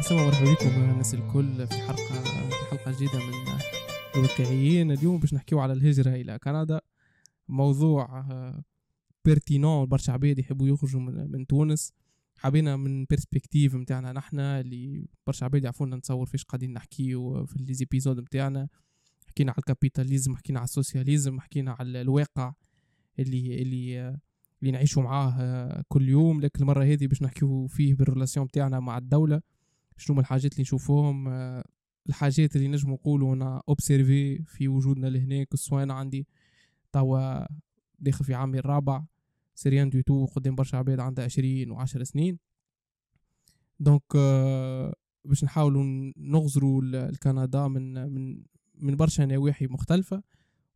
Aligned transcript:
عسلامة 0.00 0.26
مرحبا 0.26 0.52
بكم 0.52 0.68
الناس 0.68 1.14
الكل 1.14 1.66
في 1.66 1.74
حلقة 1.74 2.22
في 2.48 2.70
حلقة 2.70 2.92
جديدة 2.92 3.18
من 3.18 3.34
الواقعيين. 4.16 4.90
اليوم 4.92 5.20
باش 5.20 5.34
نحكيو 5.34 5.60
على 5.60 5.72
الهجرة 5.72 6.14
إلى 6.14 6.38
كندا. 6.38 6.80
موضوع 7.48 8.24
pertinent 9.24 9.86
برشا 9.86 10.12
عباد 10.12 10.38
يحبوا 10.38 10.68
يخرجوا 10.68 11.00
من, 11.00 11.30
من 11.30 11.46
تونس. 11.46 11.92
حبينا 12.36 12.76
من 12.76 13.04
perspective 13.04 13.74
متاعنا 13.74 14.12
نحنا 14.12 14.60
اللي 14.60 15.06
برشا 15.26 15.44
عباد 15.44 15.64
يعرفونا 15.64 15.96
نتصور 15.96 16.26
فيش 16.26 16.44
قاعدين 16.44 16.72
نحكيو 16.72 17.46
في 17.46 17.58
les 17.58 17.75
épisodes 17.75 18.20
متاعنا. 18.20 18.68
حكينا 19.26 19.52
على 19.52 19.58
ال 19.58 19.64
capitalisme 19.64 20.36
حكينا 20.36 20.58
على 20.58 20.64
ال 20.64 20.71
socialisme 20.71 21.40
حكينا 21.40 21.76
على 21.78 22.00
الواقع 22.00 22.52
اللي 23.18 23.62
اللي 23.62 24.18
اللي 24.60 24.72
نعيشوا 24.72 25.02
معاه 25.02 25.84
كل 25.88 26.08
يوم. 26.08 26.40
لكن 26.40 26.62
المرة 26.62 26.84
هذه 26.84 27.06
باش 27.06 27.22
نحكيو 27.22 27.66
فيه 27.66 27.94
بال 27.94 28.04
relation 28.04 28.46
متاعنا 28.46 28.80
مع 28.80 28.98
الدولة. 28.98 29.40
شنو 30.00 30.16
من 30.16 30.20
الحاجات 30.20 30.52
اللي 30.52 30.62
نشوفوهم 30.62 31.28
الحاجات 32.08 32.56
اللي 32.56 32.68
نجم 32.68 32.90
نقولوا 32.90 33.34
أنا 33.34 33.62
observé 33.68 34.42
في 34.44 34.68
وجودنا 34.68 35.06
لهناك 35.06 35.48
أنا 35.72 35.94
عندي 35.94 36.26
توا 36.92 37.46
داخل 37.98 38.24
في 38.24 38.34
عامي 38.34 38.58
الرابع 38.58 39.04
c'est 39.54 39.74
rien 39.74 39.90
du 39.90 40.00
tout 40.00 40.26
قدام 40.26 40.54
برشا 40.54 40.78
عباد 40.78 41.00
عندها 41.00 41.24
عشرين 41.24 41.70
وعشر 41.70 42.04
سنين. 42.04 42.38
donc 43.80 44.16
باش 45.24 45.44
نحاولوا 45.44 46.12
نغزروا 46.16 46.82
الكندا 46.82 47.68
من 47.68 48.12
من 48.12 48.42
من 48.74 48.96
برشا 48.96 49.22
نواحي 49.22 49.66
مختلفة. 49.66 50.22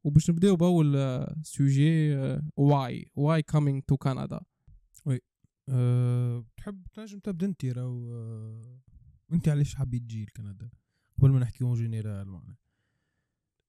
وباش 0.05 0.31
نبداو 0.31 0.57
بأول 0.57 1.27
sujet 1.43 2.15
why 2.57 3.11
why 3.17 3.43
coming 3.43 3.81
to 3.87 3.97
كندا 3.97 4.41
oui 5.07 5.21
أه 5.69 6.45
تحب 6.57 6.87
تنجم 6.95 7.19
تبدأ 7.19 7.47
أنت 7.47 7.65
راهو 7.65 8.13
أه 8.13 8.84
انت 9.35 9.49
علاش 9.49 9.75
حبيت 9.75 10.03
تجي 10.03 10.25
لكندا؟ 10.25 10.71
قبل 11.19 11.31
ما 11.31 11.39
نحكي 11.39 11.65
en 11.65 11.75
général 11.75 12.29
معناها 12.29 12.57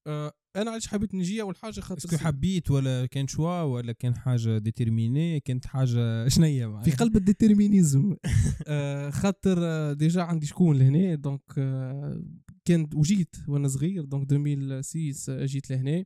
أه 0.06 0.32
أنا 0.56 0.70
علاش 0.70 0.86
حبيت 0.86 1.14
نجي؟ 1.14 1.42
أول 1.42 1.56
حاجة 1.56 1.80
خاطر 1.80 1.98
est-ce 1.98 2.10
que 2.10 2.16
حبيت 2.16 2.70
ولا 2.70 3.06
كان 3.06 3.26
choix 3.28 3.62
ولا 3.62 3.92
كان 3.92 4.14
حاجة 4.14 4.58
déterminé 4.58 5.40
كانت 5.40 5.66
حاجة 5.66 6.28
شنية 6.34 6.82
في 6.82 6.90
قلب 6.90 7.16
ال 7.16 7.24
déterminisme 7.24 8.16
أه 8.66 9.10
خاطر 9.10 9.92
déjà 9.92 10.22
عندي 10.22 10.46
شكون 10.46 10.78
لهنا؟ 10.78 11.14
donc 11.14 11.42
أه 11.58 12.22
كنت 12.66 12.94
وجيت 12.94 13.36
وأنا 13.48 13.68
صغير 13.68 14.04
donc 14.04 14.32
2006 14.32 15.44
جيت 15.44 15.70
لهنا. 15.70 16.04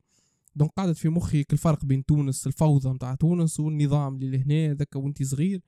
donc 0.57 0.71
قعدت 0.77 0.97
في 0.97 1.09
مخي 1.09 1.45
الفرق 1.53 1.85
بين 1.85 2.05
تونس 2.05 2.47
الفوضى 2.47 2.89
متاع 2.89 3.15
تونس 3.15 3.61
والنظام 3.61 4.15
اللي 4.15 4.37
لهنا 4.39 4.75
ذاك 4.75 4.97
وانت 4.97 5.23
صغير. 5.23 5.61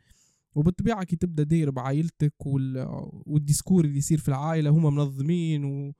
وبالطبيعة 0.55 1.05
كي 1.05 1.17
تبدأ 1.17 1.42
داير 1.42 1.70
بعائلتك 1.70 2.47
وال... 2.47 2.86
وال 3.27 3.38
discours 3.38 3.84
اللي 3.84 3.98
يصير 3.98 4.19
في 4.19 4.28
العائلة 4.28 4.70
هما 4.70 4.91
منظمين 4.91 5.64
و... 5.64 5.94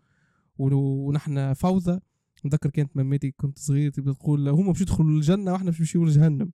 ونحن 0.59 1.53
فوضى. 1.53 2.01
نذكر 2.45 2.71
كانت 2.71 2.97
مماتي 2.97 3.31
كنت 3.31 3.59
صغير 3.59 3.91
تبدا 3.91 4.13
تقول 4.13 4.49
هما 4.49 4.73
باش 4.73 4.81
يدخلوا 4.81 5.11
الجنة 5.11 5.53
وإحنا 5.53 5.71
باش 5.71 5.81
نمشيو 5.81 6.05
لجهنم 6.05 6.53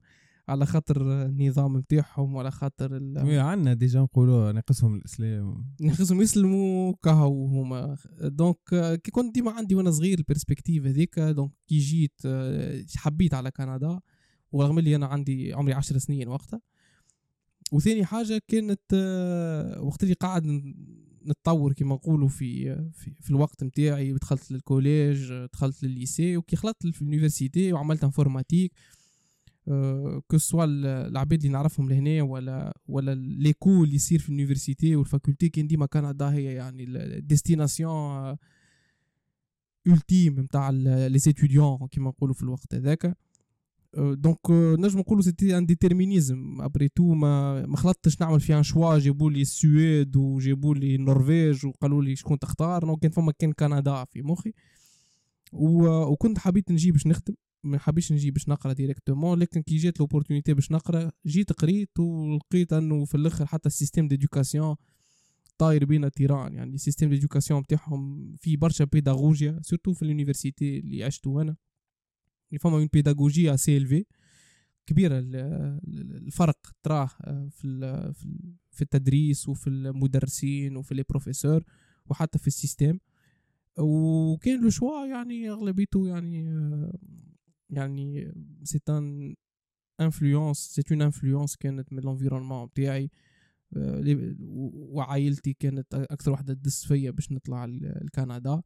على 0.48 0.66
خاطر 0.66 1.26
النظام 1.26 1.78
نتاعهم 1.78 2.34
وعلى 2.34 2.50
خاطر 2.50 2.96
ال... 2.96 3.38
عندنا 3.38 3.74
déjà 3.74 4.00
نقولوا 4.00 4.52
ناقصهم 4.52 4.94
الإسلام. 4.94 5.64
ناقصهم 5.80 6.20
يسلموا 6.20 6.94
كهو 7.02 7.46
هما. 7.46 7.96
donc 8.20 8.58
كي 9.04 9.10
كنت 9.10 9.34
ديما 9.34 9.50
عندي 9.50 9.74
وأنا 9.74 9.90
صغير 9.90 10.18
ال 10.18 10.24
perspective 10.24 10.86
هذيك 10.86 11.18
donc 11.18 11.52
كي 11.66 11.78
جيت 11.78 12.20
حبيت 12.96 13.34
على 13.34 13.50
كندا 13.50 14.00
ورغم 14.52 14.78
اللي 14.78 14.96
أنا 14.96 15.06
عندي 15.06 15.52
عمري 15.52 15.72
عشر 15.72 15.98
سنين 15.98 16.28
وقتها. 16.28 16.60
وثاني 17.72 18.04
حاجة 18.04 18.40
كانت 18.48 18.94
وقت 19.80 20.02
اللي 20.02 20.14
قاعد 20.14 20.46
نتطور 21.26 21.72
كما 21.72 21.94
نقولوا 21.94 22.28
في, 22.28 22.74
في 22.92 23.14
في 23.20 23.30
الوقت 23.30 23.64
نتاعي 23.64 24.12
دخلت 24.12 24.50
لل 24.52 24.70
collège 24.70 25.32
دخلت 25.52 25.82
لل 25.82 25.98
lycée 25.98 26.36
وكي 26.36 26.56
خلطت 26.56 26.86
في 26.86 27.02
ال 27.02 27.09
université 27.09 27.72
وعملت 27.72 28.04
informatique 28.04 28.72
que 30.26 30.38
ce 30.38 30.47
soit 30.47 30.64
العباد 30.64 31.38
اللي 31.38 31.52
نعرفهم 31.52 31.88
لهنا 31.88 32.22
ولا 32.22 32.78
ولا 32.88 33.14
l'école 33.14 33.84
اللي 33.84 33.96
يصير 33.96 34.18
في 34.18 34.28
ال 34.28 34.34
université 34.34 34.96
وال 34.96 35.08
faculté 35.08 35.48
كان 35.48 35.66
ديما 35.66 35.86
كندا 35.86 36.32
هي 36.32 36.44
يعني 36.44 36.84
ال 36.84 36.97
destination 36.97 38.36
ultime 39.88 40.38
نتاع 40.38 40.70
les 40.70 41.18
étudiants 41.18 41.86
كيما 41.86 42.08
نقولوا 42.08 42.34
في 42.34 42.42
الوقت 42.42 42.74
هذاك. 42.74 43.16
donc 43.96 44.50
نجم 44.50 44.98
نقولوا 44.98 45.22
c'était 45.22 45.58
un 45.58 45.66
déterminisme. 45.66 46.60
après 46.60 46.88
tout 46.88 47.14
ما 47.14 47.66
ما 47.66 47.76
خلطتش 47.76 48.20
نعمل 48.20 48.40
فيها 48.40 48.62
choix 48.62 48.98
جابوا 48.98 49.30
لي 49.30 49.42
السويد 49.42 50.16
وجابوا 50.16 50.74
لي 50.74 50.94
النرويج 50.94 51.66
وقالوا 51.66 52.02
لي 52.02 52.16
شكون 52.16 52.38
تختار. 52.38 52.84
donc 52.84 52.98
كان 52.98 53.10
فما 53.10 53.32
كان 53.32 53.52
كندا 53.52 54.04
في 54.04 54.22
مخي. 54.22 54.52
وكنت 55.52 56.38
حبيت 56.38 56.72
نجي 56.72 56.92
باش 56.92 57.06
نخدم. 57.06 57.34
ما 57.64 57.78
حبيتش 57.78 58.12
نجي 58.12 58.30
باش 58.30 58.48
نقرأ 58.48 58.72
directement 58.72 59.38
لكن 59.38 59.62
كي 59.62 59.76
جات 59.76 60.00
l'opportunité 60.00 60.54
باش 60.54 60.72
نقرأ 60.72 61.10
جيت 61.26 61.52
قريت 61.52 61.98
ولقيت 61.98 62.72
أنه 62.72 63.04
في 63.04 63.14
الآخر 63.14 63.46
حتى 63.46 63.68
ال 63.68 63.73
système 63.73 64.08
d'éducation 64.08 64.76
طاير 65.58 65.84
بينا 65.84 66.08
تيران. 66.08 66.54
يعني 66.54 66.74
السيستيم 66.74 67.10
ديدوكاسيون 67.10 67.60
نتاعهم 67.60 68.32
فيه 68.36 68.56
برشا 68.56 68.84
بيداغوجيا 68.84 69.60
سورتو 69.62 69.92
في 69.92 70.02
اليونيفرسيتي 70.02 70.78
اللي 70.78 71.04
عشتو 71.04 71.40
أنا. 71.40 71.56
فما 72.60 72.76
اون 72.76 72.88
بيداغوجيا 72.92 73.56
سي 73.56 73.76
الفي 73.76 74.04
كبيرة 74.86 75.18
الفرق 75.18 76.58
تراه 76.82 77.10
في 77.50 78.12
في 78.70 78.82
التدريس 78.82 79.48
وفي 79.48 79.66
المدرسين 79.66 80.76
وفي 80.76 80.94
لي 80.94 81.04
بروفيسور 81.08 81.64
وحتى 82.06 82.38
في 82.38 82.46
السيستيم. 82.46 83.00
وكان 83.78 84.62
لو 84.62 84.70
شوا 84.70 85.06
يعني 85.06 85.50
اغلبيته 85.50 86.08
يعني 86.08 86.44
يعني 87.70 88.32
سي 88.64 88.80
ان 88.88 89.34
انفلونس 90.00 90.58
سي 90.58 90.82
اون 90.90 91.02
انفلونس 91.02 91.56
كانت 91.56 91.92
من 91.92 91.98
الانفيرونمون 91.98 92.66
بتاعي. 92.66 93.10
وعائلتي 94.40 95.52
كانت 95.52 95.94
أكثر 95.94 96.32
وحدة 96.32 96.54
تدس 96.54 96.86
فيا 96.86 97.10
باش 97.10 97.32
نطلع 97.32 97.64
لكندا. 97.64 98.62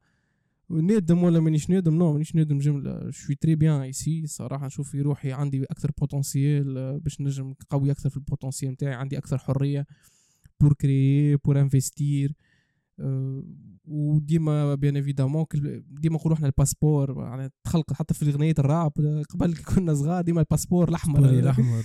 نادم 0.71 1.23
ولا 1.23 1.41
مانيش 1.41 1.71
نادم 1.71 1.95
non 1.95 2.13
مانيش 2.13 2.35
نادم 2.35 2.59
جملة 2.59 3.11
je 3.11 3.19
suis 3.19 3.35
très 3.35 3.55
bien 3.55 3.81
ici 3.81 4.27
صراحة 4.27 4.67
نشوف 4.67 4.91
في 4.91 5.01
روحي 5.01 5.33
عندي 5.33 5.65
أكثر 5.65 5.91
potentiel 5.99 7.01
باش 7.01 7.21
نجم 7.21 7.55
قوي 7.71 7.91
أكثر 7.91 8.11
في 8.11 8.17
ال 8.17 8.22
potentiel 8.22 8.73
نتاعي 8.73 8.95
عندي 8.95 9.19
أكثر 9.19 9.39
حرية 9.39 9.87
pour 10.61 10.73
créer 10.73 11.37
pour 11.37 11.61
investir 11.61 12.33
وديما 13.85 14.75
bien 14.75 14.97
évidemment 14.97 15.45
ديما 15.91 16.17
نقولوا 16.17 16.37
إحنا 16.37 16.47
ال 16.47 16.54
passeport 16.54 17.25
يعني 17.25 17.51
تخلق 17.65 17.93
حتى 17.93 18.15
في 18.15 18.31
اغنيه 18.31 18.55
الراب 18.59 18.93
قبل 19.31 19.55
كنا 19.57 19.95
صغار 19.95 20.23
ديما 20.23 20.41
ال 20.41 20.45
passeport 20.45 20.89
الأحمر. 20.89 21.19
الأحمر. 21.39 21.85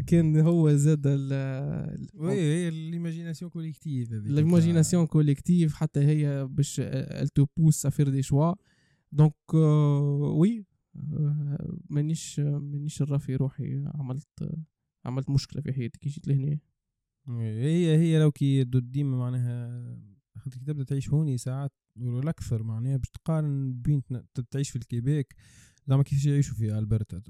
كان 0.00 0.36
هو 0.40 0.72
زاد 0.72 1.06
oui 2.14 2.32
هي 2.32 2.70
l'imagination 2.70 3.50
collective 3.50 4.12
l'imagination 4.12 5.06
collective 5.06 5.74
حتى 5.74 6.00
هي 6.00 6.46
باش 6.50 6.80
elle 6.80 7.28
te 7.28 7.46
pousse 7.56 7.86
à 7.86 7.90
faire 7.90 8.08
des 8.08 8.22
choix 8.22 8.54
donc 9.12 9.54
oui 10.34 10.64
مانيش 11.90 12.40
مانيش 12.40 13.02
نرى 13.02 13.18
في 13.18 13.36
روحي 13.36 13.84
عملت 13.94 14.28
عملت 15.04 15.30
مشكلة 15.30 15.62
في 15.62 15.72
حياتي 15.72 15.98
كي 15.98 16.08
جيت 16.08 16.28
لهنا 16.28 16.58
هي 17.28 17.96
هي 17.96 18.18
لو 18.18 18.32
كي 18.32 18.64
ديما 18.64 19.18
معناها 19.18 19.98
خاطر 20.36 20.56
تبدأ 20.66 20.84
تعيش 20.84 21.10
هوني 21.10 21.38
ساعات 21.38 21.72
ولا 22.00 22.30
أكثر 22.30 22.62
معناها 22.62 22.96
باش 22.96 23.10
تقارن 23.10 23.72
بين 23.72 24.02
تعيش 24.50 24.70
في 24.70 24.76
الكيبيك. 24.76 25.34
زعما 25.88 26.02
كيفاش 26.02 26.26
يعيشوا 26.26 26.54
في 26.54 26.78
ألبرتا؟ 26.78 27.22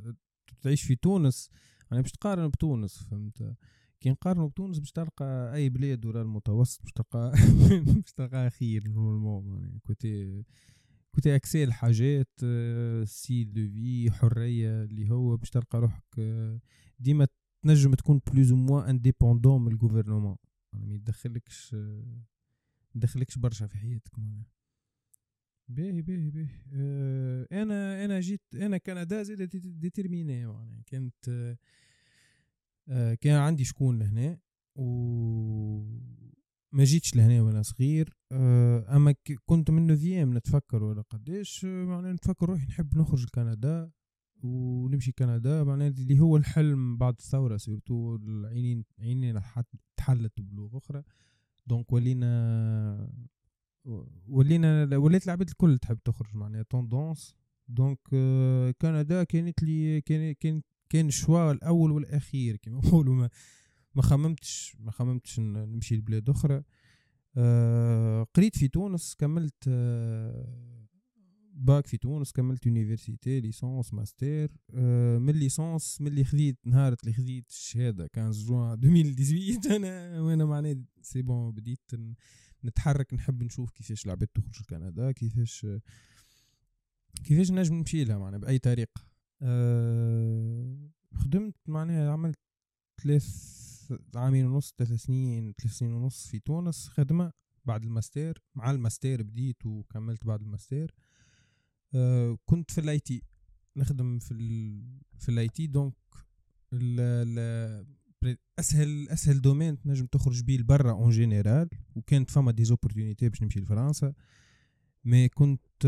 تعيش 0.63 0.83
في 0.83 0.97
تونس. 0.97 1.51
يعني 1.91 2.03
باش 2.03 2.13
تقارن 2.13 2.49
بتونس 2.49 2.99
فهمت؟ 2.99 3.57
كي 4.01 4.11
نقارنوا 4.11 4.49
بتونس 4.49 4.79
باش 4.79 4.93
تلقى 4.93 5.55
أي 5.55 5.69
بلاد 5.69 6.07
ولا 6.07 6.23
المتوسط 6.23 6.83
باش 6.83 6.93
تلقى 6.93 7.33
باش 7.87 8.13
تلقى 8.13 8.51
خير 8.51 8.89
normalement 8.89 9.63
يعني 9.63 9.81
côté 9.87 10.45
côté 11.15 11.37
accès 11.37 11.65
الحاجات 11.65 12.31
style 13.05 13.53
de 13.53 13.69
vie 13.69 14.11
حرية 14.11 14.83
اللي 14.85 15.11
هو 15.11 15.37
باش 15.37 15.51
تلقى 15.51 15.81
روحك 15.81 16.21
ديما 16.99 17.27
تنجم 17.63 17.95
تكون 17.95 18.21
plus 18.33 18.53
ou 18.53 18.57
moins 18.57 18.89
indépendant 18.89 19.63
من 19.63 19.73
ال 19.73 19.78
gouvernement 19.78 20.37
يعني 20.73 20.87
ما 20.87 20.95
يدخلكش 20.95 21.77
دخلكش 22.95 23.39
برشا 23.39 23.67
في 23.67 23.79
حياتك 23.79 24.19
معناها. 24.19 24.47
باهي 25.69 26.03
باهي 26.03 26.31
باهي. 26.31 26.49
آه 26.75 27.47
أنا 27.53 28.05
أنا 28.05 28.21
جيت 28.21 28.43
أنا 28.55 28.79
كندا 28.79 29.23
زاد 29.23 29.49
déterminé 29.81 30.33
يعني 30.33 30.83
كانت 30.87 31.57
آه 32.89 33.15
كان 33.15 33.37
عندي 33.37 33.65
شكون 33.65 33.99
لهنا 33.99 34.39
و 34.75 34.85
ما 36.73 36.85
جيتش 36.85 37.17
لهنا 37.17 37.43
وأنا 37.43 37.63
صغير. 37.63 38.17
آه 38.33 38.97
أما 38.97 39.15
كنت 39.47 39.71
من 39.71 39.87
neuvième 39.87 40.37
نتفكر 40.37 40.83
ولا 40.83 41.03
قداش 41.03 41.65
معناها 41.65 42.13
نتفكر 42.13 42.49
روحي 42.49 42.67
نحب 42.67 42.99
نخرج 42.99 43.25
لكندا 43.25 43.91
ونمشي 44.43 45.13
كندا. 45.13 45.65
معناها 45.65 45.89
اللي 45.89 46.21
هو 46.21 46.37
الحلم 46.37 46.97
بعد 46.97 47.15
الثورة 47.19 47.57
surtout 47.57 48.17
العينين 48.17 48.85
عينين 48.99 49.41
تحلت 49.97 50.41
بلغة 50.41 50.79
أخرى. 50.79 51.03
donc 51.67 51.93
ولينا 51.93 53.13
ولينا 54.29 54.97
وليت 54.97 55.25
العباد 55.25 55.49
الكل 55.49 55.79
تحب 55.79 55.99
تخرج 56.05 56.35
معناها. 56.35 56.63
tendance 56.63 57.37
donc 57.69 57.99
آه، 58.13 58.71
كندا 58.71 59.25
كانت 59.25 59.63
لي 59.63 60.01
كان 60.01 60.63
كان 60.89 61.09
ال 61.09 61.16
choix 61.16 61.53
الأول 61.53 61.91
والأخير 61.93 62.57
كما 62.57 62.79
نقولوا. 62.85 63.15
ما 63.15 63.31
ما 63.95 64.03
خممتش 64.03 64.77
ما 64.81 64.91
خممتش 64.91 65.41
نمشي 65.41 65.97
لبلاد 65.97 66.31
أخرى. 66.31 66.63
آه 67.37 68.27
قريت 68.35 68.57
في 68.59 68.69
تونس 68.69 69.15
كملت 69.15 69.65
آه 69.69 70.87
باك 71.55 71.87
في 71.87 71.97
تونس 71.97 72.33
كملت 72.33 72.67
université 72.67 73.41
licence 73.41 73.95
master 73.95 74.49
آه 74.75 75.19
من 75.19 75.35
licence 75.35 76.01
من 76.01 76.07
اللي 76.07 76.25
خذيت 76.25 76.59
نهار 76.67 76.97
اللي 77.03 77.13
خذيت 77.13 77.51
الشهادة 77.51 78.09
15 78.17 78.47
جوان 78.47 78.73
2018 78.73 79.77
أنا 79.77 80.21
وأنا 80.21 80.45
معناها 80.45 80.77
c'est 81.03 81.23
bon 81.23 81.53
بديت 81.53 81.91
نتحرك 82.65 83.15
نحب 83.15 83.43
نشوف 83.43 83.71
كيفاش 83.71 84.07
العباد 84.07 84.29
تخرج 84.29 84.61
لكندا 84.61 85.13
كيفاش 85.13 85.67
كيفاش 87.25 87.51
نجم 87.51 87.75
نمشي 87.75 88.05
لها 88.05 88.19
معناها 88.19 88.41
بأي 88.41 88.59
طريقة. 88.59 89.01
أه 89.43 90.91
خدمت 91.15 91.55
معناها 91.67 92.13
عملت 92.13 92.39
ثلاث 93.03 93.57
عامين 94.15 94.47
ونص 94.47 94.75
ثلاث 94.79 94.93
سنين 94.93 95.55
ثلاث 95.61 95.73
سنين 95.73 95.93
ونص 95.93 96.27
في 96.27 96.39
تونس 96.39 96.89
خدمة 96.89 97.33
بعد 97.65 97.85
الماستير. 97.85 98.43
مع 98.55 98.71
الماستير 98.71 99.23
بديت 99.23 99.67
وكملت 99.67 100.27
بعد 100.27 100.41
الماستير. 100.41 100.95
أه 101.95 102.39
كنت 102.45 102.71
في 102.71 102.81
ال 102.81 103.01
IT 103.01 103.23
نخدم 103.77 104.19
في 104.19 104.35
ال 104.35 104.83
في 105.19 105.29
ال 105.29 105.49
IT 105.49 105.67
donc 105.67 105.95
أسهل 108.59 109.09
أسهل 109.09 109.41
domaine 109.41 109.81
تنجم 109.81 110.07
تخرج 110.07 110.43
بيه 110.43 110.59
لبرا 110.59 110.93
en 110.93 111.11
général 111.11 111.69
وكانت 111.97 112.31
فما 112.31 112.53
des 112.53 112.65
opportunités 112.65 113.29
باش 113.29 113.43
نمشي 113.43 113.61
لفرنسا 113.61 114.13
mais 115.05 115.29
كنت 115.29 115.83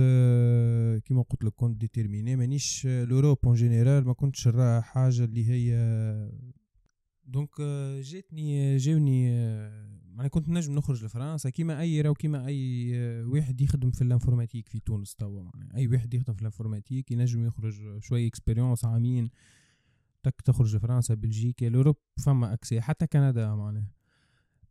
كيما 1.04 1.22
قلت 1.22 1.44
لك 1.44 1.52
كنت 1.56 1.80
déterminé 1.80 2.36
مانيش 2.36 2.86
l'Europe 2.86 3.38
en 3.44 3.54
général 3.54 4.04
ما 4.04 4.12
كنتش 4.12 4.48
نرى 4.48 4.82
حاجة 4.82 5.24
اللي 5.24 5.50
هي 5.50 5.72
donc 7.24 7.60
جاتني 8.00 8.76
جاوني 8.76 9.30
معناها 10.04 10.28
كنت 10.28 10.48
نجم 10.48 10.74
نخرج 10.74 11.04
لفرنسا. 11.04 11.50
كيما 11.50 11.80
أي 11.80 12.00
راو 12.00 12.14
كيما 12.14 12.46
أي 12.46 12.92
واحد 13.24 13.60
يخدم 13.60 13.90
في 13.90 14.02
ال 14.02 14.07
informatique 14.07 14.68
في 14.68 14.80
تونس 14.80 15.14
توا 15.14 15.50
أي 15.74 15.86
واحد 15.86 16.14
يخدم 16.14 16.34
في 16.34 16.40
ال 16.40 16.46
informatique 16.46 17.10
ينجم 17.10 17.46
يخرج 17.46 17.98
شوية 17.98 18.26
expérience 18.28 18.84
عامين. 18.84 19.30
تك 20.30 20.40
تخرج 20.40 20.76
لفرنسا 20.76 21.14
بلجيكا 21.14 21.64
l'Europe 21.64 21.96
فما 22.24 22.52
accès 22.52 22.80
حتى 22.80 23.06
كندا 23.06 23.54
معناها. 23.54 23.90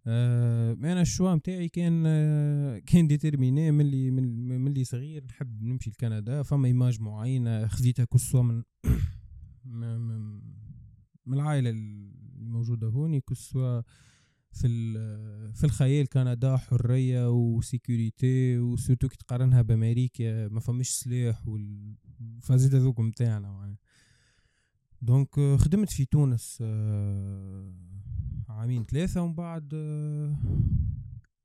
آه 0.07 0.73
أنا 0.73 1.01
ال 1.01 1.07
choix 1.07 1.35
نتاعي 1.35 1.69
كان 1.69 2.03
آه 2.07 2.79
كان 2.79 3.07
déterminé 3.07 3.71
من 3.71 3.81
اللي 3.81 4.11
من, 4.11 4.47
من 4.61 4.67
اللي 4.67 4.83
صغير 4.83 5.25
نحب 5.25 5.63
نمشي 5.63 5.89
لكندا. 5.89 6.43
فما 6.43 6.67
image 6.67 7.01
معينة 7.01 7.67
خذيتها 7.67 8.05
que 8.05 8.17
ce 8.17 8.25
soit 8.25 8.41
من 8.41 8.63
من, 9.65 10.41
العائلة 11.33 11.69
اللي 11.69 12.11
موجوده 12.39 12.87
هوني 12.87 13.21
que 13.21 13.41
ce 13.41 13.55
soit 13.55 13.81
في 14.51 14.93
في 15.53 15.63
الخيال 15.63 16.07
كندا 16.09 16.57
حرية 16.57 17.29
و 17.31 17.45
sécurité 17.45 18.59
و 18.59 18.65
surtout 18.65 19.07
كي 19.07 19.17
تقارنها 19.17 19.61
بأمريكا 19.61 20.47
ما 20.47 20.59
فماش 20.59 20.89
سلاح 20.89 21.47
والفازيت 21.47 22.75
هذوك 22.75 22.99
نتاعنا 22.99 23.51
معناها. 23.51 23.77
donc 25.01 25.39
خدمت 25.57 25.89
في 25.89 26.05
تونس 26.05 26.59
آه 26.61 27.73
عامين 28.49 28.85
ثلاثة 28.85 29.21
ومن 29.21 29.33
بعد 29.33 29.73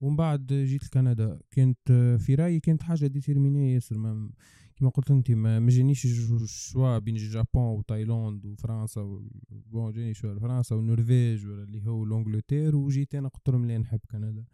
ومن 0.01 0.17
بعد 0.17 0.47
جيت 0.47 0.85
لكندا. 0.85 1.39
كانت 1.51 1.93
في 2.21 2.35
رأيي 2.35 2.61
كانت 2.61 2.83
حاجة 2.83 3.07
déterminé 3.07 3.75
ياسر 3.75 3.99
ما 3.99 4.31
كما 4.77 4.91
قلت 4.91 5.11
أنت 5.11 5.31
ما 5.31 5.71
جانيش 5.71 6.07
choix 6.45 6.99
بين 6.99 7.17
الجابون 7.17 7.63
وتايلاند 7.79 8.47
وفرنسا 8.47 9.21
bon 9.51 9.93
جاني 9.93 10.15
choix 10.15 10.39
فرنسا 10.39 10.77
والنرويج 10.77 11.47
ولا 11.47 11.63
اللي 11.63 11.87
هو 11.87 12.05
l'Angleterre 12.05 12.77
وجيت 12.77 13.15
أنا 13.15 13.29
قلت 13.29 13.49
لهم 13.49 13.71
نحب 13.71 14.01
كندا. 14.11 14.45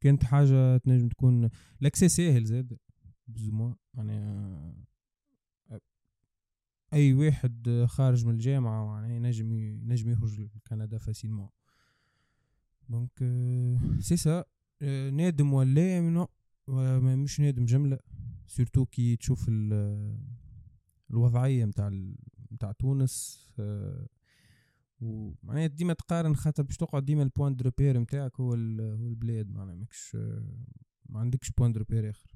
كانت 0.00 0.24
حاجة 0.24 0.76
تنجم 0.76 1.08
تكون 1.08 1.50
l'accès 1.80 2.08
ساهل 2.08 2.44
زاد 2.44 2.76
بزوما 3.28 3.76
معناها 3.94 4.74
أي 6.94 7.14
واحد 7.14 7.84
خارج 7.88 8.26
من 8.26 8.34
الجامعة 8.34 8.86
معناها 8.86 9.10
ينجم 9.10 9.52
ينجم 9.52 10.10
يخرج 10.10 10.40
لكندا 10.40 10.98
facilement. 10.98 11.48
donc 12.88 13.18
c'est 13.98 14.16
ça 14.16 14.44
نادم 15.12 15.52
ولا 15.52 16.00
non 16.00 16.28
مش 17.16 17.40
نادم 17.40 17.64
جملة. 17.64 17.98
surtout 18.46 18.86
كي 18.86 19.16
تشوف 19.16 19.50
الوضعية 21.10 21.64
متاع 21.64 21.90
متاع 22.50 22.72
تونس 22.72 23.48
ومعناها 25.00 25.66
ديما 25.66 25.92
تقارن 25.92 26.36
خاطر 26.36 26.62
باش 26.62 26.76
تقعد 26.76 27.04
ديما 27.04 27.22
ال 27.22 27.28
point 27.28 27.56
de 27.56 27.64
repère 27.64 27.98
نتاعك 27.98 28.40
هو 28.40 28.50
هو 28.50 29.08
البلاد 29.08 29.50
معناها 29.50 29.74
ماكش 29.74 30.16
ما 31.08 31.20
عندكش 31.20 31.50
point 31.50 31.72
de 31.72 31.78
repère 31.78 32.10
آخر. 32.10 32.34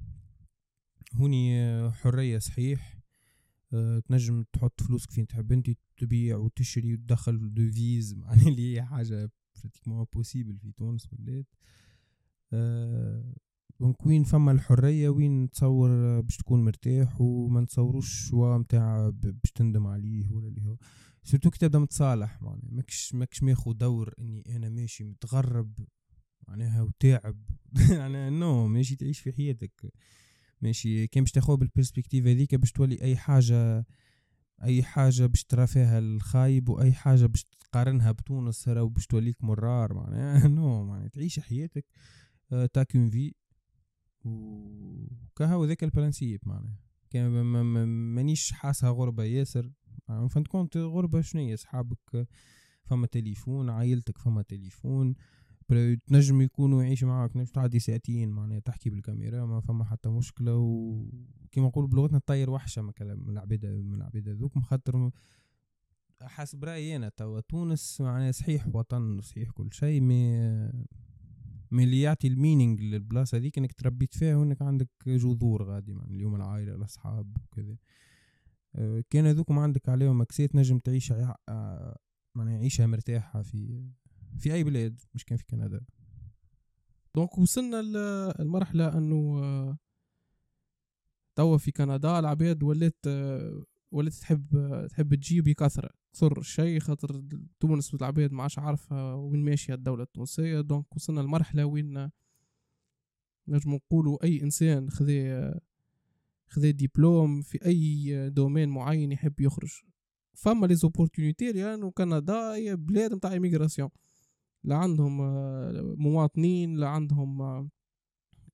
هوني 1.15 1.91
حرية 1.91 2.39
صحيح. 2.39 2.98
تنجم 4.05 4.45
تحط 4.53 4.83
فلوسك 4.83 5.11
فين؟ 5.11 5.27
تحب 5.27 5.53
انت 5.53 5.71
تبيع 5.97 6.37
وتشري 6.37 6.95
وتدخل 6.95 7.55
devises 7.55 8.15
معناها 8.19 8.49
اللي 8.49 8.75
هي 8.75 8.83
حاجة 8.83 9.31
pratiquement 9.63 10.07
impossible 10.13 10.59
في 10.59 10.73
تونس 10.73 11.09
أه 12.53 13.35
donc 13.81 14.07
وين 14.07 14.25
فما 14.25 14.53
الحرية؟ 14.53 15.09
وين 15.09 15.51
تصور 15.51 16.21
باش 16.21 16.37
تكون 16.37 16.65
مرتاح؟ 16.65 17.21
وما 17.21 17.61
نتصوروش 17.61 18.29
choix 18.29 18.59
متاع 18.59 19.09
باش 19.11 19.53
تندم 19.55 19.87
عليه 19.87 20.31
ولا 20.31 20.49
اللي 20.49 20.65
هو. 20.65 20.77
surtout 21.23 21.51
كي 21.51 21.59
تبدا 21.59 21.79
متصالح 21.79 22.43
معناها. 22.43 22.69
ماكش 22.71 23.15
ماكش 23.15 23.43
ماخو 23.43 23.73
دور 23.73 24.15
إني 24.19 24.57
أنا 24.57 24.69
ماشي 24.69 25.05
متغرب 25.05 25.73
معناها 26.49 26.83
وتاعب. 26.83 27.37
يعني 27.99 28.31
non 28.31 28.67
ماشي 28.67 28.97
تعيش 28.97 29.21
في 29.21 29.33
حياتك. 29.33 29.93
ماشي 30.63 31.07
كان 31.07 31.25
باش 31.25 31.33
تاخذ 31.33 31.57
بال 31.57 31.68
perspective 31.68 32.27
هذيك 32.27 32.55
باش 32.55 32.73
تولي 32.73 33.03
أي 33.03 33.17
حاجة 33.17 33.87
أي 34.63 34.83
حاجة 34.83 35.27
باش 35.27 35.45
ترى 35.45 35.67
فيها 35.67 35.99
الخايب 35.99 36.69
وأي 36.69 36.93
حاجة 36.93 37.27
باش 37.27 37.45
تقارنها 37.45 38.13
بتونس 38.13 38.69
راهو 38.69 38.89
باش 38.89 39.07
توليك 39.07 39.45
مرار 39.45 39.95
معناها. 39.95 40.49
non 40.59 40.85
معناها 40.85 41.09
تعيش 41.09 41.41
حياتك 41.41 41.87
آه، 42.53 42.67
تاكون 42.67 43.11
في 43.11 43.35
وكهو 44.25 45.65
ذاك 45.65 45.85
ال 45.85 45.91
principe 45.91 46.41
معناها. 46.47 46.79
كان 47.11 47.31
مانيش 48.15 48.53
حاسها 48.53 48.91
غربة 48.91 49.25
ياسر. 49.25 49.73
فانت 50.31 50.49
كنت 50.49 50.77
غربة 50.77 51.21
شنية 51.21 51.57
صحابك 51.57 52.29
فما 52.85 53.07
تليفون 53.07 53.71
عائلتك 53.71 54.19
فما 54.19 54.43
تليفون. 54.43 55.15
تنجم 56.07 56.41
يكونوا 56.41 56.83
يعيش 56.83 57.05
معاك 57.05 57.37
نجم 57.37 57.53
تعدي 57.53 57.79
ساعتين 57.79 58.29
معناها 58.29 58.59
تحكي 58.59 58.91
بالكاميرا 58.91 59.47
ما 59.47 59.61
فما 59.61 59.85
حتى 59.85 60.09
مشكلة 60.09 60.57
وكما 60.57 61.67
نقول 61.67 61.87
بلغتنا 61.87 62.19
طير 62.27 62.51
وحشة 62.51 62.83
من 62.83 62.93
العباد 63.29 63.67
من 63.67 63.95
العباد 63.95 64.29
هذوك 64.29 64.59
خاطر 64.59 65.11
حسب 66.23 66.65
رأيي 66.65 66.97
أنا 66.97 67.09
توا 67.09 67.41
تونس 67.41 68.01
معناها 68.01 68.33
صحيح 68.33 68.67
وطن 68.75 69.21
صحيح 69.21 69.51
كل 69.51 69.69
شيء 69.73 70.01
mais 70.01 70.39
من 71.71 71.85
اللي 71.85 72.01
يعطي 72.01 72.29
ال 72.29 72.35
meaning 72.35 72.81
للبلاصة 72.81 73.39
هذيك 73.39 73.59
إنك 73.59 73.73
تربيت 73.73 74.15
فيها 74.15 74.37
وإنك 74.37 74.63
عندك 74.63 74.89
جذور 75.07 75.63
غادي 75.63 75.93
يعني 75.93 76.17
اليوم 76.17 76.35
العائلة 76.35 76.75
الأصحاب 76.75 77.37
وكذا. 77.45 77.77
أه، 78.75 79.05
كان 79.11 79.27
هذوك 79.27 79.51
ما 79.51 79.63
عندك 79.63 79.89
عليهم 79.89 80.21
مكسيت 80.21 80.57
نجم 80.57 80.79
تعيش 80.79 81.13
أه، 81.13 81.99
معناها 82.35 82.59
عيشها 82.59 82.87
مرتاحة 82.87 83.43
في 83.43 83.91
في 84.39 84.55
أي 84.55 84.65
بلاد 84.65 85.01
مش 85.15 85.25
كان 85.25 85.39
في 85.39 85.45
كندا. 85.45 85.81
donc 87.15 87.39
وصلنا 87.39 87.83
للمرحلة 87.83 88.99
أنه 88.99 89.79
توا 91.37 91.57
في 91.59 91.71
كندا 91.71 92.19
العباد 92.19 92.63
ولات 92.63 93.07
ولات 93.91 94.13
تحب 94.13 94.87
تحب 94.91 95.15
تجي 95.15 95.41
بكثرة. 95.41 95.91
كثر 96.13 96.39
الشيء 96.39 96.81
خاطر 96.81 97.23
تونس 97.61 97.95
العباد 97.95 98.33
ما 98.33 98.43
عادش 98.43 98.59
عارفة 98.59 99.15
وين 99.15 99.45
ماشية 99.45 99.75
الدولة 99.75 100.03
التونسية. 100.03 100.61
donc 100.61 100.97
وصلنا 100.97 101.21
لمرحلة 101.21 101.65
وين 101.65 102.11
نجم 103.49 103.75
نقولوا 103.75 104.25
أي 104.25 104.43
إنسان 104.43 104.91
خذا 104.91 105.61
خذا 106.49 106.71
دبلوم 106.71 107.43
في 107.43 107.67
أي 107.67 108.31
domaine 108.31 108.69
معين 108.69 109.13
يحب 109.13 109.41
يخرج. 109.41 109.83
فما 110.35 110.67
les 110.67 110.75
opportunités 110.75 111.53
لأنه 111.53 111.91
كندا 111.91 112.55
هي 112.55 112.77
بلاد 112.77 113.15
متاع 113.15 113.33
immigration 113.33 113.89
لا 114.65 114.77
عندهم 114.77 115.17
مواطنين 116.03 116.77
لا 116.77 116.89
عندهم 116.89 117.71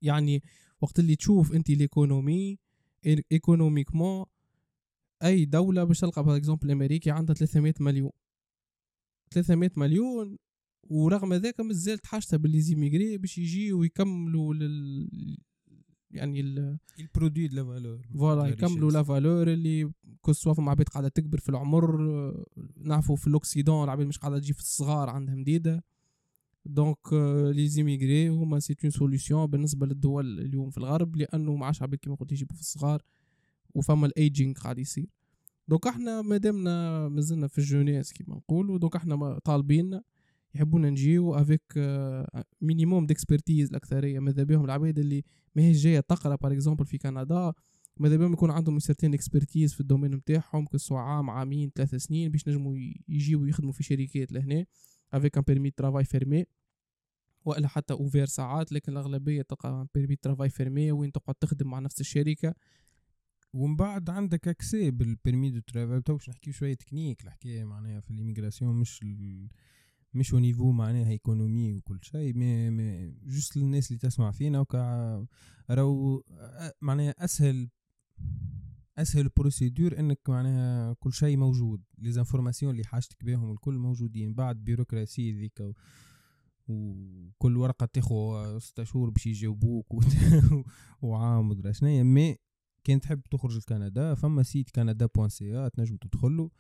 يعني 0.03 0.43
وقت 0.81 0.99
اللي 0.99 1.17
تشوف 1.17 1.53
انت 1.53 1.71
l'économie 1.71 2.59
économiquement 3.33 4.25
أي 5.25 5.45
دولة 5.45 5.85
باش 5.85 6.01
تلقى 6.01 6.25
par 6.25 6.37
exemple 6.37 6.71
امريكي 6.71 7.11
عندها 7.11 7.35
300 7.35 7.75
مليون. 7.81 8.11
300 9.31 9.71
مليون 9.77 10.39
ورغم 10.83 11.35
ذلك 11.35 11.61
مازالت 11.61 12.07
حاجتها 12.07 12.37
بال 12.37 12.61
les 12.61 12.77
immigrés 12.77 13.19
باش 13.19 13.39
يجيو 13.39 13.81
ويكملوا 13.81 14.55
لل 14.55 15.39
يعني 16.11 16.41
ال... 16.41 16.79
ال 16.99 17.04
produire 17.04 17.49
de 17.49 17.57
la 17.57 17.65
valeur 17.65 18.03
voilà 18.15 18.47
يكملوا 18.47 18.91
la 18.91 19.03
valeur 19.03 19.53
اللي 19.53 19.93
que 20.21 20.33
ce 20.33 20.40
soit 20.40 20.55
فما 20.55 20.71
عباد 20.71 20.89
قاعدة 20.89 21.09
تكبر 21.09 21.39
في 21.39 21.49
العمر 21.49 21.97
نعرفوا 22.77 23.17
في 23.17 23.27
ال 23.27 23.33
occident 23.33 23.85
العباد 23.85 24.07
مش 24.07 24.19
قاعدة 24.19 24.39
تجي 24.39 24.53
في 24.53 24.61
الصغار 24.61 25.11
عندها 25.11 25.35
مديده 25.35 25.85
donc 26.67 27.13
les 27.53 27.69
immigrés 27.69 28.29
هما 28.29 28.61
c'est 28.61 28.77
une 28.85 28.91
solution 28.91 29.47
بالنسبة 29.47 29.87
للدول 29.87 30.41
اليوم 30.41 30.71
في 30.71 30.79
الغرب 30.79 31.17
لأنه 31.17 31.57
ما 31.57 31.67
عادش 31.67 31.85
كيما 31.85 32.17
قلت 32.17 32.33
يجيبوا 32.33 32.55
في 32.55 32.61
الصغار 32.61 33.03
وفما 33.75 34.07
ال 34.07 34.13
ageing 34.13 34.53
قاعد 34.55 34.79
يصير. 34.79 35.07
donc 35.69 35.87
إحنا 35.87 36.23
مادامنا 36.23 37.09
مازلنا 37.09 37.47
في 37.47 37.59
ال 37.59 37.65
jeunesse 37.65 38.13
كيما 38.13 38.37
نقولوا 38.37 38.79
donc 38.79 38.97
إحنا 38.97 39.39
طالبين 39.39 40.01
يحبونا 40.55 40.91
نجيو 40.91 41.35
avec 41.35 41.73
minimum 42.61 43.07
d'expertise 43.07 43.69
الأكثرية. 43.69 44.19
ماذا 44.21 44.43
بهم؟ 44.43 44.65
العباد 44.65 44.99
اللي 44.99 45.25
ماهيش 45.57 45.83
جاية 45.83 46.01
تقرأ 46.01 46.37
par 46.37 46.53
exemple 46.53 46.87
في 46.87 46.99
كندا 46.99 47.53
ماذا 47.97 48.17
بهم؟ 48.17 48.33
يكون 48.33 48.51
عندهم 48.51 48.79
certaine 48.79 49.15
expertise 49.15 49.75
في 49.75 49.81
ال 49.81 49.85
domaine 49.85 50.15
نتاعهم 50.15 50.67
que 50.67 50.78
ce 50.78 50.85
soit 50.85 50.99
عام 50.99 51.31
عامين 51.31 51.71
ثلاثة 51.75 51.99
سنين 51.99 52.31
باش 52.31 52.49
نجموا 52.49 52.77
يجيو 53.09 53.45
يخدموا 53.45 53.73
في 53.73 53.83
شركات 53.83 54.33
لهنا. 54.33 54.67
avec 55.17 55.37
un 55.39 55.45
permis 55.47 55.71
travail 55.71 56.05
fermé 56.05 56.45
وإلا 57.45 57.69
حتى 57.69 57.95
ouvert 57.95 58.27
ساعات 58.27 58.73
لكن 58.73 58.93
الأغلبية 58.93 59.43
تلقى 59.43 59.87
permis 59.95 60.17
travail 60.17 60.49
fermé 60.51 60.93
وين 60.93 61.13
تقعد 61.13 61.35
تخدم 61.35 61.71
مع 61.71 61.79
نفس 61.79 62.01
الشركة. 62.01 62.55
ومن 63.53 63.77
بعد 63.77 64.11
عندك 64.11 64.49
accès 64.49 64.91
بال 64.91 65.06
permis 65.06 65.51
de 65.51 65.61
travail 65.61 66.01
تو 66.01 66.13
باش 66.13 66.29
نحكيو 66.29 66.53
شوية 66.53 66.75
تكنيك 66.75 67.25
الحكاية 67.25 67.65
معناها 67.65 68.01
في 68.01 68.11
ال 68.11 68.16
immigration 68.16 68.75
مش 68.75 69.03
ال... 69.03 69.49
مش 70.15 70.33
au 70.33 70.39
niveau 70.39 70.73
معناها 70.73 71.11
économie 71.11 71.73
وكل 71.73 71.99
شيء 72.03 72.35
mais 72.35 72.71
mais 72.71 73.15
juste 73.27 73.57
للناس 73.57 73.91
اللي 73.91 73.99
تسمع 73.99 74.31
فينا 74.31 74.61
وكا 74.61 75.27
راهو 75.71 76.23
معناها 76.81 77.15
أسهل 77.19 77.69
أسهل 78.99 79.29
procédure 79.37 79.99
إنك 79.99 80.19
معناها 80.29 80.93
كل 80.93 81.13
شيء 81.13 81.37
موجود. 81.37 81.83
les 81.99 82.13
informations 82.13 82.73
اللي 82.73 82.85
حاجتك 82.85 83.25
بهم 83.25 83.53
الكل 83.53 83.79
موجودين. 83.79 84.35
بعد 84.35 84.65
bureaucratie 84.65 85.33
ذيك 85.33 85.75
وكل 86.69 87.57
ورقة 87.57 87.87
تاخو 87.87 88.59
ستة 88.59 88.85
شهور 88.85 89.11
باش 89.11 89.27
يجاوبوك 89.27 89.87
وعام 91.03 91.51
ودرا 91.51 91.73
شنيا 91.73 92.03
mais 92.03 92.37
كان 92.85 93.01
تحب 93.01 93.23
تخرج 93.31 93.57
لكندا 93.57 94.15
فما 94.15 94.43
site 94.43 94.71
كندا 94.71 95.07
point 95.07 95.29
ca 95.29 95.71
تنجم 95.71 95.97
تدخلو 95.97 96.53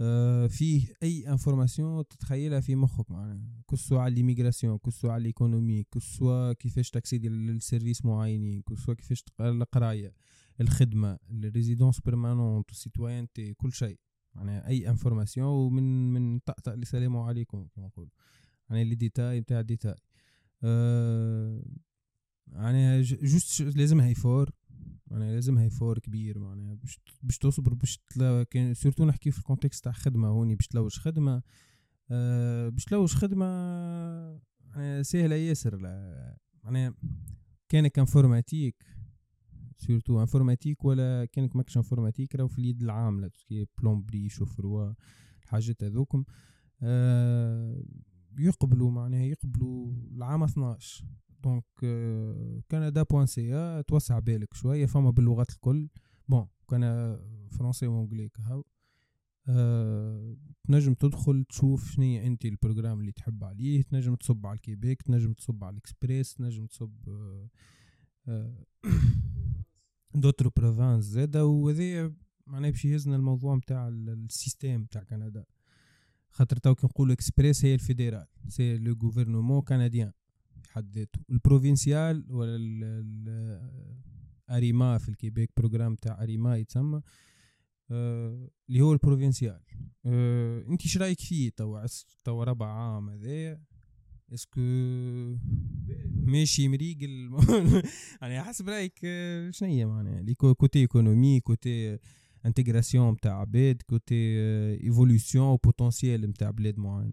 آه 0.00 0.46
فيه 0.46 0.86
أي 1.02 1.28
information 1.28 2.08
تتخيلها 2.08 2.60
في 2.60 2.74
مخك 2.76 3.10
معناها. 3.10 3.62
كسوا 3.70 4.00
على 4.00 4.14
ليميغراسيون 4.14 4.78
كسوا 4.78 5.12
على 5.12 5.22
ليكونومي 5.22 5.84
كسوا 5.94 6.52
كيفاش 6.52 6.90
تاكسيدي 6.90 7.28
للسيرفيس 7.28 8.04
معينين 8.04 8.62
كسوا 8.62 8.94
كيفاش 8.94 9.24
القراية. 9.40 10.14
الخدمة 10.60 11.18
ال 11.30 11.37
résidence 11.37 12.00
permanente 12.00 12.70
ال 12.70 12.77
citoyenneté 12.77 13.54
كل 13.54 13.72
شيء. 13.72 13.98
معناها 14.34 14.66
أي 14.66 14.88
information 14.88 15.46
ومن 15.46 16.12
من 16.12 16.38
طقطق 16.38 16.74
لسلام 16.74 17.16
عليكم 17.16 17.66
كما 17.74 17.86
نقول. 17.86 18.10
يعني 18.70 18.84
لي 18.84 18.94
ديتاي 18.94 19.40
نتاع 19.40 19.60
ديتاي. 19.60 19.94
أه 20.62 21.62
يعني 22.46 23.02
juste 23.02 23.62
لازمها 23.62 24.08
effort 24.08 24.50
يعني 25.10 25.34
لازمها 25.34 25.64
effort 25.64 25.98
كبير. 25.98 26.38
معناها 26.38 26.74
باش 26.74 26.98
باش 27.22 27.38
تصبر 27.38 27.74
باش 27.74 27.98
كان 28.50 28.74
surtout 28.74 29.04
نحكي 29.04 29.30
في 29.30 29.38
ال 29.38 29.43
contexte 29.43 29.84
تاع 29.84 29.92
خدمة 29.92 30.28
هوني 30.28 30.54
باش 30.54 30.66
تلوج 30.66 30.98
خدمة. 30.98 31.42
أه 32.10 32.68
باش 32.68 32.84
تلوج 32.84 33.14
خدمة 33.14 33.46
يعني 34.74 35.04
سهلة 35.04 35.36
ياسر. 35.36 35.78
معناها 36.64 36.94
كانك 37.68 37.98
informatique 37.98 38.84
surtout 39.76 40.20
informatique 40.20 40.84
ولا 40.84 41.24
كانك 41.24 41.56
ماكش 41.56 41.76
informatique 41.76 42.36
راهو 42.36 42.48
في 42.48 42.58
اليد 42.58 42.82
العاملة 42.82 43.28
تسكي 43.28 43.66
بلومبري 43.78 44.28
شوفروا 44.28 44.94
الحاجات 45.42 45.84
هذوكم. 45.84 46.24
أه 46.82 47.84
يقبلوا 48.38 48.90
معناها 48.90 49.22
يقبلوا 49.22 49.92
العام 50.16 50.42
12 50.42 51.04
donc 51.44 51.64
كندا 52.70 53.02
point 53.02 53.26
c'est 53.26 53.82
توسع 53.82 54.18
بالك 54.18 54.54
شوية 54.54 54.86
فما 54.86 55.10
باللغات 55.10 55.50
الكل. 55.50 55.88
bon 56.28 56.46
كان 56.70 57.16
français 57.50 57.86
و 57.86 57.91
anglais 57.91 58.28
كهو. 58.28 58.64
أه 59.48 60.36
تنجم 60.64 60.94
تدخل 60.94 61.44
تشوف 61.44 61.90
شنو 61.90 62.04
أنت 62.04 62.44
ال 62.44 62.50
programme 62.50 63.00
اللي 63.00 63.12
تحب 63.12 63.44
عليه 63.44 63.82
تنجم 63.82 64.14
تصب 64.14 64.46
على 64.46 64.56
الكيبيك 64.56 65.02
تنجم 65.02 65.32
تصب 65.32 65.64
على 65.64 65.72
الإكسبريس 65.72 66.34
تنجم 66.34 66.66
تصب 66.66 67.08
أه 67.08 67.48
أه 68.28 68.64
d'autres 70.14 70.50
provinces 70.56 71.04
زادا 71.04 71.42
وهذا 71.42 72.12
معناها 72.46 72.70
باش 72.70 72.84
يهزنا 72.84 73.16
الموضوع 73.16 73.56
نتاع 73.56 73.88
ال 73.88 74.00
système 74.00 74.80
نتاع 74.80 75.02
كندا. 75.02 75.44
خاطر 76.30 76.56
تو 76.56 76.74
كي 76.74 76.86
نقولوا 76.86 77.14
إكسبريس 77.14 77.64
هي 77.64 77.74
ال 77.74 77.81
fédéral 77.81 78.26
c'est 78.48 78.78
le 78.78 78.96
gouvernement 79.02 79.60
canadien 79.60 80.12
في 80.62 80.70
حد 80.70 80.90
ذاته. 80.98 81.20
ال 81.30 81.39
provincial 81.39 82.24
ولا 82.28 83.70
أريما 84.50 84.98
في 84.98 85.08
الكيبيك 85.08 85.50
programme 85.56 85.94
تاع 85.94 86.22
أريما 86.22 86.56
يتسمى 86.56 87.00
آه 87.90 88.50
اللي 88.68 88.80
هو 88.80 88.92
ال 88.92 88.98
provincial. 88.98 89.60
آه 90.06 90.64
أنت 90.68 90.82
إيش 90.82 90.98
رأيك 90.98 91.20
فيه 91.20 91.50
تو؟ 91.50 91.86
تو 92.24 92.42
ربع 92.42 92.66
عام 92.66 93.10
هذايا؟ 93.10 93.62
est-ce 94.32 94.51
que 94.51 94.60
ماشي 96.10 96.68
مريقل 96.68 97.30
يعني 98.22 98.42
حسب 98.42 98.68
رأيك 98.68 99.00
آه، 99.04 99.50
شنو 99.50 99.68
هي 99.68 99.86
معناها؟ 99.86 100.22
les 100.22 100.34
côtés 100.34 100.78
économie 100.78 101.40
côté 101.40 101.98
intégration 102.46 103.12
نتاع 103.12 103.40
عباد 103.40 103.82
côté 103.86 104.14
évolution 104.84 105.58
potentiel 105.64 106.30
نتاع 106.30 106.50
بلاد 106.50 106.78
معين 106.78 107.12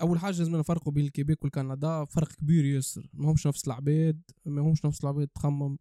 أول 0.00 0.18
حاجة 0.18 0.38
لازم 0.38 0.56
نفرقوا 0.56 0.92
بين 0.92 1.04
الكيبيك 1.04 1.44
والكندا 1.44 2.04
فرق 2.04 2.32
كبير 2.32 2.64
ياسر. 2.64 3.10
ما 3.14 3.30
همش 3.30 3.46
نفس 3.46 3.66
العباد 3.66 4.20
ما 4.44 4.62
همش 4.62 4.84
نفس 4.84 5.04
العباد 5.04 5.28
تخمم 5.28 5.78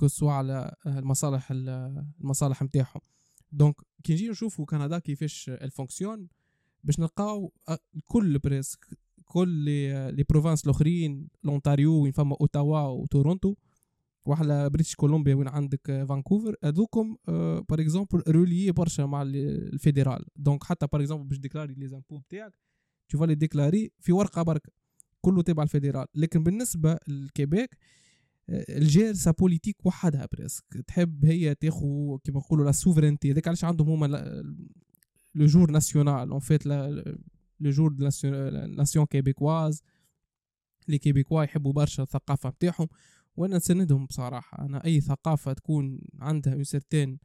que 0.00 0.11
ce 0.11 0.18
soit 0.18 0.32
على 0.32 0.74
المصالح 0.86 1.48
المصالح 1.50 2.62
نتاعهم 2.62 3.00
donc 3.52 3.74
كي 4.04 4.12
نجي 4.12 4.28
نشوفوا 4.28 4.64
كندا 4.64 4.98
كيفاش 4.98 5.48
ال 5.48 5.57
fonction 5.57 6.28
باش 6.84 7.00
نلقاو 7.00 7.52
كل 8.06 8.38
presque 8.38 8.86
كل 9.28 9.48
les 9.48 10.24
provinces 10.30 10.64
الأخرين 10.64 11.28
لونتاريو 11.44 12.02
وين 12.02 12.12
فما 12.12 12.36
أوتاوا 12.40 12.80
وتورونتو 12.80 13.54
وحلا 14.26 14.68
British 14.68 14.94
Columbia 14.94 15.34
وين 15.34 15.48
عندك 15.48 16.06
فانكوفر. 16.08 16.56
هذوكم 16.64 17.16
par 17.68 17.80
exemple 17.80 18.22
reliés 18.28 18.72
برشا 18.72 19.02
مع 19.02 19.22
ال 19.22 19.33
fédéral. 19.33 20.24
donc 20.36 20.64
حتى 20.64 20.86
par 20.92 21.00
exemple 21.00 21.28
باش 21.28 21.38
déclarer 21.38 21.74
les 21.74 21.88
impôts 21.88 22.18
بتاعك 22.18 22.52
تو 23.08 23.24
les 23.24 23.34
déclarer 23.34 23.90
في 24.00 24.12
ورقة 24.12 24.42
برك 24.42 24.72
كله 25.20 25.42
تابع 25.42 25.62
ال 25.62 25.67
fédéral. 25.67 26.06
لكن 26.14 26.42
بالنسبة 26.42 26.98
للكيبيك 27.08 27.76
elle 28.50 28.82
gère 28.82 29.14
sa 29.14 29.30
politique 29.30 29.86
وحدها 29.86 30.28
presque 30.32 30.64
تحب 30.86 31.24
هي 31.24 31.54
تاخو 31.54 32.18
كيما 32.18 32.38
نقولوا 32.38 32.64
la 32.64 32.72
souveraineté 32.72 33.32
هذاك 33.32 33.48
علاش 33.48 33.64
عندهم 33.64 33.88
هما 33.88 34.06
le 35.34 35.46
jour 35.46 35.70
national 35.70 36.30
on 36.30 36.40
fête 36.40 36.66
le 37.60 37.70
jour 37.70 37.92
de 37.92 38.08
nation 38.76 39.06
québécoise 39.06 39.82
les 40.88 40.98
québécois 40.98 41.44
يحبوا 41.44 41.72
برشا 41.72 42.02
الثقافة 42.02 42.48
نتاعهم 42.48 42.88
وأنا 43.36 43.56
نسندهم 43.56 44.06
بصراحة. 44.06 44.64
أنا 44.64 44.84
أي 44.84 45.00
ثقافة 45.00 45.52
تكون 45.52 46.00
عندها 46.18 46.54
une 46.54 46.64
certaine 46.64 47.18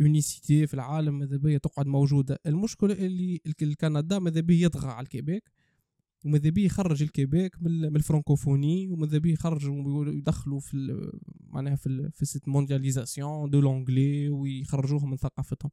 unicité 0.00 0.66
في 0.66 0.74
العالم 0.74 1.18
ماذا 1.18 1.36
بيا 1.36 1.58
تقعد 1.58 1.86
موجودة. 1.86 2.38
المشكلة 2.46 2.92
اللي 2.92 3.40
الكندا 3.62 4.18
ماذا 4.18 4.40
بيه 4.40 4.64
يطغى 4.64 4.88
على 4.88 5.04
الكيبيك 5.04 5.50
وماذا 6.24 6.50
بيه 6.50 6.66
يخرج 6.66 7.02
الكيبيك 7.02 7.62
من 7.62 7.96
ال 7.96 8.03
francophonie 8.03 8.88
وماذا 8.88 9.18
بيه 9.18 9.32
يخرج 9.32 9.68
ويدخلوا 9.68 10.60
في 10.60 11.10
معناها 11.40 11.76
في 11.76 12.10
في 12.14 12.24
cette 12.24 12.48
mondialisation 12.48 13.50
de 13.50 13.60
l'anglais 13.60 14.28
ويخرجوهم 14.28 15.10
من 15.10 15.16
ثقافتهم. 15.16 15.70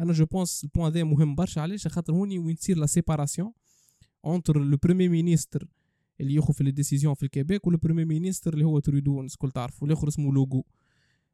أنا 0.00 0.12
je 0.12 0.26
pense 0.26 0.64
ال 0.64 0.69
point 0.69 0.92
ذا 0.92 1.04
مهم 1.04 1.34
برشا 1.34 1.60
علاش؟ 1.60 1.88
خاطر 1.88 2.12
هوني 2.12 2.38
وين 2.38 2.56
تصير 2.56 2.78
la 2.78 2.86
séparation 2.86 3.52
entre 4.24 4.58
le 4.58 4.76
premier 4.82 5.08
ministre 5.08 5.68
اللي 6.20 6.34
ياخذ 6.34 6.52
في 6.54 6.64
les 6.64 6.70
décisions 6.70 7.14
في 7.14 7.22
الكيبيك 7.22 7.66
وال 7.66 7.74
premier 7.74 8.04
premier 8.04 8.20
ministre 8.20 8.54
اللي 8.54 8.64
هو 8.64 8.78
ترودو 8.78 9.18
الناس 9.18 9.32
الكل 9.32 9.50
تعرفوا 9.50 9.86
والاخر 9.88 10.08
اسمه 10.08 10.32
لوغو 10.32 10.64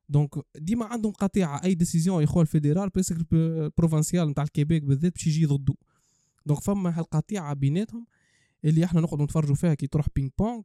donc 0.09 0.31
ديما 0.57 0.85
عندهم 0.85 1.13
قطيعة 1.13 1.65
أي 1.65 1.75
décision 1.75 2.23
ياخذ 2.23 2.41
ال 2.41 2.47
fédéral 2.47 2.89
presque 2.89 3.17
ال 3.33 3.42
provincial 3.42 4.29
نتاع 4.29 4.45
الكيبيك 4.45 4.83
بالذات 4.83 5.13
باش 5.13 5.27
يجي 5.27 5.47
ضده. 5.47 5.75
donc 6.47 6.61
فما 6.61 6.99
هالقطيعة 6.99 7.55
بيناتهم 7.55 8.07
اللي 8.65 8.85
إحنا 8.85 9.01
نقعدوا 9.01 9.25
نتفرجوا 9.25 9.55
فيها 9.55 9.75
كي 9.75 9.87
تروح 9.87 10.07
ping-pong 10.17 10.61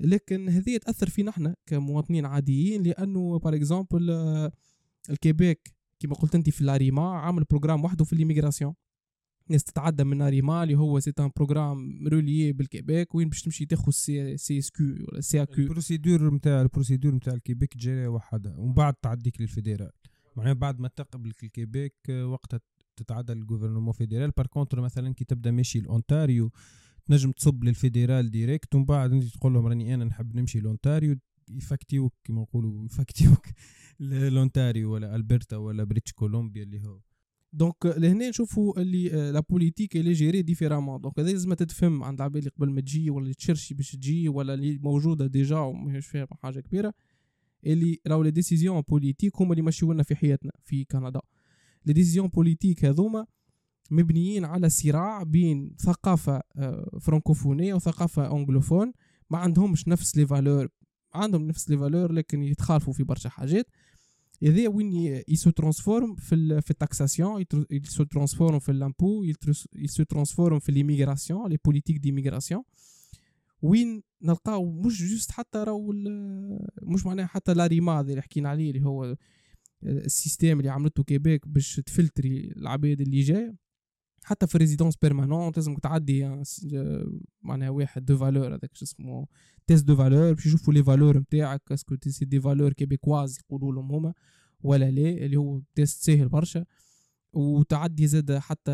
لكن 0.00 0.48
هذه 0.48 0.76
تأثر 0.76 1.08
فينا 1.08 1.30
إحنا 1.30 1.56
كمواطنين 1.66 2.26
عاديين 2.26 2.82
لأنه 2.82 3.38
par 3.38 3.54
exemple 3.54 4.10
الكيبيك 5.10 5.75
كما 5.98 6.14
قلت 6.14 6.34
انت 6.34 6.50
في 6.50 6.64
لاريما 6.64 7.10
عامل 7.10 7.44
programme 7.44 7.84
وحده 7.84 8.04
في 8.04 8.16
l'immigration 8.16 8.74
ناس 9.48 9.64
تتعدى 9.64 10.04
من 10.04 10.16
ناريما 10.16 10.62
اللي 10.62 10.74
هو 10.74 11.00
c'est 11.00 11.12
un 11.20 11.30
programme 11.36 12.08
relié 12.08 12.52
بالكيبيك 12.52 13.14
وين 13.14 13.28
باش 13.28 13.42
تمشي 13.42 13.66
تاخذ 13.66 13.92
c'est 13.92 14.36
CSQ 14.36 14.86
ولا 14.86 15.20
CSQ 15.20 15.46
ال 15.46 15.64
procédure 15.64 16.34
نتاع 16.34 16.62
ال 16.62 16.67
procédure 16.67 17.14
نتاع 17.14 17.34
الكيبيك 17.34 17.74
تجري 17.74 18.06
وحدها 18.06 18.56
ومن 18.56 18.74
بعد 18.74 18.94
تعديك 18.94 19.40
لل 19.40 19.51
fédéral 19.51 19.90
معناها 20.36 20.52
بعد 20.52 20.80
ما 20.80 20.88
تقبلك 20.88 21.44
الكيبيك 21.44 21.94
آه، 22.10 22.26
وقتها 22.26 22.60
تتعدى 22.96 23.32
لل 23.32 23.41
gouvernement 23.41 23.92
fédéral 23.92 24.30
par 24.30 24.46
contre 24.46 24.80
مثلا 24.80 25.14
كي 25.14 25.24
تبدأ 25.24 25.50
ماشي 25.50 25.80
لأونتاريو 25.80 26.50
تنجم 27.04 27.30
تصب 27.32 27.64
لل 27.64 27.79
fédéral 27.79 28.30
direct 28.30 28.74
ومن 28.74 28.84
بعد 28.84 29.12
انت 29.12 29.24
تقول 29.24 29.54
لهم 29.54 29.66
راني 29.66 29.94
أنا 29.94 30.04
نحب 30.04 30.36
نمشي 30.36 30.60
لأونتاريو 30.60 31.16
يفكتيوك 31.50 32.14
كما 32.24 32.40
نقولوا 32.40 32.84
يفكتيوك. 32.84 33.46
لونتاريو 34.00 34.92
ولا 34.92 35.16
ألبرتا 35.16 35.56
ولا 35.56 35.84
British 35.84 36.12
Columbia 36.12 36.62
اللي 36.62 36.86
هو. 36.86 37.00
دونك 37.52 37.86
لهنا 37.86 38.28
نشوفوا 38.28 38.80
اللي 38.80 39.08
la 39.32 39.40
politique 39.40 39.96
اللي 39.96 40.12
gérée 40.12 40.42
différemment 40.42 41.00
donc 41.00 41.18
هذا 41.18 41.30
لازم 41.30 41.54
تتفهم 41.54 42.04
عند 42.04 42.20
العباد 42.20 42.48
قبل 42.48 42.70
ما 42.70 42.80
تجي 42.80 43.10
ولا 43.10 43.22
اللي 43.22 43.34
تشرشي 43.34 43.74
باش 43.74 43.92
تجي 43.92 44.28
ولا 44.28 44.54
اللي 44.54 44.78
موجودة 44.78 45.26
déjà 45.26 45.58
وماهيش 45.58 46.06
فيها 46.06 46.26
حاجة 46.42 46.60
كبيرة. 46.60 46.94
اللي 47.66 47.98
راهو 48.06 48.22
les 48.22 48.30
décisions 48.30 48.80
politiques 48.80 49.40
هما 49.40 49.50
اللي 49.50 49.62
مشيو 49.62 49.92
لنا 49.92 50.02
في 50.02 50.16
حياتنا 50.16 50.52
في 50.64 50.84
كندا. 50.84 51.20
les 51.86 51.92
décisions 51.92 52.28
politiques 52.28 52.84
هذوما 52.84 53.26
مبنيين 53.90 54.44
على 54.44 54.68
صراع 54.68 55.22
بين 55.22 55.74
ثقافة 55.78 56.42
فرانكوفونيه 57.00 57.74
وثقافة 57.74 58.36
anglophone 58.36 58.92
ما 59.30 59.38
عندهمش 59.38 59.88
نفس 59.88 60.16
les 60.16 60.26
valeurs 60.26 60.68
عندهم 61.16 61.46
نفس 61.46 61.70
les 61.70 61.78
valeurs 61.78 62.12
لكن 62.12 62.42
يتخالفوا 62.42 62.92
في 62.92 63.04
برشا 63.04 63.28
حاجات. 63.28 63.66
هذا 64.42 64.68
وين 64.68 64.92
il 65.28 65.39
se 65.39 65.50
transforme 65.50 66.14
في 66.14 66.60
في 66.60 66.70
ال 66.70 66.77
taxation 66.77 67.31
il 67.31 67.44
se 67.70 68.04
transforme 68.04 68.58
في 68.58 68.72
ال 68.72 68.81
impôt 68.81 69.24
il 69.74 69.88
se 69.88 70.02
transforme 70.02 70.58
في 70.58 70.72
l'immigration 70.72 71.50
les 71.50 71.58
politiques 71.64 71.98
d'immigration 71.98 72.62
وين 73.62 74.02
نلقاو 74.22 74.72
مش 74.72 75.02
juste 75.02 75.30
حتى 75.30 75.58
راهو 75.58 75.92
مش 76.82 77.06
معناها 77.06 77.26
حتى 77.26 77.54
لاريما 77.54 78.08
اللي 78.08 78.22
حكينا 78.22 78.48
عليه 78.48 78.70
اللي 78.70 78.86
هو 78.86 79.16
ال 79.82 79.92
système 79.92 80.58
اللي 80.58 80.70
عملته 80.70 81.04
كيبيك 81.04 81.48
باش 81.48 81.80
تfiltrer 81.86 82.52
العباد 82.56 83.00
اللي 83.00 83.20
جاية. 83.20 83.65
حتى 84.26 84.46
في 84.46 84.54
ال 84.54 84.58
résidence 84.58 84.96
permanente 84.96 85.52
لازمك 85.56 85.80
تعدي 85.80 86.42
معناها 87.42 87.70
واحد 87.70 88.04
de 88.04 88.16
valeurs 88.16 88.54
هذاك 88.54 88.70
شو 88.74 88.84
اسمه 88.84 89.26
test 89.66 89.84
de 89.84 89.96
valeurs 89.96 90.32
باش 90.32 90.46
يشوفوا 90.46 90.74
les 90.74 90.84
valeurs 90.84 91.18
نتاعك 91.18 91.72
est-ce 91.72 91.88
que 91.88 91.96
c'est 92.06 92.24
des 92.24 92.40
valeurs 92.40 92.72
québécoises 92.72 93.38
يقولوا 93.38 93.72
لهم 93.72 93.92
هما 93.92 94.14
ولا 94.60 94.90
لا 94.90 95.10
اللي 95.10 95.36
هو 95.36 95.60
test 95.74 96.02
ساهل 96.02 96.28
برشا. 96.28 96.64
وتعدي 97.32 98.06
زاد 98.06 98.32
حتى 98.32 98.72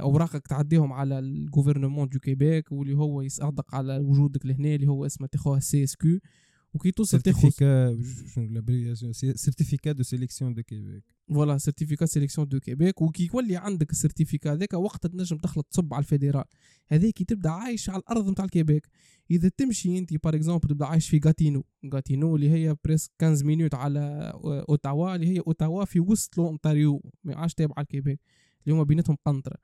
أوراقك 0.00 0.46
تعديهم 0.46 0.92
على 0.92 1.18
ال 1.18 1.25
gouvernement 1.25 2.08
du 2.08 2.18
Québec 2.18 2.72
واللي 2.72 2.96
هو 2.96 3.22
يصدق 3.22 3.74
على 3.74 3.98
وجودك 3.98 4.46
لهنا 4.46 4.74
اللي 4.74 4.86
هو 4.86 5.06
اسمه 5.06 5.26
تاخوها 5.26 5.60
CSQ 5.60 6.18
وكي 6.74 6.90
توصل 6.90 7.20
تاخذ 7.20 7.50
certificat 9.34 9.92
de 9.92 10.02
sélection 10.02 10.54
du 10.54 10.62
Québec 10.62 11.13
voilà 11.28 11.58
certificat 11.58 12.06
sélection 12.06 12.48
du 12.48 12.60
Québec 12.60 13.02
وكي 13.02 13.30
يولي 13.34 13.56
عندك 13.56 13.90
ال 13.90 13.96
certificat 13.96 14.52
هذاك 14.52 14.72
وقت 14.74 15.06
تنجم 15.06 15.36
تخلط 15.36 15.66
تصب 15.70 15.94
على 15.94 16.02
ال 16.02 16.07
fédéral. 16.07 16.44
هذاك 16.88 17.22
تبدأ 17.22 17.50
عايش 17.50 17.90
على 17.90 17.98
الأرض 17.98 18.30
نتاع 18.30 18.44
الكيبيك. 18.44 18.88
إذا 19.30 19.50
تمشي 19.56 19.98
أنت 19.98 20.24
par 20.24 20.34
exemple 20.34 20.68
تبدأ 20.68 20.86
عايش 20.86 21.08
في 21.08 21.20
غاتينو 21.24 21.64
غاتينو 21.94 22.36
اللي 22.36 22.50
هي 22.50 22.76
presque 22.84 23.10
15 23.20 23.46
minutes 23.46 23.74
على 23.74 24.32
اوتاوا 24.68 25.14
اللي 25.14 25.26
هي 25.26 25.40
اوتاوا 25.46 25.84
في 25.84 26.00
وسط 26.00 26.38
لونتاريو 26.38 27.02
ما 27.24 27.36
عادش 27.36 27.54
تابعة 27.54 27.82
الكيبيك. 27.82 28.20
اللي 28.64 28.76
هما 28.76 28.82
بيناتهم 28.82 29.16
قنطرة. 29.26 29.56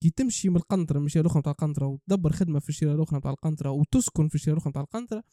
كي 0.00 0.10
تمشي 0.10 0.48
من 0.48 0.56
القنطرة 0.56 0.98
من 0.98 1.06
الشارع 1.06 1.24
الأخرى 1.24 1.40
نتاع 1.40 1.52
القنطرة 1.52 1.86
وتدبر 1.86 2.32
خدمة 2.32 2.58
في 2.58 2.68
الشارع 2.68 2.94
الأخرى 2.94 3.18
نتاع 3.18 3.30
القنطرة 3.30 3.70
وتسكن 3.70 4.28
في 4.28 4.34
الشارع 4.34 4.52
الأخرى 4.56 4.70
نتاع 4.70 4.82
القنطرة 4.82 5.24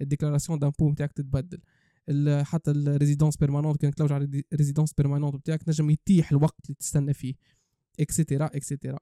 ال 0.00 0.05
déclaration 0.05 0.58
d'impôt 0.58 0.90
نتاعك 0.90 1.12
تتبدل. 1.12 1.58
حتى 2.42 2.70
ال 2.70 2.77
résidence 2.77 3.36
permanente 3.36 3.80
كان 3.80 3.94
تلوج 3.94 4.12
على 4.12 4.42
ال 4.52 4.56
résidence 4.56 4.92
permanente 4.92 5.34
نتاعك 5.34 5.68
نجم 5.68 5.90
يتيح 5.90 6.30
الوقت 6.32 6.64
اللي 6.64 6.74
تستنى 6.74 7.14
فيه 7.14 7.34
et 8.00 8.12
cetera 8.12 8.46
et 8.46 8.59
cetera 8.59 8.98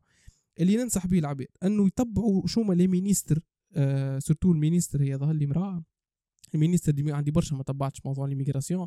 اللي 0.60 0.76
ننصح 0.76 1.06
به 1.06 1.18
العباد 1.18 1.46
أنه 1.62 1.86
يتبعوا 1.86 2.46
شو 2.46 2.62
هما 2.62 2.74
les 2.74 2.86
ministres 2.86 3.40
آه 3.76 4.18
surtout 4.18 4.52
ال 4.52 4.58
ministre 4.58 5.02
هي 5.02 5.16
ظهر 5.16 5.32
لي 5.32 5.44
امرأة. 5.44 5.84
ال 6.54 6.59
ministre 6.59 6.92
دي 6.92 7.12
عندي 7.12 7.30
برشا 7.30 7.54
ما 7.54 7.62
تبعتش 7.62 8.00
موضوع 8.06 8.26
l'immigration 8.26 8.86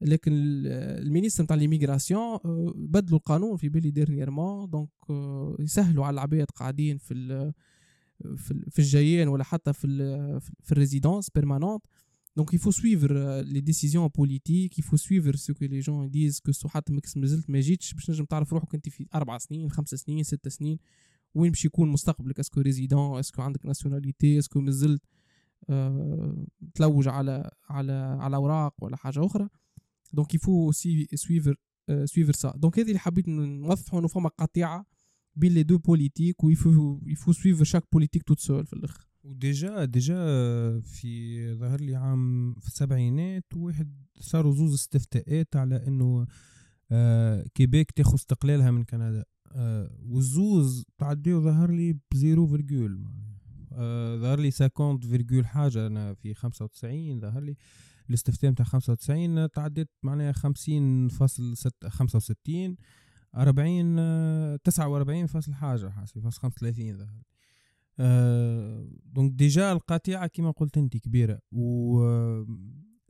لكن 0.00 0.32
ال 0.34 0.46
ministre 0.46 1.44
نتاع 1.44 1.56
l'immigration 1.56 2.20
آه 2.22 2.72
بدلوا 2.76 3.18
القانون 3.18 3.56
في 3.56 3.68
بالي 3.68 3.90
dernièrement 3.90 4.70
donc 4.70 4.88
آه 5.10 5.56
يسهلوا 5.60 6.04
على 6.06 6.14
العباد 6.14 6.46
قاعدين 6.50 6.98
في 6.98 7.52
في 8.70 8.78
الجايين 8.78 9.28
ولا 9.28 9.44
حتى 9.44 9.72
في 9.72 9.86
في 10.62 10.72
ال 10.72 10.78
résidence 10.78 11.30
permanente. 11.30 11.82
donc 12.36 12.54
il 12.54 12.59
faut 12.59 12.70
suivre 12.70 13.40
les 13.40 13.60
décisions 13.60 14.08
politiques 14.08 14.78
il 14.78 14.84
faut 14.84 14.96
suivre 14.96 15.36
ce 15.36 15.54
que 15.54 15.64
les 15.64 15.80
gens 15.80 16.10
disent 16.10 16.40
que 16.40 16.52
ce 16.52 16.68
حتى 16.68 16.92
ماكس 16.92 17.16
مازلت 17.16 17.50
ما 17.50 17.60
جيتش 17.60 17.94
باش 17.94 18.10
نجم 18.10 18.24
تعرف 18.24 18.52
روحك 18.52 18.74
أنت 18.74 18.88
في 18.88 19.06
أربع 19.14 19.38
سنين 19.38 19.70
خمس 19.70 19.88
سنين 19.88 20.22
ست 20.22 20.48
سنين 20.48 20.78
وين 21.34 21.50
باش 21.50 21.64
يكون 21.64 21.88
مستقبلك؟ 21.88 22.38
est-ce 22.40 22.53
que 22.53 22.60
résident 22.60 23.18
est-ce 23.18 23.34
que 23.34 23.42
عندك 23.42 23.66
nationalité 23.66 24.38
est-ce 24.38 24.53
que 24.53 24.60
مازلت 24.60 25.02
أه 25.70 26.46
تلوج 26.74 27.08
على 27.08 27.50
على 27.68 27.92
على 28.20 28.36
أوراق 28.36 28.74
ولا 28.84 28.96
حاجة 28.96 29.26
أخرى؟ 29.26 29.48
donc 30.12 30.34
il 30.34 30.72
faut 30.72 31.08
suivre 31.14 31.56
أه 31.88 32.04
suivre 32.04 32.32
ça 32.32 32.52
donc 32.56 32.78
هذه 32.78 32.88
اللي 32.88 32.98
حبيت 32.98 33.28
نوضحوا 33.28 33.98
إنه 34.00 34.08
فما 34.08 34.28
قطيعة 34.28 34.86
بين 35.36 35.52
les 35.52 35.62
deux 35.62 35.78
politiques 35.78 36.44
و 36.44 36.52
il 36.52 36.68
faut 36.68 37.00
il 37.06 37.15
faut 37.15 37.32
suivre 37.32 37.64
chaque 37.64 37.84
politique 37.92 38.22
toute 38.22 38.40
seule 38.40 38.66
في 38.66 38.72
الأخر. 38.72 39.11
و 39.24 39.36
déjà 39.36 39.84
déjà 39.84 40.16
في 40.80 41.54
ظهر 41.54 41.80
لي 41.80 41.96
عام 41.96 42.54
في 42.54 42.66
السبعينات 42.66 43.44
واحد 43.54 43.92
صاروا 44.20 44.54
زوز 44.54 44.74
استفتاءات 44.74 45.56
على 45.56 45.86
إنه 45.86 46.26
آه 46.90 47.46
Québec 47.54 47.90
تاخذ 47.90 48.14
استقلالها 48.14 48.70
من 48.70 48.84
كندا. 48.84 49.24
آه 49.52 49.90
والزوز 50.02 50.84
تعديو 50.98 51.40
ظهر 51.40 51.70
لي 51.70 51.98
بزيرو 52.12 52.46
فيرجول 52.46 53.04
آه 53.72 54.16
ظهر 54.16 54.40
لي 54.40 54.50
ساكونت 54.50 55.06
virgule 55.06 55.46
حاجة 55.46 55.86
أنا 55.86 56.14
في 56.14 56.34
خمسة 56.34 56.64
وتسعين 56.64 57.20
ظهر 57.20 57.40
لي 57.42 57.56
الاستفتاء 58.08 58.50
متاع 58.50 58.66
خمسة 58.66 58.92
وتسعين 58.92 59.50
تعديت 59.50 59.90
معناها 60.02 60.32
خمسين 60.32 61.08
فاصل 61.08 61.56
ست 61.56 61.86
خمسة 61.86 62.16
وستين 62.16 62.76
أربعين 63.36 63.96
تسعة 64.64 64.88
وأربعين 64.88 65.26
فاصل 65.26 65.54
حاجة 65.54 65.88
حاسب 65.88 66.20
فاصل 66.20 66.40
خمسة 66.40 66.56
وثلاثين 66.56 66.98
ظهر 66.98 67.14
لي. 67.14 67.22
آه 67.98 68.88
donc 69.04 69.32
déjà 69.32 69.72
القطيعة 69.72 70.26
كما 70.26 70.50
قلت 70.50 70.78
انت 70.78 70.96
كبيرة 70.96 71.38
و 71.52 72.02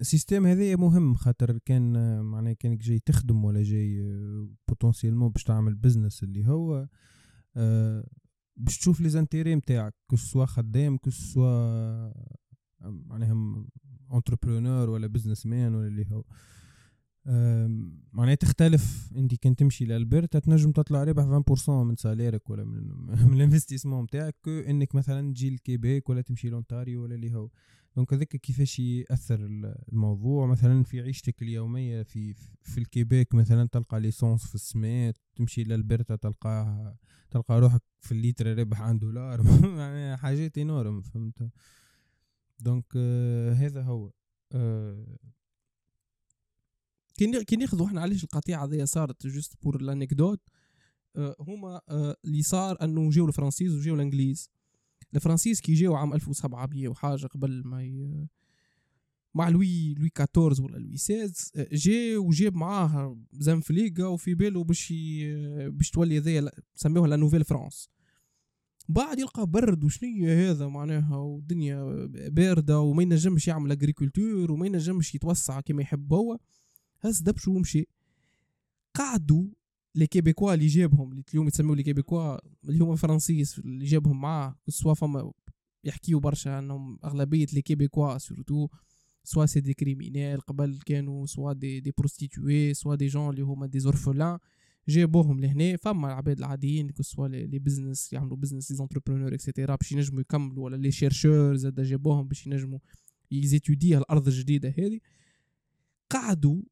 ال 0.00 0.06
système 0.06 0.46
هذايا 0.46 0.76
مهم 0.76 1.14
خاطر 1.14 1.58
كان 1.58 2.20
معناها 2.22 2.52
كانك 2.52 2.78
جاي 2.78 2.98
تخدم 2.98 3.44
ولا 3.44 3.62
جاي 3.62 4.02
potentiellement 4.68 5.28
باش 5.30 5.44
تعمل 5.44 5.74
business 5.74 6.22
اللي 6.22 6.46
هو 6.46 6.88
آه 7.56 8.06
باش 8.56 8.78
تشوف 8.78 9.00
les 9.00 9.08
intérêts 9.08 9.54
نتاعك 9.54 9.94
que 10.06 10.16
ce 10.16 10.26
soit 10.26 10.46
خدام 10.46 10.96
que 10.96 11.10
ce 11.10 11.44
soit 11.44 12.12
معناها 12.80 13.64
entrepreneur 14.14 14.90
ولا 14.90 15.06
businessman 15.06 15.74
ولا 15.74 15.86
اللي 15.86 16.06
هو. 16.10 16.24
معناها 18.12 18.34
تختلف. 18.34 19.12
انت 19.16 19.34
كان 19.34 19.56
تمشي 19.56 19.84
ل 19.84 19.91
Alberta 19.91 20.38
تنجم 20.38 20.72
تطلع 20.72 21.04
ربح 21.04 21.24
20% 21.24 21.68
من 21.70 21.96
salaire 21.96 22.43
ك 22.43 22.50
ولا 22.50 22.64
من 22.64 22.88
من 23.28 23.34
ال 23.34 23.39
investissement 23.39 24.04
نتاعك 24.04 24.48
انك 24.48 24.94
مثلا 24.94 25.32
تجي 25.32 25.50
ل 25.50 25.59
Québec 25.59 26.08
ولا 26.08 26.20
تمشي 26.20 26.48
ل 26.48 26.55
Ontario 26.55 27.02
ولا 27.02 27.14
اللي 27.14 27.34
هو. 27.34 27.48
donc 27.96 28.12
هذاك 28.14 28.28
كيفاش 28.28 28.78
يأثر 28.78 29.40
الموضوع؟ 29.92 30.46
مثلا 30.46 30.82
في 30.84 31.00
عيشتك 31.00 31.42
اليومية 31.42 32.02
في 32.02 32.34
في 32.62 32.78
ال 32.78 32.86
Québec 32.86 33.34
مثلا 33.34 33.68
تلقى 33.68 34.00
l'essence 34.00 34.46
في 34.46 34.54
السماء 34.54 35.14
تمشي 35.36 35.64
ل 35.64 35.71
Alberta 35.71 36.16
تلقاه 36.16 36.96
تلقى 37.30 37.60
روحك 37.60 37.82
في 38.00 38.12
ال 38.12 38.20
litre 38.20 38.58
ربح 38.58 38.82
عن 38.82 38.98
دولار. 38.98 39.44
يعني 39.78 40.16
حاجات 40.16 40.58
énormes 40.58 41.00
فهمت؟ 41.00 41.50
donc 42.60 42.84
آه 42.96 43.52
هذا 43.52 43.82
هو. 43.82 44.10
آه 44.52 45.16
كي 47.26 47.56
ناخذوا 47.56 47.86
إحنا 47.86 48.00
علاش 48.00 48.24
القطيعة 48.24 48.64
هذه 48.64 48.84
صارت 48.84 49.26
juste 49.26 49.54
pour 49.62 49.82
l'anecdote 49.82 50.40
هما 51.16 51.80
أه 51.88 52.16
اللي 52.24 52.42
صار 52.42 52.76
أنه 52.82 53.10
جاو 53.10 53.26
الفرنسيز 53.26 53.74
وجاو 53.74 53.94
الإنجليز. 53.94 54.50
الفرنسيز 55.14 55.60
كي 55.60 55.74
جاو 55.74 55.94
عام 55.94 56.14
1700 56.14 56.88
وحاجة 56.88 57.26
قبل 57.26 57.62
ما 57.64 57.82
ي... 57.84 58.26
مع 59.34 59.48
لوي 59.48 59.94
لوي 59.94 60.10
14 60.20 60.62
ولا 60.62 60.78
لوي 60.78 60.96
16 60.96 61.68
جا 61.72 62.18
وجاب 62.18 62.54
معاه 62.54 63.18
زنفليقة 63.32 64.08
وفي 64.08 64.34
باله 64.34 64.64
باش 64.64 64.90
ي... 64.90 65.70
باش 65.70 65.90
تولي 65.90 66.18
هذيا 66.18 66.50
سموها 66.74 67.08
la 67.08 67.16
Nouvelle-France. 67.16 67.88
بعد 68.88 69.18
يلقى 69.18 69.46
برد 69.46 69.84
وشنية 69.84 70.50
هذا 70.50 70.68
معناها؟ 70.68 71.16
والدنيا 71.16 72.06
باردة 72.28 72.80
وما 72.80 73.02
ينجمش 73.02 73.48
يعمل 73.48 73.72
agriculture 73.72 74.52
وما 74.52 74.66
ينجمش 74.66 75.14
يتوسع 75.14 75.60
كما 75.60 75.82
يحب 75.82 76.12
هو. 76.12 76.38
هز 77.04 77.20
دبشو 77.20 77.52
ومشي 77.56 77.86
قعدوا 78.94 79.44
les 79.94 80.06
Québécois 80.06 80.54
اللي 80.54 80.66
جابهم 80.66 81.10
اللي 81.10 81.24
اليوم 81.30 81.46
يتسموا 81.46 81.76
les 81.76 81.82
Québécois 81.82 82.36
اللي 82.68 82.84
هما 82.84 82.96
français 82.96 83.58
اللي 83.58 83.84
جابهم 83.84 84.20
معاه 84.20 84.56
soit 84.68 84.94
فما 84.94 85.32
يحكيو 85.84 86.20
برشا 86.20 86.58
انهم 86.58 86.98
أغلبية 87.04 87.46
les 87.52 87.62
Québécois 87.62 88.18
surtout 88.18 88.68
soit 89.24 89.46
c'est 89.46 89.60
des 89.60 89.74
criminels 89.74 90.40
قبل 90.40 90.78
كانوا 90.86 91.26
soit 91.26 91.52
des 91.52 91.80
des 91.80 91.92
prostituées 91.98 92.74
soit 92.74 92.94
des 92.94 93.06
gens 93.06 93.30
اللي 93.30 93.42
هما 93.42 93.66
des 93.66 93.78
orphelins 93.78 94.38
جابوهم 94.88 95.40
لهنا 95.40 95.76
فما 95.76 96.08
العباد 96.08 96.38
العاديين 96.38 96.92
soit 97.00 97.28
les 97.28 97.58
business 97.58 98.12
يعملوا 98.12 98.36
business 98.36 98.70
les 98.70 98.76
entrepreneurs 98.76 99.34
et 99.34 99.45
cetera 99.45 99.76
باش 99.76 99.92
ينجموا 99.92 100.20
يكملوا 100.20 100.64
ولا 100.64 100.76
les 100.76 100.90
chercheurs 100.90 101.56
زاد 101.56 101.80
جابوهم 101.80 102.28
باش 102.28 102.46
ينجموا 102.46 102.78
يزيتودي 103.30 103.98
الأرض 103.98 104.26
الجديدة 104.26 104.74
هذه. 104.78 105.00
قعدوا 106.10 106.62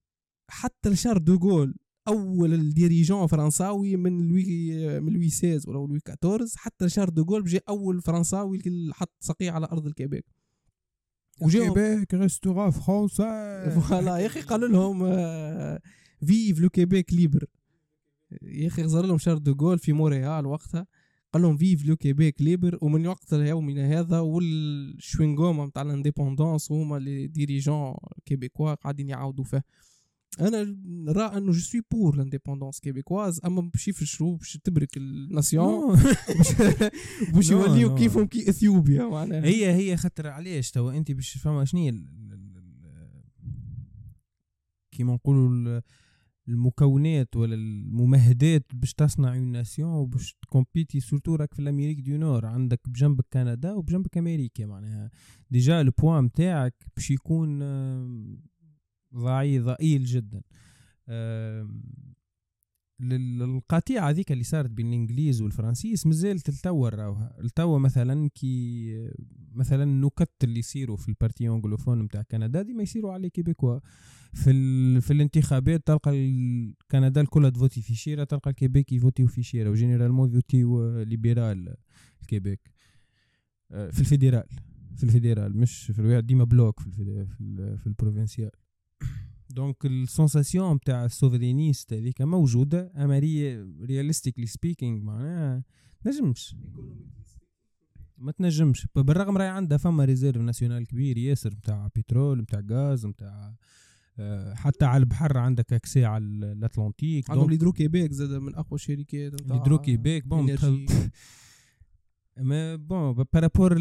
حتى 0.50 0.88
ال 0.88 0.92
Charles 0.92 1.18
de 1.18 1.32
Gaulle 1.32 1.74
أول 2.08 2.54
ال 2.54 2.61
dirigeant 2.61 3.26
فرنساوي 3.26 3.96
من 3.96 4.28
لوي 4.28 5.00
من 5.00 5.12
لوي 5.12 5.28
16 5.28 5.70
ولا 5.70 5.78
لوي 5.86 6.00
14 6.24 6.54
حتى 6.56 6.88
Charles 6.88 7.08
de 7.08 7.17
Gaulle 7.17 7.42
بجي 7.42 7.60
أول 7.68 8.00
فرنساوي 8.00 8.58
اللي 8.66 8.94
حط 8.94 9.12
ساقيه 9.20 9.54
على 9.54 9.66
أرض 9.72 9.86
ال 9.86 9.91
Québec. 9.91 10.24
وجاهم 11.40 11.74
Québec 11.74 12.14
restera 12.14 12.58
en 12.58 12.70
France 12.70 13.80
voilà 13.80 14.18
يا 14.18 14.26
أخي 14.26 14.40
قالوا 14.40 14.68
لهم 14.68 14.98
vive 16.26 16.60
le 16.60 16.68
Québec 16.68 17.12
libre 17.12 17.44
يا 18.42 18.66
أخي 18.66 18.82
غزر 18.82 19.06
لهم 19.06 19.18
Charles 19.18 19.38
de 19.38 19.48
Gaulle 19.48 19.78
في 19.78 19.92
مونريال 19.92 20.46
وقتها. 20.46 20.86
قال 21.32 21.42
لهم 21.42 21.56
vive 21.56 21.84
le 21.84 21.96
Québec 21.96 22.42
libre 22.42 22.78
ومن 22.82 23.06
وقت 23.06 23.32
يومنا 23.32 24.00
هذا 24.00 24.20
وال 24.20 24.43
chewing-gum 24.43 25.66
نتاع 25.66 25.82
ال 25.82 25.89
indépendance 25.89 26.72
هما 26.72 26.96
les 26.98 27.26
dirigeants 27.26 27.94
québécois 28.24 28.74
قاعدين 28.74 29.08
يعاودوا 29.08 29.44
فيه. 29.44 29.64
أنا 30.40 30.76
نرى 30.84 31.22
إنه 31.22 31.52
je 31.52 31.60
suis 31.60 31.82
pour 31.90 32.16
l'indépendance 32.16 32.80
québécoise 32.80 33.40
أما 33.44 33.60
باش 33.60 33.88
يفشلوا 33.88 34.36
باش 34.36 34.58
تبرك 34.64 34.96
ال 34.96 35.09
nation. 35.09 35.96
باش 37.34 37.50
يوليو 37.50 37.94
كيفهم 37.94 38.26
كي 38.26 38.50
إثيوبيا 38.50 39.02
معناها. 39.02 39.44
هي 39.44 39.74
هي 39.74 39.96
خاطر 39.96 40.26
علاش؟ 40.26 40.70
توا 40.70 40.92
أنت 40.92 41.12
باش 41.12 41.38
فما 41.38 41.64
شنو 41.64 41.92
كيما 44.92 45.14
نقولوا 45.14 45.80
المكونات 46.48 47.36
ولا 47.36 47.54
الممهدات 47.54 48.66
باش 48.74 48.94
تصنع 48.94 49.34
une 49.34 49.52
nation 49.52 49.90
وباش 49.90 50.36
تكومبيتي 50.42 51.00
surtout 51.00 51.34
راك 51.34 51.54
في 51.54 51.62
ال 51.62 51.66
Amérique 51.66 52.00
du 52.00 52.16
Nord 52.16 52.46
عندك 52.46 52.80
بجنبك 52.88 53.24
كندا 53.32 53.72
وبجنبك 53.72 54.18
أمريكا 54.18 54.66
معناها. 54.66 55.10
déjà 55.50 55.80
ال 55.80 55.87
poids 55.87 56.24
نتاعك 56.24 56.74
باش 56.96 57.10
يكون 57.10 57.62
ضعيف 59.14 59.64
ضئيل 59.64 60.04
جدا. 60.04 60.42
القطيعة 63.02 64.10
هذيك 64.10 64.32
اللي 64.32 64.44
صارت 64.44 64.70
بين 64.70 64.86
الإنجليز 64.86 65.42
والفرنسيس 65.42 66.06
مازالت 66.06 66.50
لتوا 66.50 66.88
راوها. 66.88 67.36
لتوا 67.38 67.78
مثلا 67.78 68.28
كي 68.34 69.10
مثلا 69.52 69.82
النكت 69.82 70.44
اللي 70.44 70.58
يصيروا 70.58 70.96
في 70.96 71.08
ال 71.08 71.14
partie 71.14 71.48
anglophone 71.48 72.02
نتاع 72.02 72.22
كندا 72.22 72.62
ديما 72.62 72.82
يصيروا 72.82 73.12
على 73.12 73.30
Québécois. 73.30 73.80
في 74.32 74.50
ال... 74.50 75.02
في 75.02 75.12
الانتخابات 75.12 75.86
تلقى 75.86 76.10
كندا 76.90 77.20
الكل 77.20 77.50
تفوتي 77.50 77.82
في 77.82 77.94
شيرة 77.94 78.24
تلقى 78.24 78.50
ال 78.50 78.56
Québec 78.56 78.92
يفوتيو 78.92 79.26
في 79.26 79.42
شيرة 79.42 79.70
و 79.70 79.75
généralement 79.75 80.28
يفوتيو 80.28 80.98
libéral 81.02 81.74
ال 82.22 82.28
Québec 82.28 82.60
آه، 83.70 83.90
في 83.90 84.00
ال 84.00 84.06
fédéral 84.06 84.48
في 84.96 85.04
ال 85.04 85.11
fédéral 85.11 85.56
مش 85.56 85.86
في 85.86 85.98
الواحد 85.98 86.26
ديما 86.26 86.44
Bloc 86.44 86.80
في 86.80 86.90
في. 86.90 87.26
في 87.76 87.86
ال 87.86 87.92
provincial 87.92 88.50
donc 89.50 89.86
ال 89.86 89.95
sensation 89.95 90.74
نتاع 90.74 91.04
ال 91.04 91.10
souverainiste 91.10 91.92
هذيك 91.92 92.22
موجوده 92.22 92.92
اما 92.96 93.18
realistically 93.82 94.46
speaking 94.46 95.00
معناها 95.00 95.64
نجمش 96.06 96.56
ما 98.18 98.32
تنجمش 98.32 98.86
بالرغم 98.94 99.36
راهي 99.36 99.48
عندها 99.48 99.78
فما 99.78 100.04
réserve 100.04 100.42
nationale 100.42 100.86
كبير 100.86 101.18
ياسر 101.18 101.50
نتاع 101.50 101.88
بترول 101.96 102.40
نتاع 102.40 102.62
غاز 102.70 103.06
نتاع 103.06 103.54
حتى 104.54 104.84
على 104.84 105.00
البحر 105.00 105.38
عندك 105.38 105.72
accès 105.72 106.04
على 106.04 106.24
ال 106.24 106.34
Atlantique 106.34 107.30
عندهم 107.30 107.50
l'hydro 107.50 107.72
Québec 107.72 108.12
زاد 108.12 108.30
من 108.30 108.54
اقوى 108.54 108.74
الشركات 108.74 109.42
l'Hydro-Québec 109.42 110.26
bon 110.26 110.56
mais 112.42 112.76
bon 112.76 113.12
par 113.12 113.31
rapport 113.31 113.76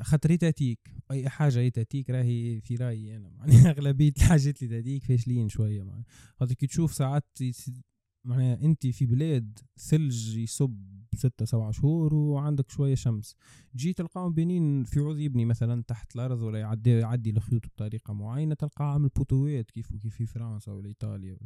خاطر 0.00 0.36
étatique. 0.36 0.78
أي 1.10 1.28
حاجة 1.28 1.68
étatique 1.68 2.10
راهي 2.10 2.60
في 2.60 2.76
رأيي 2.76 3.16
أنا. 3.16 3.30
معناها 3.30 3.70
أغلبية 3.70 4.12
الحاجات 4.16 4.62
اللي 4.62 4.76
étatique 4.76 5.04
فاشلين 5.04 5.48
شوية 5.48 5.82
معناها. 5.82 6.04
خاطر 6.36 6.54
كي 6.54 6.66
تشوف 6.66 6.94
ساعات 6.94 7.38
معناها 8.24 8.62
أنت 8.62 8.86
في 8.86 9.06
بلاد 9.06 9.58
ثلج 9.78 10.36
يصب 10.36 10.78
ستة 11.14 11.44
سبعة 11.44 11.70
شهور 11.70 12.14
وعندك 12.14 12.70
شوية 12.70 12.94
شمس. 12.94 13.36
جي 13.76 13.92
تلقاهم 13.92 14.34
بينين 14.34 14.84
في 14.84 15.00
عوض 15.00 15.18
يبني 15.18 15.44
مثلا 15.44 15.82
تحت 15.82 16.14
الأرض 16.14 16.42
ولا 16.42 16.58
يعدي 16.58 16.90
يعدي 16.90 17.30
الخيوط 17.30 17.66
بطريقة 17.66 18.14
معينة 18.14 18.54
تلقاه 18.54 18.84
عامل 18.84 19.08
poteau 19.08 19.61
ات 19.61 19.70
كيف 19.70 19.96
كيف 19.96 20.14
في 20.14 20.26
فرنسا 20.26 20.72
ولا 20.72 20.86
إيطاليا. 20.88 21.38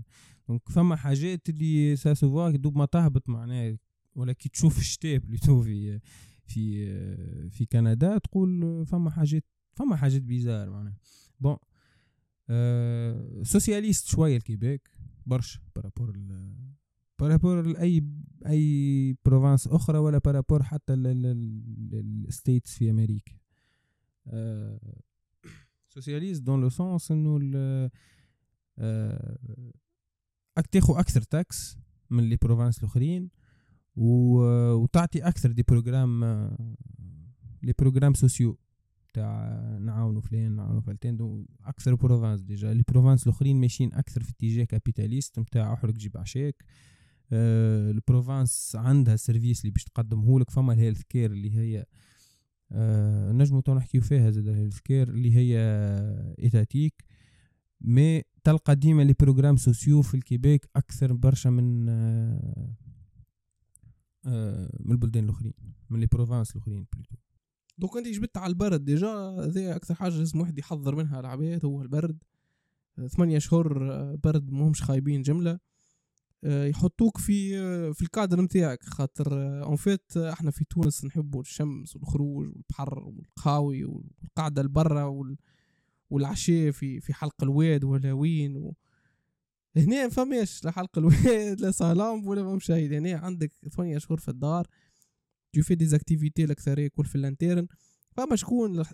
donc 0.49 0.69
فما 0.69 0.97
حاجات 0.97 1.49
اللي 1.49 1.97
ça 1.97 2.10
se 2.10 2.24
voit 2.24 2.51
دوب 2.51 2.79
ما 2.79 2.85
تهبط 2.85 3.29
معناها 3.29 3.77
ولا 4.15 4.33
كي 4.33 4.49
تشوف 4.49 4.79
الشتاء 4.79 5.19
plutôt 5.19 5.63
في 5.63 6.01
في 6.47 7.51
في 7.51 7.67
كندا 7.67 8.19
تقول 8.19 8.87
فما 8.87 9.11
حاجات 9.11 9.45
فما 9.73 9.97
حاجات 9.97 10.23
bizarre 10.23 10.71
معناها. 10.71 10.97
bon 11.41 11.57
أه 12.49 13.43
socialiste 13.43 14.07
شوية 14.07 14.37
الكيبيك 14.37 14.91
برشا 15.27 15.61
par 15.77 15.89
rapport 15.89 16.19
par 17.19 17.33
rapport 17.33 17.67
لأي 17.67 18.05
province 18.47 19.67
أخرى 19.67 19.99
ولا 19.99 20.19
par 20.19 20.32
rapport 20.32 20.63
حتى 20.63 20.95
ال 20.95 21.20
States 21.20 22.75
في 22.75 22.91
أمريكا. 22.91 23.33
أه 24.27 24.81
socialiste 25.89 26.43
dans 26.43 26.61
le 26.61 26.69
sens 26.69 27.11
إنه 27.11 27.39
أه 28.79 29.39
تاخو 30.73 30.95
أكثر 30.95 31.23
taxes 31.23 31.79
من 32.11 32.25
les 32.25 32.37
provinces 32.37 32.79
الأخرين. 32.79 33.31
وتعطي 33.97 35.19
أكثر 35.19 35.53
des 35.53 35.63
programmes 35.69 36.25
les 37.63 37.75
programmes 37.79 38.15
sociaux 38.15 38.59
تاع 39.15 39.59
نعاونوا 39.81 40.21
فلان 40.21 40.57
نعاونوا 40.57 40.81
فلتين 40.81 41.47
أكثر 41.65 41.95
province 41.95 42.41
déjà. 42.41 42.75
les 42.75 42.83
provinces 42.89 43.27
الأخرين 43.27 43.61
ماشيين 43.61 43.95
أكثر 43.95 44.23
في 44.23 44.31
اتجاه 44.31 44.65
capitaliste 44.65 45.39
نتاع 45.39 45.73
احرق 45.73 45.95
جيب 45.95 46.17
عشاك 46.17 46.65
أه 47.33 47.91
ال 47.91 48.00
province 48.00 48.77
عندها 48.77 49.17
services 49.17 49.61
اللي 49.61 49.71
باش 49.71 49.85
تقدمه 49.85 50.41
لك 50.41 50.51
فما 50.51 50.73
ال 50.73 50.77
health 50.77 51.03
care 51.03 51.33
اللي 51.33 51.57
هي 51.57 51.85
أه 52.73 53.33
نجمو 53.33 53.61
تو 53.61 53.75
نحكيو 53.75 54.01
فيها 54.01 54.31
زاد 54.31 54.49
ال 54.49 54.53
health 54.53 54.79
care 54.79 55.09
اللي 55.09 55.37
هي 55.37 55.59
étatique. 56.39 57.05
mais 57.81 58.23
تلقى 58.45 58.77
ديما 58.77 59.03
les 59.03 59.15
programmes 59.21 59.57
sociaux 59.57 60.03
في 60.03 60.15
الكيبيك 60.15 60.69
أكثر 60.77 61.13
برشا 61.13 61.49
من 61.49 61.89
أه 61.89 62.75
من 64.81 64.91
البلدان 64.91 65.25
الأخرين 65.25 65.55
من 65.91 66.01
les 66.01 66.07
provinces 66.07 66.51
الأخرين 66.57 66.87
plutôt 66.93 67.17
donc 67.79 67.97
انت 67.97 68.09
جبت 68.09 68.37
على 68.37 68.51
البرد 68.51 68.85
déjà 68.85 69.09
هذا 69.09 69.77
أكثر 69.77 69.95
حاجة 69.95 70.13
لازم 70.13 70.41
واحد 70.41 70.59
يحضر 70.59 70.95
منها 70.95 71.21
العباد 71.21 71.65
هو 71.65 71.83
البرد 71.83 72.23
ثمانية 73.09 73.39
شهور 73.39 73.93
آه، 73.93 74.19
برد 74.25 74.51
مهمش 74.51 74.83
خايبين 74.83 75.23
جملة 75.23 75.59
آه، 76.45 76.67
يحطوك 76.67 77.19
في 77.19 77.59
آه، 77.59 77.91
في 77.93 78.03
الكادر 78.03 78.41
نتاعك 78.41 78.83
خاطر 78.83 79.63
en 79.65 79.77
fait 79.77 80.17
إحنا 80.17 80.51
في 80.51 80.65
تونس 80.65 81.05
نحبوا 81.05 81.41
الشمس 81.41 81.97
والخروج 81.97 82.47
والبحر 82.47 82.99
والقهاوي 82.99 83.85
والقعدة 83.85 84.63
لبرا 84.63 85.37
والعشاء 86.11 86.71
في 86.71 87.01
في 87.01 87.15
حلق 87.15 87.43
الواد 87.43 87.85
ولا 87.85 88.13
وين. 88.13 88.73
هنا 89.77 90.09
فماش 90.09 90.65
لا 90.65 90.71
حلق 90.71 90.99
الواد 90.99 91.61
لا 91.63 91.71
صالام 91.71 92.27
ولا 92.27 92.43
ما 92.43 92.55
مشاهد 92.55 92.93
هنا 92.93 93.17
عندك 93.17 93.53
ثمانية 93.71 93.99
شهور 93.99 94.21
في 94.21 94.29
الدار. 94.29 94.67
تو 95.53 95.63
في 95.63 95.75
des 95.75 95.92
activités 95.92 96.45
الاكثريه 96.45 96.89
كل 96.89 97.05
في 97.05 97.15
ال 97.15 97.21
interne 97.21 97.67
فما 98.17 98.37
شكون 98.37 98.85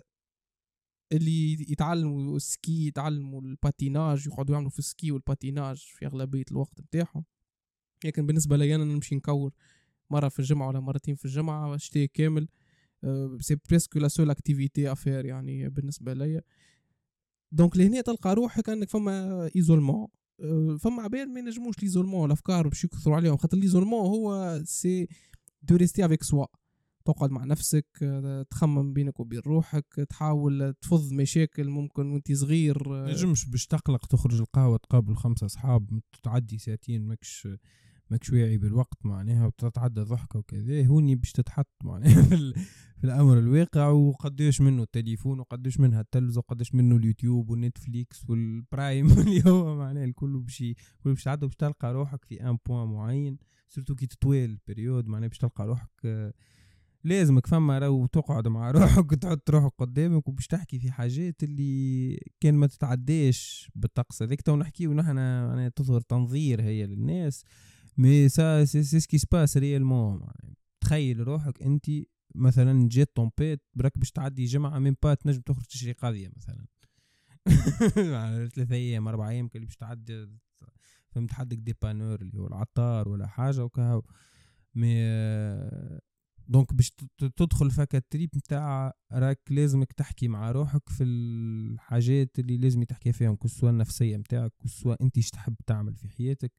اللي 1.11 1.53
يتعلموا 1.71 2.35
ال 2.35 2.48
ski 2.48 2.87
يتعلموا 2.87 3.41
ال 3.41 3.51
patinage 3.51 4.27
يقعدوا 4.27 4.55
يعملوا 4.55 4.71
في 4.71 4.79
ال 4.79 4.87
ski 4.87 5.11
وال 5.11 5.24
patinage 5.24 5.77
في 5.77 6.05
أغلبية 6.05 6.45
الوقت 6.51 6.81
بتاعهم. 6.81 7.25
لكن 8.05 8.25
بالنسبة 8.25 8.57
لي 8.57 8.75
أنا 8.75 8.83
نمشي 8.83 9.15
نكور 9.15 9.53
مرة 10.09 10.29
في 10.29 10.39
الجمعة 10.39 10.67
ولا 10.67 10.79
مرتين 10.79 11.15
في 11.15 11.25
الجمعة 11.25 11.77
شتي 11.77 12.07
كامل. 12.07 12.47
c'est 13.39 13.57
presque 13.69 13.99
la 13.99 14.07
seule 14.07 14.29
activité 14.29 14.91
à 14.91 14.97
faire 14.97 15.25
يعني 15.25 15.69
بالنسبة 15.69 16.13
ليا 16.13 16.41
donc 17.51 17.77
لهنا 17.77 18.01
تلقى 18.01 18.35
روحك 18.35 18.69
انك 18.69 18.89
فما 18.89 19.49
isolement 19.55 20.07
فما 20.79 21.01
عباد 21.03 21.27
ما 21.27 21.39
ينجموش 21.39 21.75
l'isolement 21.81 22.25
الأفكار 22.25 22.67
باش 22.67 22.83
يكثروا 22.83 23.15
عليهم 23.15 23.37
خاطر 23.37 23.57
l'isolement 23.57 24.05
هو 24.05 24.61
c'est 24.63 25.07
de 25.61 25.75
rester 25.75 26.05
avec 26.05 26.23
soi 26.23 26.45
تقعد 27.05 27.31
مع 27.31 27.43
نفسك 27.43 27.85
تخمم 28.49 28.93
بينك 28.93 29.19
وبين 29.19 29.39
روحك 29.39 30.05
تحاول 30.09 30.73
تفض 30.81 31.13
مشاكل 31.13 31.69
ممكن 31.69 32.11
وانت 32.11 32.31
صغير. 32.31 33.05
نجمش 33.11 33.45
باش 33.49 33.67
تقلق 33.67 34.05
تخرج 34.05 34.39
القهوة 34.39 34.77
تقابل 34.77 35.15
خمسة 35.15 35.45
أصحاب 35.45 35.99
تعدي 36.23 36.57
ساعتين 36.57 37.07
ماكش 37.07 37.47
ماكش 38.11 38.29
واعي 38.29 38.57
بالوقت 38.57 39.05
معناها 39.05 39.45
وتتعدى 39.47 40.01
ضحكة 40.01 40.39
وكذا 40.39 40.85
هوني 40.87 41.15
باش 41.15 41.31
تتحط 41.31 41.71
معناها 41.83 42.21
في, 42.29 42.35
ال- 42.35 42.53
في 42.97 43.03
الأمر 43.03 43.37
الواقع 43.39 43.87
وقداش 43.87 44.61
منه 44.61 44.83
التليفون 44.83 45.39
وقداش 45.39 45.79
منها 45.79 46.01
التلفزة 46.01 46.39
وقداش 46.39 46.75
منه 46.75 46.95
اليوتيوب 46.95 47.49
والنتفليكس 47.49 48.29
والبرايم 48.29 49.11
اللي 49.21 49.43
هو 49.47 49.75
معناها 49.77 50.03
الكل 50.05 50.39
باش 50.39 50.61
الكل 50.61 51.13
باش 51.13 51.23
تعدى 51.23 51.45
باش 51.45 51.55
تلقى 51.55 51.93
روحك 51.93 52.25
في 52.25 52.49
un 52.49 52.57
point 52.67 52.87
معين 52.87 53.37
surtout 53.69 53.95
كي 53.95 54.07
تطويل 54.07 54.49
ال 54.49 54.56
période 54.56 55.07
معناها 55.07 55.27
باش 55.29 55.37
تلقى 55.37 55.67
روحك 55.67 55.89
آه، 56.05 56.33
لازمك 57.03 57.47
فما 57.47 57.79
راهو 57.79 58.05
تقعد 58.05 58.47
مع 58.47 58.71
روحك 58.81 59.11
وتحط 59.11 59.49
روحك 59.49 59.71
قدامك 59.77 60.27
وباش 60.27 60.47
تحكي 60.47 60.79
في 60.79 60.91
حاجات 60.91 61.43
اللي 61.43 62.17
كان 62.39 62.55
ما 62.55 62.67
تتعداش 62.67 63.71
بالطقس 63.75 64.23
هذاك 64.23 64.41
تو 64.41 64.55
نحكيو 64.55 64.93
نحن 64.93 65.15
معناها 65.15 65.69
تظهر 65.69 66.01
تنظير 66.01 66.61
هي 66.61 66.85
للناس 66.87 67.43
mais 67.97 68.65
ça 68.65 68.70
c'est 68.70 68.83
c'est 68.83 68.99
ce 68.99 69.06
qui 69.06 69.17
se 69.17 69.28
passe 69.28 69.57
réellement 69.57 70.27
تخيل 70.81 71.27
روحك 71.27 71.61
أنت 71.61 71.85
مثلا 72.35 72.89
جات 72.89 73.15
tempête 73.15 73.61
براك 73.73 73.97
باش 73.97 74.11
تعدي 74.11 74.45
جمعة 74.45 74.79
من 74.79 74.95
با 75.03 75.13
تنجم 75.13 75.41
تخرج 75.41 75.65
تشري 75.65 75.91
قضية 75.91 76.31
مثلا. 76.37 76.65
ثلاثة 78.55 78.75
أيام 78.75 79.07
أربع 79.07 79.29
أيام 79.29 79.47
كان 79.47 79.65
باش 79.65 79.75
تعدي 79.75 80.27
فهمت؟ 81.09 81.33
حدك 81.33 81.57
dépanneur 81.57 82.21
اللي 82.21 82.39
هو 82.39 82.47
العطار 82.47 83.09
ولا 83.09 83.27
حاجة 83.27 83.63
وكهو 83.63 84.01
mais 84.75 84.95
donc 86.47 86.73
باش 86.73 86.91
تدخل 87.37 87.71
فك 87.71 87.95
ال 87.95 88.02
trip 88.02 88.29
نتاع 88.35 88.93
راك 89.11 89.39
لازمك 89.49 89.91
تحكي 89.93 90.27
مع 90.27 90.51
روحك 90.51 90.89
في 90.89 91.03
الحاجات 91.03 92.39
اللي 92.39 92.57
لازم 92.57 92.83
تحكي 92.83 93.11
فيهم 93.11 93.35
que 93.35 93.46
ce 93.46 93.54
soit 93.54 93.69
النفسية 93.69 94.17
نتاعك 94.17 94.53
que 94.63 94.76
ce 94.76 94.85
soit 94.85 95.03
أنت 95.03 95.17
إيش 95.17 95.29
تحب 95.29 95.55
تعمل 95.67 95.95
في 95.95 96.07
حياتك. 96.09 96.51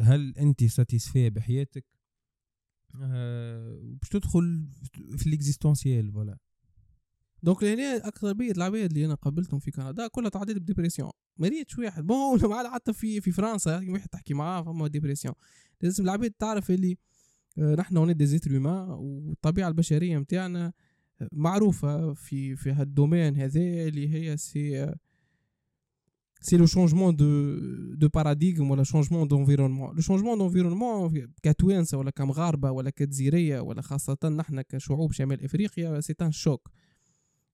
هل 0.00 0.34
انت 0.38 0.64
satisfait 0.64 1.30
بحياتك؟ 1.30 1.84
آه، 3.02 3.80
باش 3.82 4.08
تدخل 4.08 4.68
في 5.16 5.26
ال 5.26 5.33
existentiel 5.33 6.12
voilà 6.12 6.38
donc 7.42 7.62
لهنا 7.62 7.96
اغلبيه 7.96 8.52
العباد 8.52 8.90
اللي 8.90 9.06
أنا 9.06 9.14
قابلتهم 9.14 9.60
في 9.60 9.70
كندا 9.70 10.06
كلها 10.06 10.28
تعديت 10.28 10.56
ب 10.56 10.61
dépression 10.61 11.10
ما 11.36 11.48
ريتش 11.48 11.78
واحد. 11.78 12.06
bon 12.06 12.40
مع 12.44 12.74
حتى 12.74 12.92
في 12.92 13.20
في 13.20 13.32
فرنسا 13.32 13.84
واحد 13.88 14.08
تحكي 14.08 14.34
معاه 14.34 14.62
فما 14.62 14.88
dépression 14.88 15.34
لازم 15.82 16.04
العباد 16.04 16.30
تعرف 16.30 16.70
اللي 16.70 16.96
آه، 17.58 17.74
نحن 17.74 17.96
هون 17.96 18.16
des 18.16 18.26
êtres 18.26 18.58
والطبيعة 18.68 19.68
البشرية 19.68 20.18
نتاعنا 20.18 20.72
معروفة 21.32 22.14
في 22.14 22.56
في 22.56 22.70
هال 22.70 22.85
domaine 22.85 23.36
هذا 23.36 23.60
اللي 23.60 24.08
هي 24.08 24.36
c'est 24.36 24.94
c'est 26.42 26.56
le 26.56 26.66
changement 26.66 27.16
de 27.16 27.54
de 27.94 28.08
paradigme 28.08 28.70
ولا 28.70 28.82
changement 28.82 29.28
d'environnement 29.28 29.94
le 29.94 30.00
changement 30.00 30.38
d'environnement 30.38 31.32
كتوانسة 31.42 31.98
ولا 31.98 32.10
كمغاربة 32.10 32.70
ولا 32.70 32.90
كجزيرية 32.90 33.60
ولا 33.60 33.82
خاصة 33.82 34.18
نحن 34.24 34.60
كشعوب 34.60 35.12
شمال 35.12 35.44
إفريقيا 35.44 36.00
c'est 36.00 36.14
un 36.22 36.32
choc 36.32 36.68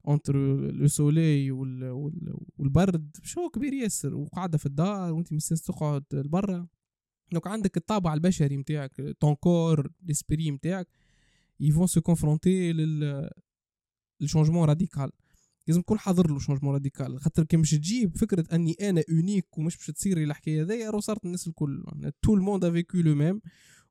entre 0.09 0.37
le 0.71 0.87
soleil 0.87 1.51
وال- 1.51 1.91
وال- 1.91 2.37
والبرد 2.59 3.17
choc 3.23 3.49
كبير 3.51 3.73
ياسر 3.73 4.15
وقاعدة 4.15 4.59
في 4.59 4.67
الدار 4.67 5.13
وانت 5.13 5.33
مستنس 5.33 5.63
تقعد 5.63 6.05
لبرا. 6.13 6.67
donc 7.33 7.47
عندك 7.47 7.77
الطابع 7.77 8.15
البشري 8.15 8.57
نتاعك 8.57 9.01
ton 9.21 9.35
corps 9.35 9.89
l'esprit 10.03 10.51
نتاعك 10.51 10.89
ils 11.61 11.72
vont 11.72 11.87
se 11.87 12.01
confronter 12.01 12.73
لل 12.73 13.31
لل 14.21 14.29
changement 14.29 14.69
radical 14.69 15.11
لازم 15.69 15.81
تكون 15.81 15.99
حاضر 15.99 16.31
له 16.31 16.39
changement 16.39 16.73
radical. 16.75 17.21
خاطر 17.21 17.45
كي 17.45 17.57
مش 17.57 17.71
تجيب 17.71 18.17
فكرة 18.17 18.45
أني 18.53 18.73
أنا 18.73 19.03
unique 19.11 19.59
ومش 19.59 19.77
باش 19.77 19.87
تصير 19.87 20.19
لي 20.19 20.25
الحكاية 20.25 20.63
هذيا 20.63 20.91
راه 20.91 21.01
صارت 21.01 21.25
الناس 21.25 21.49
الكل. 21.49 21.85
tout 22.23 22.35
le 22.35 22.44
monde 22.44 22.65
a 22.65 22.72
vécu 22.72 22.99
le 22.99 23.15
même 23.15 23.41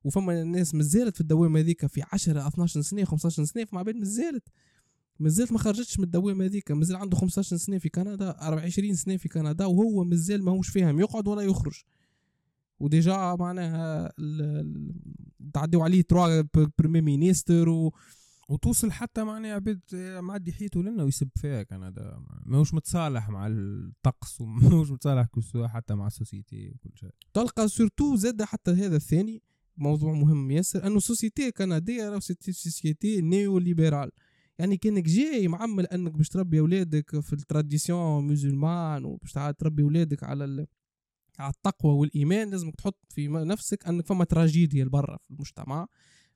وفما 0.04 0.44
ناس 0.44 0.74
مازالت 0.74 1.14
في 1.14 1.20
الدوامه 1.20 1.60
هذيك 1.60 1.86
في 1.86 2.02
10 2.12 2.48
12 2.48 2.80
سنة 2.80 3.04
15 3.04 3.44
سنة 3.44 3.64
فما 3.64 3.80
عباد 3.80 3.96
مازالت 3.96 4.48
مازالت 5.20 5.52
ما 5.52 5.58
خرجتش 5.58 5.98
من 5.98 6.04
الدوامه 6.04 6.44
هذيك. 6.44 6.70
مازال 6.70 6.96
عنده 6.96 7.16
15 7.16 7.56
سنة 7.56 7.78
في 7.78 7.88
كندا 7.88 8.30
24 8.30 8.94
سنة 8.94 9.16
في 9.16 9.28
كندا 9.28 9.64
وهو 9.66 10.04
مازال 10.04 10.44
ماهوش 10.44 10.68
فاهم. 10.68 11.00
يقعد 11.00 11.28
ولا 11.28 11.42
يخرج. 11.42 11.82
و 12.80 12.91
déjà 12.91 13.36
معناها 13.40 14.12
تعديو 15.54 15.82
عليه 15.82 16.02
trois 16.02 16.42
premiers 16.78 17.00
ministres 17.00 17.68
و 17.68 17.94
وتوصل 18.48 18.92
حتى 18.92 19.24
معناها 19.24 19.54
عباد 19.54 19.80
معدي 20.20 20.52
حياته 20.52 20.82
لنا 20.82 21.02
ويسب 21.02 21.28
فيها 21.36 21.62
كندا 21.62 22.22
ماهوش 22.44 22.74
متصالح 22.74 23.28
مع 23.28 23.46
الطقس 23.46 24.40
وماهوش 24.40 24.90
متصالح 24.90 25.28
حتى 25.66 25.94
مع 25.94 26.06
ال 26.06 26.14
société 26.14 26.68
وكل 26.68 26.90
شيء. 26.94 27.10
تلقى 27.34 27.68
surtout 27.68 28.16
زاد 28.16 28.42
حتى 28.42 28.70
هذا 28.70 28.96
الثاني 28.96 29.42
موضوع 29.76 30.12
مهم 30.12 30.50
ياسر 30.50 30.86
أنه 30.86 30.96
ال 30.96 31.03
société 31.03 31.48
الكندية 31.48 32.08
راهو 32.08 32.20
c'est 32.20 32.52
une 32.52 33.20
société 33.20 33.58
néolibérale 33.58 34.10
يعني 34.58 34.76
كأنك 34.76 35.04
جاي 35.04 35.48
معمل 35.48 35.86
أنك 35.86 36.12
باش 36.12 36.28
تربي 36.28 36.60
أولادك 36.60 37.20
في 37.20 37.32
ال 37.32 37.41
tradition 37.41 38.26
musulmane 38.26 39.04
وباش 39.04 39.32
تربي 39.32 39.82
أولادك 39.82 40.24
على 40.24 40.44
ال... 40.44 40.66
على 41.38 41.52
التقوى 41.52 41.92
والإيمان 41.92 42.50
لازمك 42.50 42.74
تحط 42.74 42.98
في 43.08 43.28
نفسك 43.28 43.86
أنك 43.86 44.06
فما 44.06 44.24
تراجيديا 44.24 44.84
لبرا 44.84 45.16
في 45.16 45.30
المجتمع. 45.30 45.86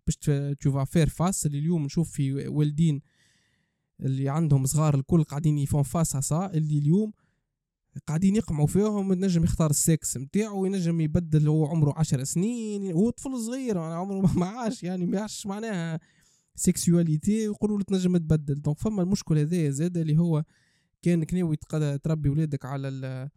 باش 0.06 0.16
تشوفها 0.60 0.84
faire 0.84 1.08
face 1.08 1.46
اللي 1.46 1.58
اليوم 1.58 1.84
نشوف 1.84 2.10
في 2.10 2.48
والدين 2.48 3.02
اللي 4.00 4.28
عندهم 4.28 4.66
صغار 4.66 4.94
الكل 4.94 5.24
قاعدين 5.24 5.58
يفون 5.58 5.82
face 5.82 6.16
هسا 6.16 6.50
اللي 6.54 6.78
اليوم 6.78 7.12
قاعدين 8.06 8.36
يقمعوا 8.36 8.66
فيهم 8.66 9.12
ينجم 9.12 9.44
يختار 9.44 9.70
السكس 9.70 10.16
نتاعو 10.16 10.62
وينجم 10.62 11.00
يبدل 11.00 11.48
هو 11.48 11.66
عمره 11.66 11.94
عشر 11.96 12.24
سنين. 12.24 12.92
هو 12.92 13.10
طفل 13.10 13.38
صغير 13.38 13.76
يعني 13.76 13.94
عمره 13.94 14.38
ما 14.38 14.46
عاش 14.46 14.82
يعني 14.82 15.06
ما 15.06 15.20
عاش 15.20 15.46
معناها 15.46 16.00
sexualité 16.54 17.48
ويقولوا 17.48 17.78
له 17.78 17.84
تنجم 17.84 18.16
تبدل. 18.16 18.62
donc 18.62 18.78
فما 18.78 19.02
المشكل 19.02 19.38
هذا 19.38 19.70
زاد 19.70 19.96
اللي 19.96 20.18
هو 20.18 20.44
كأنك 21.02 21.34
ناوي 21.34 21.56
تربي 22.02 22.28
ولادك 22.28 22.64
على 22.64 22.88
ال 22.88 23.30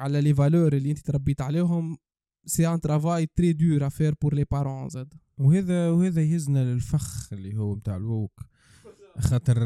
على 0.00 0.20
les 0.20 0.34
valeurs 0.34 0.72
اللي 0.72 0.90
أنت 0.90 0.98
تربيت 0.98 1.40
عليهم. 1.40 1.98
c'est 2.46 2.68
un 2.68 2.80
travail 2.80 3.26
très 3.26 3.52
dur 3.52 3.86
à 3.86 3.91
faire 3.91 4.14
pour 4.22 4.34
les 4.34 4.44
parents 4.50 4.88
زاد 4.88 5.14
وهذا 5.38 5.90
وهذا 5.90 6.22
يهزنا 6.22 6.64
للفخ 6.64 7.32
اللي 7.32 7.56
هو 7.56 7.74
متاع 7.74 7.96
ال 7.96 8.03
woke. 8.03 8.40
خاطر 9.18 9.58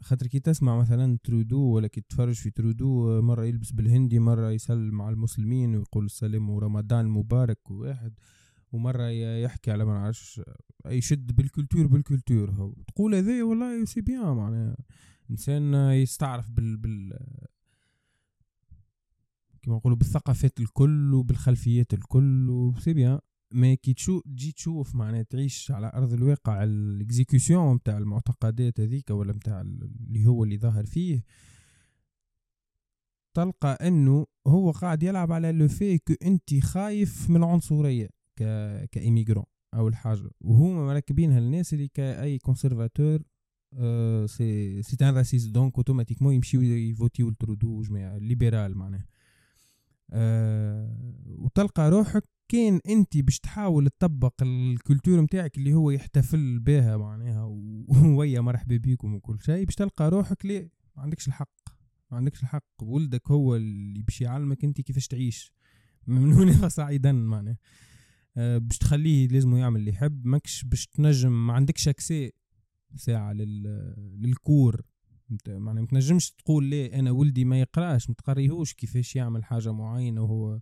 خاطر 0.00 0.26
كي 0.26 0.40
تسمع 0.40 0.78
مثلا 0.78 1.18
ترودو 1.24 1.60
ولا 1.60 1.86
كي 1.86 2.00
تتفرج 2.00 2.34
في 2.34 2.50
ترودو 2.50 3.22
مرة 3.22 3.44
يلبس 3.44 3.72
بالهندي 3.72 4.18
مرة 4.18 4.50
يسلم 4.50 5.02
على 5.02 5.14
المسلمين 5.14 5.76
ويقول 5.76 6.04
السلام 6.04 6.50
ورمضان 6.50 7.08
مبارك 7.08 7.70
واحد 7.70 8.12
ومرة 8.72 9.08
يحكي 9.38 9.70
على 9.70 9.84
ما 9.84 9.92
نعرفش 9.94 10.40
يشد 10.86 11.36
بال 11.36 11.47
culture 11.47 11.86
بال 11.86 12.00
culture 12.00 12.50
هو. 12.50 12.74
تقول 12.86 13.14
هذا 13.14 13.42
والله 13.42 13.84
c'est 13.84 14.00
bien 14.00 14.36
معناها. 14.36 14.76
إنسان 15.30 15.74
يستعرف 15.74 16.50
بال 16.50 16.76
بال 16.76 17.18
كما 19.62 19.76
نقولوا 19.76 19.96
بالثقافات 19.96 20.60
الكل 20.60 21.14
وبالخلفيات 21.14 21.94
الكل 21.94 22.50
و 22.50 22.57
c'est 22.57 22.92
bien. 22.92 23.18
mais 23.54 23.76
كي 23.76 23.94
تشوف 23.94 24.22
تجي 24.22 24.52
تشوف 24.52 24.94
معناها 24.94 25.22
تعيش 25.22 25.70
على 25.70 25.92
أرض 25.94 26.12
الواقع 26.12 26.64
ال 26.64 26.75
exécution 26.75 27.74
نتاع 27.74 27.98
المعتقدات 27.98 28.80
هذيك 28.80 29.10
ولا 29.10 29.32
نتاع 29.32 29.60
اللي 29.60 30.26
هو 30.26 30.44
اللي 30.44 30.58
ظاهر 30.58 30.86
فيه 30.86 31.24
تلقى 33.34 33.88
إنه 33.88 34.26
هو 34.46 34.70
قاعد 34.70 35.02
يلعب 35.02 35.32
على 35.32 35.52
le 35.52 35.68
fait 35.68 35.98
que 35.98 36.14
أنت 36.22 36.54
خايف 36.60 37.30
من 37.30 37.36
العنصرية 37.36 38.08
ك 38.36 38.42
ك 38.92 38.97
immigrant 38.97 39.44
اول 39.74 39.96
حاجة 39.96 40.30
وهما 40.40 40.86
مركبينها 40.86 41.38
الناس 41.38 41.74
اللي 41.74 41.88
كأي 41.88 42.38
conservateur 42.38 43.22
c'est 44.26 44.82
c'est 44.82 44.96
un 45.02 45.14
raciste 45.16 45.48
donc 45.48 45.76
automatiquement 45.76 46.34
يمشيو 46.34 46.62
يvotiو 46.62 47.30
لترودو 47.30 47.82
جماعة 47.82 48.18
libéral 48.18 48.78
معناها. 48.78 49.06
أه 50.14 51.14
وتلقى 51.26 51.90
روحك 51.90 52.22
كان 52.48 52.80
انت 52.88 53.18
باش 53.18 53.38
تحاول 53.40 53.88
تطبق 53.88 54.42
ال 54.42 54.52
culture 54.52 55.20
نتاعك 55.20 55.58
اللي 55.58 55.74
هو 55.74 55.90
يحتفل 55.90 56.58
بها 56.58 56.96
معناها 56.96 57.44
ويا 58.18 58.40
مرحبا 58.40 58.76
بيكم 58.76 59.14
وكل 59.14 59.38
شيء 59.40 59.64
باش 59.64 59.74
تلقى 59.74 60.10
روحك 60.10 60.46
ليه 60.46 60.70
ما 60.96 61.02
عندكش 61.02 61.28
الحق 61.28 61.74
ما 62.14 62.18
عندكش 62.18 62.42
الحق. 62.42 62.64
ولدك 62.82 63.30
هو 63.30 63.56
اللي 63.56 64.02
باش 64.02 64.20
يعلمك 64.20 64.64
انت 64.64 64.80
كيفاش 64.80 65.08
تعيش. 65.08 65.52
من 66.06 66.32
هنا 66.32 66.52
فصاعدا 66.52 67.12
معناها. 67.12 67.58
أه 68.36 68.58
باش 68.58 68.78
تخليه 68.78 69.28
لازم 69.28 69.56
يعمل 69.56 69.80
اللي 69.80 69.90
يحب 69.90 70.26
ماكش 70.26 70.64
باش 70.64 70.86
تنجم 70.86 71.46
ما 71.46 71.52
عندكش 71.52 71.88
accès 71.88 72.32
ساعة 72.96 73.32
لل... 73.32 73.62
للكور. 74.20 74.82
معناها 75.48 75.82
ما 75.82 75.88
تنجمش 75.88 76.30
تقول 76.30 76.64
ليه 76.64 76.98
أنا 76.98 77.10
ولدي 77.10 77.44
ما 77.44 77.60
يقراش 77.60 78.08
ما 78.08 78.14
تقريهوش 78.14 78.74
كيفاش 78.74 79.16
يعمل 79.16 79.44
حاجة 79.44 79.72
معينة 79.72 80.22
وهو 80.22 80.60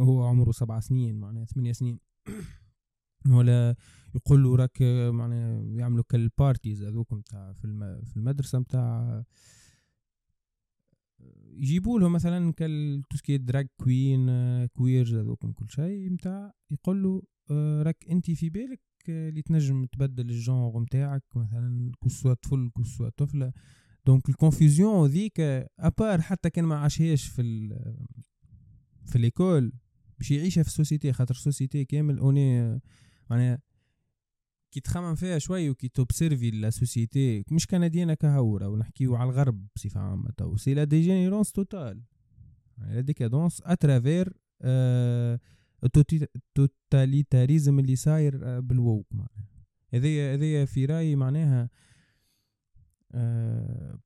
هو 0.00 0.24
عمره 0.24 0.52
سبع 0.52 0.80
سنين 0.80 1.20
معناها 1.20 1.44
ثمانية 1.44 1.72
سنين 1.72 1.98
ولا 3.36 3.76
يقول 4.14 4.42
له 4.42 4.56
راك 4.56 4.82
معناها 5.10 5.62
يعملوا 5.62 6.04
كالبارتيز 6.08 6.82
هذوك 6.82 7.12
نتاع 7.12 7.52
في. 7.52 8.00
في 8.04 8.16
المدرسة 8.16 8.58
نتاع 8.58 9.22
يجيبوا 11.56 12.00
له 12.00 12.08
مثلا 12.08 12.52
كال 12.52 13.02
توسكي 13.10 13.38
دراج 13.38 13.68
كوين 13.76 14.26
كويرز 14.66 15.14
هذوكم 15.14 15.52
كل 15.52 15.70
شيء 15.70 16.12
نتاع 16.12 16.52
يقول 16.70 17.02
له 17.02 17.22
آه، 17.50 17.82
راك 17.82 18.06
انت 18.10 18.30
في 18.30 18.50
بالك 18.50 18.80
آه، 19.08 19.28
اللي 19.28 19.42
تنجم 19.42 19.84
تبدل 19.84 20.30
الجونغ 20.30 20.80
نتاعك 20.80 21.22
مثلا 21.36 21.92
كسوا 22.04 22.34
طفل 22.34 22.70
كسوا 22.78 23.08
طفلة 23.08 23.52
دونك 24.06 24.28
الكونفوزيون 24.28 25.08
ذيك 25.08 25.40
à 25.78 25.86
part 25.86 26.20
حتى 26.20 26.50
كان 26.50 26.64
ما 26.64 26.76
عاشهاش 26.76 27.28
في 27.28 27.42
ال 27.42 27.96
في 29.06 29.18
l'école 29.18 29.72
باش 30.18 30.30
يعيشها 30.30 30.62
في 30.62 30.68
ال 30.68 30.74
société 30.74 31.12
خاطر 31.12 31.34
ال 31.34 31.40
société 31.40 31.84
كامل 31.84 32.18
اوني 32.18 32.80
معناها 33.30 33.58
كي 34.72 34.80
تخمم 34.80 35.14
فيها 35.14 35.38
شوي 35.38 35.70
وكي 35.70 35.88
تobservi 35.88 36.50
la 36.50 36.70
société 36.70 37.44
مش 37.50 37.66
كنديانا 37.66 38.14
كهورة 38.14 38.68
ونحكيو 38.68 39.14
على 39.14 39.30
الغرب 39.30 39.66
بصفة 39.76 40.00
عامة 40.00 40.30
tout 40.36 40.56
c'est 40.56 40.74
la 40.74 40.84
dégénérescence 40.84 41.52
totale 41.52 42.02
la 42.78 43.00
décadence 43.00 43.62
à 43.64 43.72
travers 43.72 44.32
ال 45.84 45.98
totalitarisme 45.98 47.78
اللي 47.78 47.96
صاير 47.96 48.40
آه، 48.42 48.60
بال 48.60 48.75
woke 48.75 49.06
معناها. 49.10 49.48
هذيا 49.94 50.34
هذيا 50.34 50.64
في 50.64 50.86
رأيي 50.86 51.16
معناها 51.16 51.70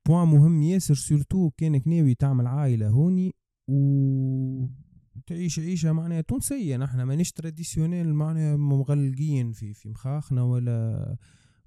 point 0.06 0.28
مهم 0.28 0.62
ياسر 0.62 0.94
surtout 0.94 1.50
كانك 1.50 1.88
ناوي 1.88 2.14
تعمل 2.14 2.46
عائلة 2.46 2.88
هوني 2.88 3.34
و 3.68 4.66
تعيش 5.26 5.58
عيشة 5.58 5.92
معناها 5.92 6.20
تونسية. 6.20 6.76
نحنا 6.76 7.04
مانيش 7.04 7.32
traditionnels 7.32 8.14
معناها 8.14 8.56
مغلقين 8.56 9.52
في 9.52 9.74
في 9.74 9.88
مخاخنا 9.88 10.42
ولا 10.42 11.16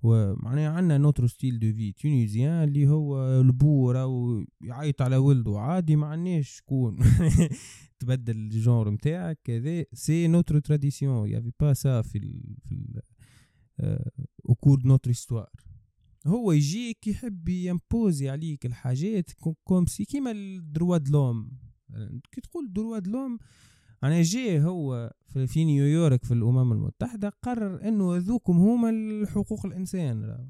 ومعناها 0.04 0.70
عندنا 0.70 0.98
notre 0.98 1.28
style 1.28 1.60
de 1.60 1.74
vie 1.74 1.92
tunisien 1.92 2.64
اللي 2.64 2.88
هو 2.88 3.42
البورة 3.42 4.06
ويعيط 4.06 5.02
على 5.02 5.18
ولده. 5.18 5.60
عادي 5.60 5.96
ما 5.96 6.08
عندناش 6.08 6.50
شكون. 6.50 7.00
تبدل 8.00 8.38
الجونر 8.38 8.90
نتاعك 8.90 9.40
كذا. 9.44 9.86
سي 9.94 10.28
نوترو 10.28 10.60
تراديسيون 10.60 11.30
يافي 11.30 11.52
با 11.60 11.74
سا 11.74 12.02
في 12.02 12.18
ال 12.18 12.56
في 12.64 12.72
ال 12.72 13.02
أو 14.50 14.56
كور 14.56 14.82
نوتر 14.86 15.12
استوار 15.12 15.50
هو 16.28 16.52
يجيك 16.52 17.08
يحب 17.08 17.50
يمبوزي 17.50 18.30
عليك 18.30 18.66
الحاجات 18.66 19.32
كوم 19.64 19.86
سي 19.86 20.06
كيما 20.06 20.32
الدروا 20.32 20.98
دلوم 20.98 21.52
كي 22.32 22.42
تقول 22.42 22.74
دروا 22.74 23.00
دلوم 23.00 23.38
أنا 24.04 24.22
جي 24.22 24.62
هو 24.62 25.14
في 25.48 25.66
نيويورك 25.66 26.26
في 26.26 26.34
الأمم 26.34 26.72
المتحدة 26.72 27.30
قرر 27.30 27.88
إنه 27.88 28.16
هذوكم 28.16 28.58
هما 28.58 28.90
الحقوق 28.90 29.66
الإنسان. 29.66 30.48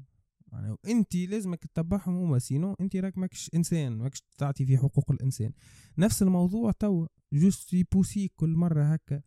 يعني 0.52 0.76
انت 0.88 1.14
لازمك 1.16 1.64
تتبعهم 1.64 2.16
هما 2.16 2.38
سينو 2.38 2.76
انت 2.80 2.96
راك 2.96 3.18
ماكش 3.18 3.50
إنسان 3.54 3.98
ماكش 3.98 4.22
تعطي 4.38 4.66
في 4.66 4.78
حقوق 4.78 5.10
الإنسان. 5.10 5.52
نفس 5.98 6.22
الموضوع 6.22 6.72
توا 6.72 7.06
juste 7.32 7.72
يpoussiك 7.72 8.32
كل 8.36 8.50
مرة 8.50 8.82
هكا. 8.84 9.22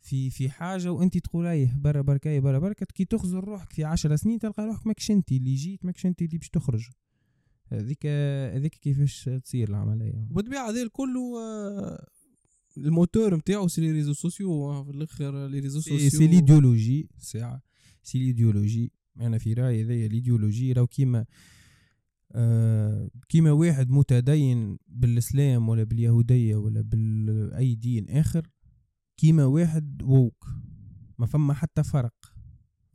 في 0.00 0.30
في 0.30 0.50
حاجة 0.50 0.92
وانت 0.92 1.18
تقول 1.18 1.46
أيه 1.46 1.74
برا 1.76 2.00
بركاي 2.00 2.40
برا 2.40 2.58
بركة 2.58 2.86
كي 2.94 3.04
تخزر 3.04 3.44
روحك 3.44 3.72
في 3.72 3.84
عشر 3.84 4.16
سنين 4.16 4.38
تلقى 4.38 4.66
روحك 4.66 4.86
ماكش 4.86 5.10
أنت 5.10 5.32
اللي 5.32 5.54
جيت 5.54 5.84
ماكش 5.84 6.06
أنت 6.06 6.22
اللي 6.22 6.38
باش 6.38 6.48
تخرج. 6.48 6.88
هذيك 7.66 8.06
هذيك 8.54 8.74
كيفاش 8.74 9.30
تصير 9.44 9.68
العملية. 9.68 10.28
بالطبيعه 10.30 10.70
هذا 10.70 10.88
كله 10.88 11.38
آه، 11.38 12.06
الموتور 12.76 13.36
نتاعو 13.36 13.68
c'est 13.68 13.80
les 13.80 13.92
réseaux 13.92 14.12
sociaux 14.12 14.84
في 14.84 14.90
الآخر 14.90 15.46
les 15.46 15.58
réseaux 15.58 15.80
sociaux. 15.80 16.10
c'est 16.10 16.26
l'idéologie 16.26 17.08
ساعه 17.18 17.62
c'est 18.02 18.18
l'idéologie 18.18 18.92
أنا 19.20 19.38
في 19.38 19.52
رأيي 19.52 19.84
هذايا 19.84 20.08
l'idéologie 20.08 20.72
راهو 20.72 20.86
كيما 20.86 21.26
آه 22.32 23.10
كيما 23.28 23.52
واحد 23.52 23.90
متدين 23.90 24.78
بالإسلام 24.88 25.68
ولا 25.68 25.84
باليهودية 25.84 26.56
ولا 26.56 26.80
باي 26.80 27.74
دين 27.74 28.10
آخر 28.10 28.50
كيما 29.20 29.44
واحد 29.44 30.02
woke. 30.02 30.46
ما 31.18 31.26
فما 31.26 31.54
حتى 31.54 31.82
فرق. 31.82 32.14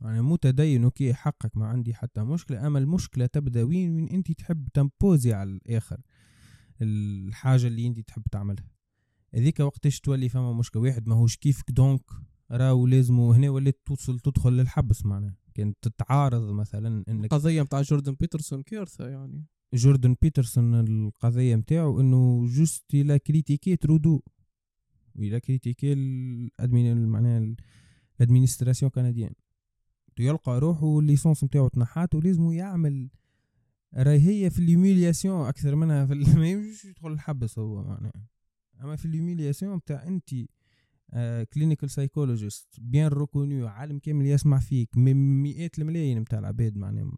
يعني 0.00 0.22
متدين 0.22 0.84
okay 0.84 1.14
حقك 1.14 1.56
ما 1.56 1.66
عندي 1.66 1.94
حتى 1.94 2.22
مشكلة. 2.22 2.66
أما 2.66 2.78
المشكلة 2.78 3.26
تبدأ 3.26 3.62
وين؟ 3.62 3.94
وين 3.94 4.08
أنت 4.08 4.32
تحب 4.32 4.68
تimposi 4.74 5.32
على 5.32 5.50
الآخر. 5.50 6.00
الحاجة 6.82 7.66
اللي 7.66 7.86
أنت 7.86 8.00
تحب 8.00 8.22
تعملها. 8.32 8.66
هذيك 9.34 9.60
وقتاش 9.60 10.00
تولي 10.00 10.28
فما 10.28 10.52
مشكلة؟ 10.52 10.82
واحد 10.82 11.08
ماهوش 11.08 11.36
كيفك 11.36 11.70
donc 11.70 12.10
راهو 12.50 12.86
لازمو 12.86 13.32
هنا 13.32 13.50
وليت 13.50 13.80
توصل 13.84 14.20
تدخل 14.20 14.52
للحبس 14.52 15.06
معناها. 15.06 15.36
كان 15.54 15.74
تتعارض 15.82 16.50
مثلا 16.50 17.04
إنك 17.08 17.24
القضية 17.24 17.62
متاع 17.62 17.82
جوردن 17.82 18.16
بيترسون 18.20 18.62
كارثة 18.62 19.08
يعني. 19.08 19.44
جوردن 19.74 20.16
بيترسون 20.22 20.74
القضية 20.74 21.56
متاعو 21.56 22.00
إنه 22.00 22.46
juste 22.46 22.94
لا 22.94 23.16
critiqui 23.16 23.76
ترودو 23.76 24.22
ولا 25.18 25.38
critiqui 25.38 25.92
ال 25.92 26.11
admin 26.11 27.06
معناها 27.06 27.54
ال 28.20 28.25
administration 28.25 28.90
canadienne. 28.90 29.32
يلقى 30.18 30.60
روحه 30.60 30.98
ال 30.98 31.04
licence 31.04 31.44
نتاعو 31.44 31.68
تنحات 31.68 32.14
ولازم 32.14 32.52
يعمل 32.52 33.10
راهي 33.94 34.44
هي 34.44 34.50
في 34.50 34.58
ال 34.58 34.65
humiliation 34.65 35.46
أكثر 35.46 35.74
منها 35.74 36.06
في 36.06 36.14
ما 36.40 36.48
يمشيش 36.48 36.84
يدخل 36.84 37.12
الحبس 37.12 37.58
هو 37.58 37.84
معناها. 37.84 38.26
أما 38.82 38.96
في 38.96 39.04
ال 39.04 39.10
humiliation 39.10 39.76
نتاع 39.76 40.06
أنت 40.06 40.30
clinical 41.52 41.90
psychologist 41.90 42.68
bien 42.80 43.06
reconnu 43.06 43.66
عالم 43.66 43.98
كامل 43.98 44.26
يسمع 44.26 44.58
فيك 44.58 44.96
مئات 44.96 45.78
الملايين 45.78 46.18
نتاع 46.18 46.38
العباد 46.38 46.76
معناها 46.76 47.12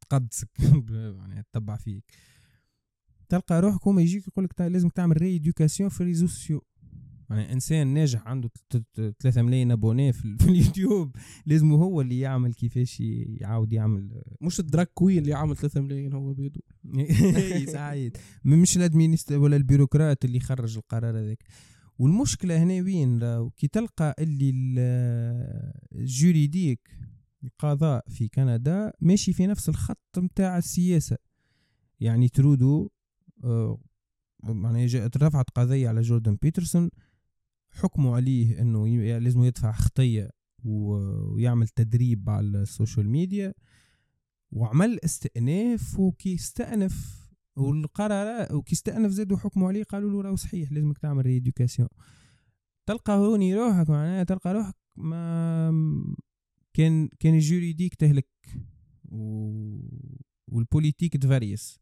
تقدسك 0.00 0.50
معناها 1.18 1.42
تتبع 1.42 1.76
فيك. 1.76 2.04
تلقى 3.28 3.60
روحك 3.60 3.86
هما 3.86 4.02
يجيك 4.02 4.28
يقول 4.28 4.44
لك 4.44 4.60
لازم 4.60 4.88
تعمل 4.88 5.22
rééducation 5.22 5.88
في 5.88 6.00
ال 6.00 6.03
réseaux 6.03 6.26
sociaux 6.26 6.62
يعني 7.30 7.52
إنسان 7.52 7.86
ناجح 7.86 8.28
عنده 8.28 8.50
3 9.20 9.42
ملايين 9.42 9.70
abonnés 9.70 10.10
في, 10.18 10.36
اليوتيوب 10.48 11.16
لازم 11.46 11.72
هو 11.72 12.00
اللي 12.00 12.20
يعمل 12.20 12.54
كيفاش 12.54 13.00
يعاود 13.00 13.72
يعمل. 13.72 14.22
مش 14.40 14.60
ال 14.60 14.66
drag 14.66 14.90
queen 14.94 15.18
اللي 15.18 15.34
عامل 15.34 15.56
3 15.56 15.80
ملايين 15.80 16.12
هو 16.12 16.32
بيدو 16.32 16.60
سعيد 17.66 18.16
مش 18.44 18.76
ال 18.76 18.82
administ 18.82 19.32
ولا 19.32 19.56
ال 19.56 19.62
bureaucrate 19.62 20.24
اللي 20.24 20.40
خرج 20.40 20.76
القرار 20.76 21.18
هذاك. 21.18 21.44
والمشكلة 21.98 22.62
هنا 22.62 22.82
وين؟ 22.82 23.20
كي 23.50 23.68
تلقى 23.68 24.14
اللي 24.18 24.52
الـ 25.92 26.02
juridique 26.02 26.90
القضاء 27.44 28.04
في 28.08 28.28
كندا 28.28 28.92
ماشي 29.00 29.32
في 29.32 29.46
نفس 29.46 29.68
الخط 29.68 30.18
نتاع 30.18 30.58
السياسة. 30.58 31.16
يعني 32.00 32.28
ترودو 32.28 32.90
آه، 33.44 33.80
معناها 34.44 34.86
جاءت 34.86 35.16
رفعت 35.16 35.50
قضية 35.50 35.88
على 35.88 36.00
جوردن 36.00 36.38
بيترسون. 36.42 36.90
حكموا 37.76 38.16
عليه 38.16 38.60
إنه 38.60 38.86
لازم 39.18 39.44
يدفع 39.44 39.72
خطية 39.72 40.30
ويعمل 40.64 41.68
تدريب 41.68 42.30
على 42.30 42.62
الـ 42.62 42.69
social 42.69 43.08
media. 43.08 43.54
وعمل 44.52 44.98
استئناف 45.04 45.98
وكي 45.98 46.34
استأنف 46.34 47.26
والقرار 47.56 48.56
وكي 48.56 48.72
استأنف 48.72 49.10
زادوا 49.10 49.36
حكموا 49.36 49.68
عليه 49.68 49.82
قالوا 49.84 50.10
له 50.10 50.20
راهو 50.20 50.36
صحيح 50.36 50.72
لازمك 50.72 50.98
تعمل 50.98 51.26
rééducation 51.26 51.88
تلقى 52.86 53.12
هوني 53.12 53.54
روحك 53.54 53.90
معناها 53.90 54.24
تلقى 54.24 54.52
روحك 54.52 54.74
ما 54.96 55.70
كان 56.74 57.08
كان 57.20 57.34
الـ 57.34 57.40
juridique 57.40 57.94
تهلك. 57.94 58.28
و... 59.04 59.50
والـ 60.48 60.60
politique 60.60 61.16
تفاريس 61.16 61.78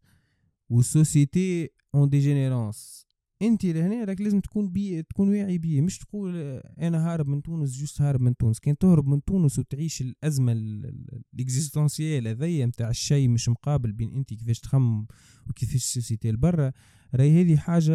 والـ 0.68 0.90
société 0.90 1.68
en 1.94 2.08
dégénérance 2.08 3.06
انت 3.46 3.64
لهنا 3.64 4.04
راك 4.04 4.20
لازم 4.20 4.40
تكون 4.40 4.70
بي 4.70 5.02
تكون 5.02 5.28
واعي 5.28 5.58
بيه. 5.58 5.80
مش 5.80 5.98
تقول 5.98 6.36
أنا 6.78 7.12
هارب 7.12 7.28
من 7.28 7.42
تونس 7.42 7.78
juste 7.78 8.00
هارب 8.00 8.20
من 8.20 8.36
تونس. 8.36 8.60
كان 8.60 8.78
تهرب 8.78 9.06
من 9.06 9.24
تونس 9.24 9.58
وتعيش 9.58 10.02
الأزمة 10.02 10.52
الـ 10.52 10.65
existentielle 10.65 12.28
هذيا 12.28 12.66
نتاع 12.66 12.90
الشيء 12.90 13.28
مش 13.28 13.48
مقابل 13.48 13.92
بين 13.92 14.14
أنت 14.14 14.34
كيفاش 14.34 14.60
تخمم 14.60 15.06
وكيفاش 15.50 15.74
الـ 15.74 15.81
société 15.82 16.32
لبرا 16.32 16.72
راهي 17.14 17.42
هذه 17.42 17.56
حاجة 17.56 17.94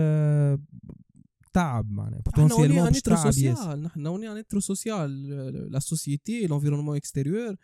تعب 1.53 1.91
معناها. 1.91 2.21
potentiellement 2.21 2.89
باش 2.89 3.01
تعب 3.01 3.31
سوسيال. 3.31 3.83
نحن 3.83 4.07
وني 4.07 4.31
ان 4.31 4.38
اتر 4.38 4.59
سوسيال. 4.59 5.29
لا 5.71 5.79
سوسيتي 5.79 6.47
لونفيرونمون 6.47 6.95
اكستيريور 6.95 7.56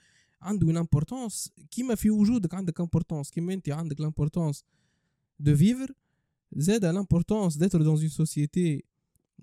عنده 0.41 0.67
une 0.67 0.77
importance 0.77 1.51
كيما 1.71 1.95
في 1.95 2.09
وجودك 2.09 2.53
عندك 2.53 2.81
importance 2.81 3.29
كيما 3.31 3.53
أنت 3.53 3.69
عندك 3.69 4.01
l'importance 4.01 4.63
de 5.39 5.55
vivre 5.55 5.93
زاد 6.55 6.85
l'importance 6.85 7.57
d'être 7.57 7.79
dans 7.79 7.97
une 7.97 8.09
société 8.09 8.85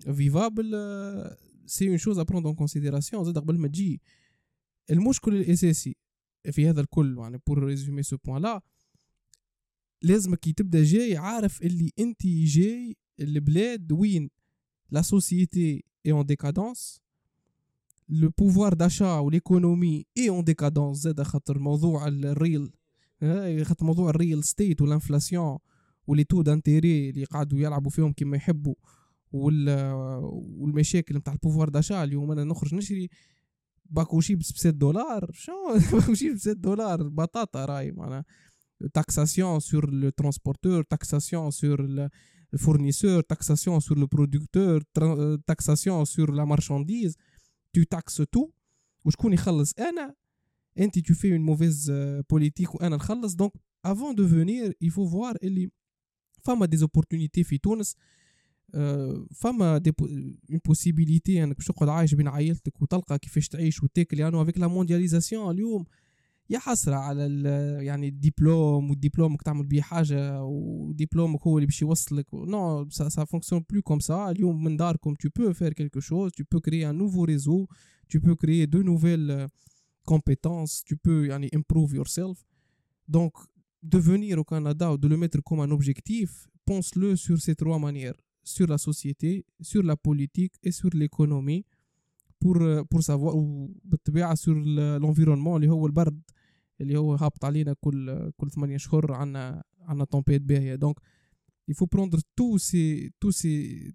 vivable 0.07 0.69
c'est 1.65 1.85
une 1.85 1.97
chose 1.97 2.19
à 2.19 2.25
prendre 2.25 2.49
en 2.49 2.55
considération. 2.55 3.23
زاد 3.23 3.37
قبل 3.37 3.57
ما 3.57 3.67
تجي 3.67 4.01
المشكل 4.89 5.35
الاساسي 5.35 5.95
في 6.51 6.69
هذا 6.69 6.81
الكل 6.81 7.17
يعني 7.17 7.39
pour 7.49 7.57
résumer 7.57 8.03
ce 8.03 8.15
point 8.15 8.39
là 8.39 8.61
لازمك 10.01 10.39
كي 10.39 10.53
تبدأ 10.53 10.83
جاي 10.83 11.17
عارف 11.17 11.61
اللي 11.61 11.91
أنت 11.99 12.27
جاي 12.27 12.97
البلاد 13.19 13.91
وين. 13.91 14.29
la 14.89 15.01
société 15.01 15.83
est 16.05 16.11
en 16.11 16.25
décadence 16.25 17.01
le 18.09 18.29
pouvoir 18.37 18.73
d'achat 18.73 19.13
والـ 19.19 19.36
économie 19.36 20.05
est 20.17 20.29
en 20.29 20.43
décadence 20.43 20.97
زاد 20.97 21.21
خاطر 21.21 21.59
موضوع 21.59 22.07
الريل 22.07 22.71
خاطر 23.63 23.85
موضوع 23.85 24.09
الريل 24.09 24.43
ستيت 24.43 24.81
والانفلاسيون 24.81 25.57
ولي 26.07 26.23
تو 26.23 26.41
دانتيري 26.41 27.09
اللي 27.09 27.23
قعدوا 27.25 27.59
يلعبوا 27.59 27.91
فيهم 27.91 28.13
كيما 28.13 28.37
يحبوا 28.37 28.75
وال 29.31 29.69
والمشاكل 30.33 31.15
نتاع 31.17 31.33
الـ 31.33 31.38
pouvoir 31.38 31.69
d'achat 31.69 32.03
اليوم 32.03 32.31
أنا 32.31 32.43
نخرج 32.43 32.75
نشري 32.75 33.09
باكو 33.85 34.21
شيبس 34.21 34.51
ب 34.51 34.57
6 34.57 34.69
دولار 34.69 35.31
شو 35.33 35.51
باكو 35.91 36.13
شيبس 36.13 36.35
ب 36.35 36.51
6 36.51 36.53
دولار 36.53 37.07
بطاطا 37.09 37.65
راهي 37.65 37.91
معناها. 37.91 38.25
taxation 38.93 39.59
sur 39.59 39.89
le 39.91 40.09
transporteur 40.09 40.83
taxation 40.83 41.51
sur 41.51 42.09
الـ 42.53 42.59
fournisseur 42.59 43.21
taxation 43.21 43.79
sur 43.79 43.97
le 43.99 44.07
producteur 44.07 44.81
taxation 45.47 46.05
sur 46.05 46.31
la 46.33 46.45
marchandise 46.45 47.17
tout 47.73 47.83
taxe 47.83 48.15
tout 48.15 48.49
وشكون 49.05 49.33
يخلص؟ 49.33 49.73
أنا. 49.79 50.15
أنت 50.79 50.99
tu 50.99 51.13
fais 51.13 51.31
une 51.31 51.41
mauvaise 51.41 51.91
politique 52.29 52.75
وأنا 52.75 52.95
نخلص. 52.95 53.35
donc 53.35 53.51
avant 53.85 54.15
de 54.15 54.27
venir 54.27 54.60
il 54.60 54.73
faut 54.81 55.07
voir 55.07 55.37
اللي 55.43 55.71
فما 56.43 56.67
des 56.67 56.79
opportunités 56.79 57.43
في 57.43 57.57
تونس 57.57 57.95
فما 59.35 59.77
des 59.77 59.93
une 60.01 60.59
possibilité 60.65 61.43
أنك 61.43 61.57
باش 61.57 61.65
تقعد 61.65 61.89
عايش 61.89 62.13
بين 62.13 62.27
عائلتك 62.27 62.81
وتلقى 62.81 63.19
كيفاش 63.19 63.47
تعيش 63.47 63.83
وتاكل. 63.83 64.19
يعني 64.19 64.41
avec 64.41 64.57
la 64.57 64.67
mondialisation 64.67 65.51
اليوم 65.51 65.85
يا 66.49 66.59
حسرة 66.59 66.95
على 66.95 67.23
يعني 67.81 68.07
الدبلوم 68.07 68.89
والدبلومك 68.89 69.41
تعمل 69.41 69.65
بيه 69.65 69.81
حاجة 69.81 70.43
ودبلومك 70.43 71.47
هو 71.47 71.57
اللي 71.57 71.65
باش 71.65 71.81
يوصلك. 71.81 72.33
نو 72.33 72.89
سا 72.89 73.09
سا 73.09 73.25
فونكسيون 73.25 73.65
بلو 73.69 73.81
كوم 73.81 73.99
سا 73.99 74.31
اليوم 74.31 74.63
من 74.63 74.77
داركم 74.77 75.13
tu 75.13 75.29
peux 75.29 75.53
faire 75.53 75.73
quelque 75.73 76.01
chose 76.01 76.31
tu 76.31 76.43
peux 76.43 76.59
créer 76.59 76.85
un 76.85 76.93
nouveau 76.93 77.25
réseau 77.25 77.67
tu 78.09 78.19
peux 78.19 78.35
créer 78.35 78.67
de 78.67 78.83
nouvelles 78.83 79.47
compétences 80.11 80.83
tu 80.85 80.95
peux 80.95 81.25
يعني 81.25 81.49
improve 81.55 81.93
yourself. 81.93 82.45
Donc 83.07 83.33
de 83.82 83.98
venir 83.98 84.38
au 84.38 84.44
Canada 84.44 84.92
ou 84.92 84.98
de 84.98 85.08
le 85.08 85.16
mettre 85.16 85.40
comme 85.42 85.60
un 85.60 85.70
objectif 85.70 86.48
pense-le 86.64 87.16
sur 87.16 87.38
ces 87.40 87.54
trois 87.54 87.78
manières 87.78 88.18
sur 88.44 88.66
la 88.66 88.78
société, 88.78 89.44
sur 89.60 89.82
la 89.82 89.96
politique 89.96 90.54
et 90.62 90.72
sur 90.72 90.90
l'économie 91.00 91.64
pour 92.40 92.56
pour 92.90 93.02
savoir 93.02 93.34
وبالطبيعة 93.36 94.34
sur 94.34 94.54
l'environnement 95.00 95.56
اللي 95.56 95.68
هو 95.68 95.86
البرد 95.86 96.22
اللي 96.80 96.96
هو 96.98 97.14
هابط 97.14 97.44
علينا 97.44 97.72
كل 97.80 98.30
كل 98.36 98.50
ثمانية 98.50 98.76
شهور 98.76 99.12
عنا 99.12 99.62
عنا 99.80 100.04
تومبيت 100.04 100.42
باهية 100.42 100.74
دونك 100.74 100.96
il 101.70 101.74
faut 101.74 101.86
prendre 101.86 102.18
tous 102.36 102.58
ces 102.58 103.10
tous 103.20 103.32
ces 103.42 103.92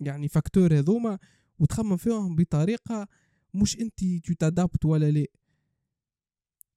يعني 0.00 0.28
فاكتور 0.28 0.78
هذوما 0.78 1.18
وتخمم 1.58 1.96
فيهم 1.96 2.36
بطريقة 2.36 3.08
مش 3.54 3.78
انت 3.80 4.00
tu 4.04 4.32
t'adaptes 4.34 4.84
ولا 4.84 5.10
لا 5.10 5.26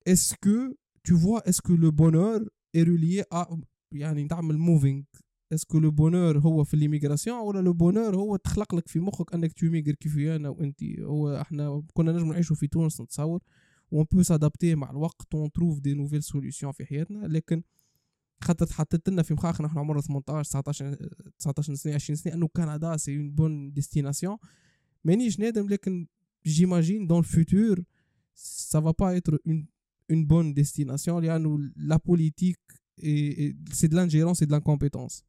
est-ce 0.09 0.33
que 0.45 0.75
tu 1.08 1.14
vois 1.14 1.40
est-ce 1.48 1.62
que 1.62 1.72
le 1.72 1.90
bonheur 1.90 2.40
est 2.74 2.82
relié 2.82 3.22
à 3.30 3.48
يعني 3.92 4.28
تعمل 4.28 4.58
moving. 4.58 5.20
est-ce 5.52 5.69
que 5.69 5.78
le 5.78 5.90
bonheur 5.90 6.38
هو 6.38 6.64
في 6.64 6.76
l'immigration 6.76 7.38
ولا 7.38 7.60
le 7.60 7.72
bonheur 7.72 8.16
هو 8.16 8.36
تخلق 8.36 8.74
لك 8.74 8.88
في 8.88 9.00
مخك 9.00 9.34
أنك 9.34 9.52
t'immigres 9.52 9.92
كيف 9.92 10.18
أنا 10.18 10.48
وانت 10.48 10.84
هو 11.00 11.40
إحنا 11.40 11.82
كنا 11.94 12.12
نجم 12.12 12.32
نعيشوا 12.32 12.56
في 12.56 12.66
تونس 12.66 13.00
نتصور. 13.00 13.42
و 13.90 13.95
on 13.95 14.06
peut 14.12 14.22
s'adapter 14.22 14.74
مع 14.74 14.90
الوقت 14.90 15.34
on 15.34 15.52
trouve 15.52 15.80
des 15.80 15.94
nouvelles 15.94 16.22
solutions 16.22 16.72
في 16.72 16.86
حياتنا. 16.86 17.26
لكن 17.26 17.62
خاطر 18.40 18.66
حطيت 18.66 19.08
لنا 19.08 19.22
في 19.22 19.34
مخاخنا 19.34 19.66
إحنا 19.66 19.80
عمرنا 19.80 20.00
18 20.00 20.50
19 20.50 20.94
19 21.38 21.74
سنة 21.74 21.94
20 21.94 22.16
سنة 22.16 22.34
أنه 22.34 22.48
كندا 22.48 22.96
c'est 22.96 23.16
une 23.16 23.30
bonne 23.30 23.72
destination 23.72 24.36
مانيش 25.04 25.40
نادم 25.40 25.68
لكن 25.68 26.06
j'imagine 26.46 27.06
dans 27.06 27.18
الـ 27.18 27.29
futur 27.29 27.84
ça 28.34 28.80
va 28.80 28.90
pas 28.90 29.16
être 29.16 29.38
une 29.46 29.68
une 30.10 30.26
bonne 30.26 30.54
destination 30.54 31.24
لأنه 31.24 31.58
لا 31.76 31.96
بوليتيك 31.96 32.58
سي 33.72 33.86
دو 33.86 33.96
لانجيرون 33.96 34.34
سي 34.34 34.44
دو 34.44 34.54
لانكومبيتونس 34.54 35.24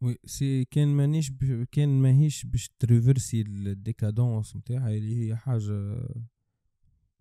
وي 0.00 0.16
سي 0.24 0.64
كان 0.64 0.88
مانيش 0.88 1.30
ب... 1.30 1.64
كان 1.72 1.88
ماهيش 2.02 2.46
باش 2.46 2.70
traverser 2.78 3.40
الـ 3.40 3.52
décadence 3.52 4.56
نتاعها 4.56 4.90
اللي 4.90 5.16
هي 5.28 5.36
حاجة 5.36 6.08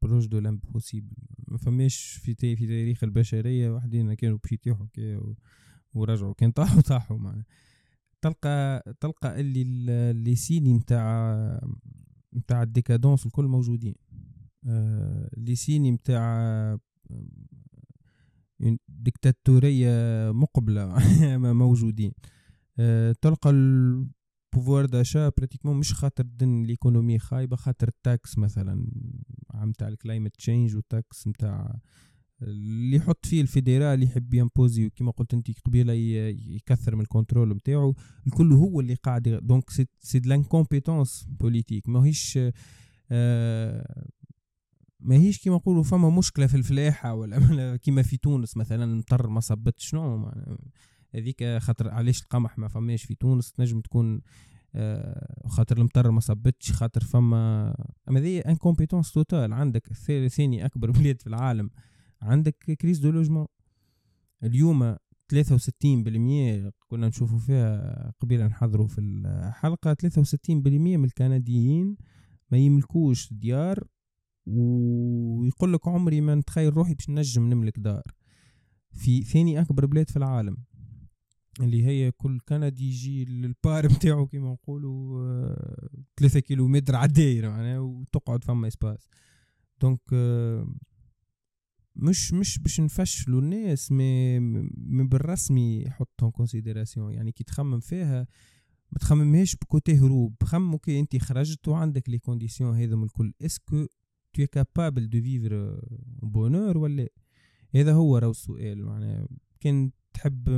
proche 0.01 0.25
de 0.27 0.39
l'impossible 0.39 1.15
ما 1.47 1.57
فماش 1.57 2.19
في 2.23 2.33
تي 2.33 2.55
في 2.55 2.67
تاريخ 2.67 3.03
البشريه 3.03 3.69
وحدين 3.69 4.13
كانوا 4.13 4.37
باش 4.43 4.51
يطيحوا 4.51 4.85
كي 4.93 5.19
ورجعوا 5.93 6.33
كان 6.33 6.51
طاحوا 6.51 6.81
طاحوا 6.81 7.17
معنا 7.17 7.43
تلقى 8.21 8.83
تلقى 8.99 9.39
اللي 9.39 9.63
les 10.13 10.35
signes 10.35 10.73
نتاع 10.73 11.61
نتاع 12.35 12.63
الـ 12.63 12.69
décadence 12.69 13.25
الكل 13.25 13.45
موجودين 13.45 13.95
آه 14.67 15.29
les 15.37 15.55
signes 15.55 15.91
نتاع 15.91 16.77
ديكتاتورية 18.89 20.31
مقبلة 20.31 20.95
موجودين. 21.53 22.11
أه 22.79 23.15
تلقى 23.21 23.49
الـ 23.49 23.66
pouvoir 23.66 24.85
d'achat 24.85 25.31
pratiquement 25.37 25.77
مش 25.77 25.93
خاطر 25.93 26.23
dans 26.23 26.63
l'économie 26.63 27.19
خايبة 27.19 27.55
خاطر 27.55 27.87
الـ 27.87 27.97
taxe 27.97 28.37
مثلا 28.37 28.87
عام 29.53 29.71
تاع 29.71 29.87
الـ 29.87 29.93
climate 29.93 30.35
change 30.35 30.75
والـ 30.75 30.93
taxe 30.93 31.27
نتاع 31.27 31.79
اللي 32.41 32.97
يحط 32.97 33.25
فيه 33.25 33.41
الفيدرال 33.41 34.03
يحب 34.03 34.33
يـ 34.33 34.40
imposer 34.40 34.85
وكما 34.85 35.11
قلت 35.11 35.33
أنت 35.33 35.59
قبيلة 35.65 35.93
يكثر 35.93 36.95
من 36.95 37.01
الـ 37.01 37.07
contrôle 37.07 37.49
نتاعو 37.55 37.95
الكل 38.27 38.53
هو 38.53 38.79
اللي 38.79 38.93
قاعد 38.93 39.23
donc 39.23 39.69
c'est 39.99 40.19
de 40.19 40.29
l'incompétence 40.29 41.27
politique 41.29 41.89
ماهيش 41.89 42.39
آه 43.11 44.07
ماهيش 45.03 45.39
كيما 45.39 45.55
نقولوا 45.55 45.83
فما 45.83 46.09
مشكلة 46.09 46.47
في 46.47 46.57
الفلاحة 46.57 47.13
ولا 47.13 47.75
كيما 47.83 48.01
في 48.01 48.17
تونس 48.17 48.57
مثلا 48.57 48.95
مطر 48.95 49.29
ما 49.29 49.39
صبتش 49.39 49.87
شنو 49.87 50.31
هذيك 51.15 51.57
خاطر 51.57 51.89
علاش 51.89 52.21
القمح 52.21 52.57
ما 52.57 52.67
فماش 52.67 53.03
في 53.03 53.15
تونس؟ 53.15 53.51
تنجم 53.51 53.81
تكون 53.81 54.21
آه 54.75 55.47
خاطر 55.47 55.77
المطر 55.77 56.11
ما 56.11 56.19
صبتش 56.19 56.71
خاطر 56.71 57.03
فما 57.03 57.75
أما 58.09 58.19
ذي 58.19 58.39
incompétence 58.39 59.11
totale 59.11 59.53
عندك 59.53 59.93
ثاني 60.27 60.65
أكبر 60.65 60.91
بلاد 61.01 61.21
في 61.21 61.27
العالم 61.27 61.69
عندك 62.21 62.55
crise 62.81 62.99
de 62.99 63.11
logement. 63.11 63.45
اليوم 64.43 64.95
63% 64.95 64.97
كنا 66.87 67.07
نشوفوا 67.07 67.39
فيها 67.39 68.13
قبيل 68.19 68.45
نحضروا 68.45 68.87
في 68.87 69.01
الحلقة 69.01 69.97
63% 70.49 70.49
من 70.49 71.05
الكنديين 71.05 71.97
ما 72.51 72.57
يملكوش 72.57 73.33
ديار 73.33 73.83
ويقول 74.45 75.73
لك 75.73 75.87
عمري 75.87 76.21
ما 76.21 76.35
نتخيل 76.35 76.73
روحي 76.77 76.93
باش 76.93 77.09
نجم 77.09 77.49
نملك 77.49 77.79
دار. 77.79 78.03
في 78.91 79.23
ثاني 79.23 79.61
أكبر 79.61 79.85
بلاد 79.85 80.09
في 80.09 80.17
العالم 80.17 80.57
اللي 81.59 81.85
هي 81.85 82.11
كل 82.11 82.39
كندي 82.39 82.87
يجي 82.89 83.25
للبار 83.25 83.85
نتاعو 83.93 84.27
كيما 84.27 84.51
نقولوا 84.51 85.25
آه، 85.27 85.89
ثلاثة 86.17 86.39
كيلومتر 86.39 86.95
على 86.95 87.07
الدايرة 87.07 87.49
معناها 87.49 87.79
وتقعد 87.79 88.43
فما 88.43 88.67
espace. 88.67 89.09
donc 89.81 89.99
آه، 90.13 90.75
مش 91.95 92.33
مش 92.33 92.59
باش 92.59 92.81
نفشلوا 92.81 93.41
الناس 93.41 93.91
مي 93.91 94.39
مي 94.39 95.03
بالرسمي 95.03 95.81
يحطهم 95.81 96.29
considération 96.29 97.13
يعني 97.13 97.31
كي 97.31 97.43
تخمم 97.43 97.79
فيها 97.79 98.27
ما 98.91 98.99
تخممهاش 98.99 99.55
بـ 99.55 99.64
côté 99.64 99.97
هروب 99.97 100.35
خمم 100.43 100.71
okay 100.71 100.99
أنت 100.99 101.17
خرجت 101.17 101.67
وعندك 101.67 102.09
les 102.09 102.19
conditions 102.19 102.75
هذم 102.75 103.03
الكل. 103.03 103.33
est-ce 103.41 103.72
que 103.72 103.87
t'es 104.33 104.45
capable 104.47 105.09
de 105.09 105.21
vivre 105.21 105.81
bonheur 106.21 106.77
ولا 106.77 107.09
هذا 107.75 107.93
هو 107.93 108.17
راهو 108.17 108.31
السؤال 108.31 108.83
معناها 108.83 109.27
كان 109.59 109.91
تحب 110.13 110.49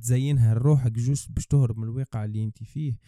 تزينها 0.00 0.54
لروحك 0.54 0.92
juste 0.92 1.30
باش 1.30 1.46
تهرب 1.46 1.78
من 1.78 1.84
الواقع 1.84 2.24
اللي 2.24 2.44
أنت 2.44 2.62
فيه. 2.64 2.98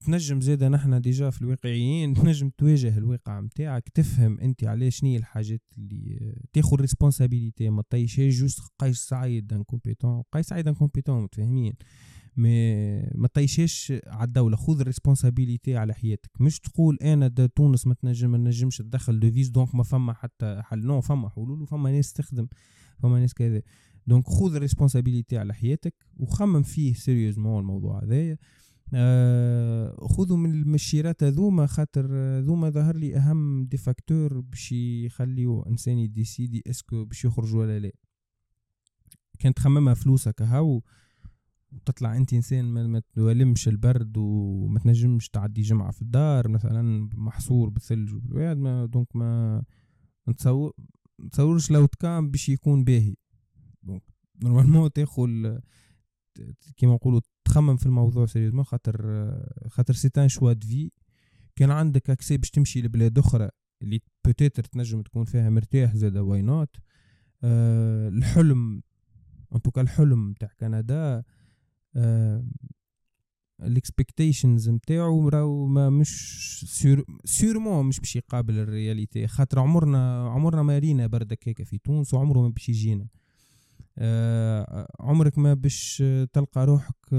تنجم 0.00 0.40
زيادة 0.40 0.68
نحنا 0.68 0.98
déjà 0.98 1.30
في 1.30 1.42
الواقعيين 1.42 2.14
تنجم 2.22 2.50
تواجه 2.58 2.98
الواقع 2.98 3.40
متاعك 3.40 3.88
تفهم 3.88 4.40
أنت 4.40 4.64
علاش 4.64 4.96
شنية 4.96 5.18
الحاجات 5.18 5.62
اللي 5.78 6.34
تاخذ 6.52 6.76
responsabilité 6.80 7.70
ما 7.70 7.82
طيشهاش 7.90 8.34
juste 8.34 8.60
قيس 8.78 8.96
سعيد 8.96 9.52
incompétent 9.52 10.22
قيس 10.32 10.46
سعيد 10.46 10.68
incompétent 10.68 11.22
متفاهمين؟ 11.22 11.72
mais 12.36 13.00
ما 13.14 13.28
طيشهاش 13.34 13.92
على 14.06 14.28
الدولة. 14.28 14.56
خذ 14.56 14.80
الـ 14.80 14.86
responsabilité 14.86 15.76
على 15.76 15.94
حياتك. 15.94 16.30
مش 16.40 16.60
تقول 16.60 16.98
أنا 17.02 17.28
دا 17.28 17.46
تونس 17.46 17.86
ما 17.86 17.94
تنجم 17.94 18.30
ما 18.30 18.38
نجمش 18.38 18.76
تدخل 18.76 19.20
devise 19.20 19.48
donc 19.48 19.74
ما 19.74 19.82
فما 19.82 20.12
حتى 20.12 20.62
حل. 20.64 20.86
non 20.86 21.00
فما 21.00 21.28
حلول 21.28 21.62
وفما 21.62 21.90
ناس 21.90 22.12
تخدم. 22.12 22.48
فما 22.98 23.20
ناس 23.20 23.34
كذا. 23.34 23.62
donc 24.06 24.26
خذ 24.26 24.58
responsabilité 24.58 25.38
على 25.38 25.54
حياتك 25.54 25.94
وخمم 26.16 26.62
فيه 26.62 26.94
sérieusement 26.94 27.60
الموضوع 27.60 28.04
هذايا. 28.04 28.38
آه 28.94 30.06
خذوا 30.06 30.36
من 30.36 30.50
المشيرات 30.50 31.22
هذوما 31.22 31.66
خاطر 31.66 32.06
ذوما 32.40 32.70
ظهر 32.70 32.96
لي 32.96 33.16
أهم 33.16 33.64
des 33.64 33.76
facteurs 33.76 34.40
باش 34.40 34.72
يخليو 34.72 35.62
إنسان 35.62 35.98
يديسيدي 35.98 36.62
est-ce 36.66 36.91
que 36.91 37.04
باش 37.04 37.24
يخرج 37.24 37.54
ولا 37.54 37.78
لا. 37.78 37.92
كان 39.38 39.54
تخممها 39.54 39.94
فلوسك 39.94 40.42
هاو. 40.42 40.82
وتطلع 41.72 42.16
انت 42.16 42.32
انسان 42.32 42.64
ما 42.64 43.02
تولمش 43.14 43.68
البرد 43.68 44.16
وما 44.16 44.78
تنجمش 44.78 45.28
تعدي 45.28 45.62
جمعة 45.62 45.90
في 45.90 46.02
الدار 46.02 46.48
مثلا 46.48 47.08
محصور 47.14 47.68
بالثلج 47.68 48.14
والواد 48.14 48.56
ما 48.56 48.86
donc 48.86 49.16
ما 49.16 49.62
نتصور 50.28 50.72
نتصورش 51.20 51.70
لو 51.70 51.86
تكام 51.86 52.30
باش 52.30 52.48
يكون 52.48 52.84
باهي. 52.84 53.14
donc 53.82 54.02
normalement 54.42 54.92
تاخذ 54.92 55.58
كيما 56.76 56.94
نقولوا 56.94 57.20
تخمم 57.44 57.76
في 57.76 57.86
الموضوع 57.86 58.26
sérieusement 58.26 58.64
خاطر 58.64 59.02
خاطر 59.68 59.94
c'est 59.94 60.10
un 60.18 60.28
choix 60.28 60.54
de 60.54 60.68
vie 60.68 60.90
كان 61.56 61.70
عندك 61.70 62.10
accès 62.10 62.36
باش 62.36 62.50
تمشي 62.50 62.82
لبلاد 62.82 63.18
أخرى 63.18 63.48
اللي 63.82 64.00
peut-être 64.24 64.64
تنجم 64.64 65.02
تكون 65.02 65.24
فيها 65.24 65.50
مرتاح 65.50 65.96
زاد 65.96 66.16
why 66.16 66.42
not 66.42 66.76
أه 67.44 68.08
الحلم 68.08 68.82
en 69.54 69.62
tout 69.62 69.72
cas 69.72 69.80
الحلم 69.80 70.32
تاع 70.32 70.50
كندا 70.60 71.24
ال 73.62 73.70
expectations 73.70 74.70
نتاعو 74.70 75.28
راهو 75.28 75.66
ما 75.66 75.90
مش 75.90 76.64
sûr 76.68 77.04
sûrement 77.24 77.86
مش 77.86 78.00
باش 78.00 78.16
يقابل 78.16 78.58
ال 78.58 78.66
réalité. 78.66 79.26
خاطر 79.26 79.58
عمرنا 79.58 80.28
عمرنا 80.28 80.62
ما 80.62 80.78
رينا 80.78 81.06
بردك 81.06 81.48
هيك 81.48 81.62
في 81.62 81.78
تونس 81.78 82.14
وعمره 82.14 82.40
ما 82.40 82.48
باش 82.48 82.68
يجينا. 82.68 83.06
آه 83.98 84.88
عمرك 85.00 85.38
ما 85.38 85.54
باش 85.54 86.02
تلقى 86.32 86.66
روحك 86.66 87.12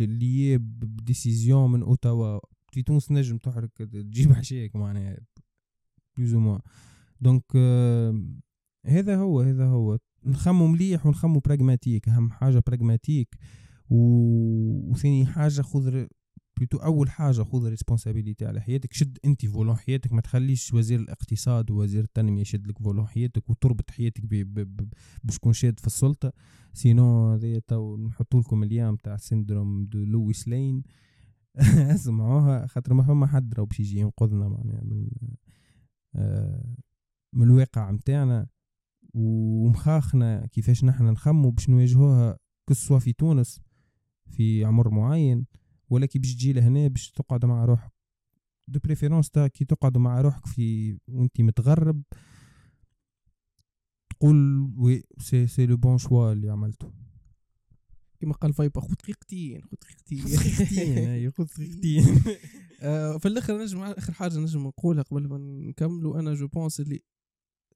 اللي 0.00 0.58
ب 0.58 0.71
décision 0.71 1.72
من 1.72 1.82
أوتاوا. 1.82 2.40
في 2.72 2.82
تونس 2.82 3.12
نجم 3.12 3.38
تحرك 3.38 3.70
تجيب 3.78 4.32
حشيك 4.38 4.76
معناها 4.76 5.16
plus 6.16 6.34
ou 6.34 6.41
moins 6.41 6.60
donc 7.20 7.44
آه 7.56 8.22
هذا 8.86 9.16
هو 9.16 9.40
هذا 9.40 9.66
هو. 9.66 9.98
نخمو 10.26 10.66
مليح 10.66 11.06
ونخمو 11.06 11.40
pragmatique 11.40 12.08
أهم 12.08 12.30
حاجة 12.30 12.62
pragmatique 12.66 13.34
وثاني 13.92 15.26
حاجة 15.26 15.62
خذ 15.62 16.06
plutôt 16.56 16.78
أول 16.78 17.10
حاجة 17.10 17.42
خذ 17.42 17.68
responsabilité 17.68 18.46
على 18.46 18.60
حياتك. 18.60 18.92
شد 18.92 19.18
أنت 19.24 19.46
volant 19.46 19.76
حياتك. 19.76 20.12
ما 20.12 20.20
تخليش 20.20 20.74
وزير 20.74 21.00
الاقتصاد 21.00 21.70
ووزير 21.70 22.04
التنمية 22.04 22.40
يشد 22.40 22.66
لك 22.66 22.78
volant 22.78 23.06
حياتك 23.06 23.50
وتربط 23.50 23.90
حياتك 23.90 24.24
باش 25.24 25.36
تكون 25.36 25.52
شاد 25.52 25.80
في 25.80 25.86
السلطة. 25.86 26.32
سينو 26.72 27.32
هذايا 27.32 27.58
تو 27.68 27.96
نحطوا 27.96 28.40
لكم 28.40 28.62
اليوم 28.62 28.96
تاع 28.96 29.16
سيندروم 29.16 29.84
دو 29.84 30.04
لويس 30.04 30.48
لين 30.48 30.82
اسمعوها 31.56 32.66
خاطر 32.66 32.94
ما 32.94 33.02
فما 33.02 33.26
حد 33.26 33.54
راه 33.54 33.64
باش 33.64 33.80
يجي 33.80 33.98
ينقذنا 33.98 34.48
معناها 34.48 34.84
من 34.84 35.08
آه 36.14 36.74
من 37.34 37.42
الواقع 37.42 37.90
متاعنا. 37.90 38.46
ومخاخنا 39.14 40.46
كيفاش 40.46 40.84
نحن 40.84 41.04
نخمو 41.04 41.50
باش 41.50 41.70
نواجهوها 41.70 42.38
كسوا 42.68 42.98
في 42.98 43.12
تونس. 43.12 43.60
في 44.32 44.64
عمر 44.64 44.90
معين 44.90 45.46
ولا 45.90 46.06
كي 46.06 46.18
باش 46.18 46.34
تجي 46.34 46.52
لهنا 46.52 46.88
باش 46.88 47.10
تقعد 47.10 47.44
مع 47.44 47.64
روحك. 47.64 47.92
دو 48.68 48.80
بريفيرونس 48.84 49.30
تا 49.30 49.46
كي 49.46 49.64
تقعد 49.64 49.98
مع 49.98 50.20
روحك 50.20 50.46
في 50.46 50.98
وأنت 51.08 51.40
متغرب 51.40 52.02
تقول 54.10 54.70
oui 54.76 55.04
c'est 55.18 55.46
c'est 55.46 55.66
le 55.66 55.76
bon 55.76 55.98
choix 55.98 56.32
اللي 56.32 56.50
عملته. 56.50 56.92
كما 58.20 58.34
قال 58.34 58.52
فايبا 58.52 58.80
خذ 58.80 58.94
دقيقتين 58.94 59.62
خذ 59.62 59.76
دقيقتين 59.82 60.24
دقيقتين 60.24 61.30
خذ 61.30 61.44
دقيقتين 61.44 62.04
في 63.20 63.28
الآخر 63.28 63.62
نجم 63.62 63.78
آخر 63.82 64.12
حاجة 64.12 64.38
نجم 64.38 64.66
نقولها 64.66 65.02
قبل 65.02 65.28
ما 65.28 65.38
نكملوا 65.38 66.20
أنا 66.20 66.34
je 66.34 66.48
pense 66.48 66.80
اللي 66.80 67.02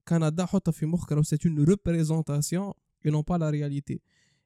كندا 0.09 0.47
حطها 0.47 0.73
في 0.73 0.87
مخك 0.87 1.13
راه 1.13 1.23
c'est 1.23 1.39
une 1.47 1.65
représentation 1.65 2.73
et 3.07 3.11
non 3.11 3.23
pas 3.23 3.35
la 3.39 3.51
réalité 3.51 4.01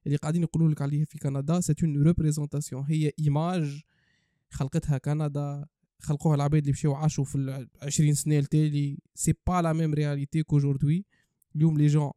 اللي 0.06 0.16
قاعدين 0.16 0.42
يقولوا 0.42 0.68
لك 0.68 0.82
عليها 0.82 1.04
في 1.04 1.18
كندا 1.18 1.60
c'est 1.60 1.74
une 1.82 2.02
représentation 2.02 2.84
هي 2.88 3.12
image 3.18 3.80
خلقتها 4.50 4.98
كندا 4.98 5.66
خلقوها 5.98 6.34
العباد 6.34 6.60
اللي 6.60 6.72
مشاو 6.72 6.94
عاشوا 6.94 7.24
في 7.24 7.34
العشرين 7.34 8.14
سنة 8.14 8.38
التالي 8.38 8.98
c'est 9.14 9.34
pas 9.46 9.62
la 9.62 9.72
même 9.72 9.94
réalité 9.94 10.42
qu'aujourd'hui 10.42 11.06
اليوم 11.56 11.78
les 11.78 12.10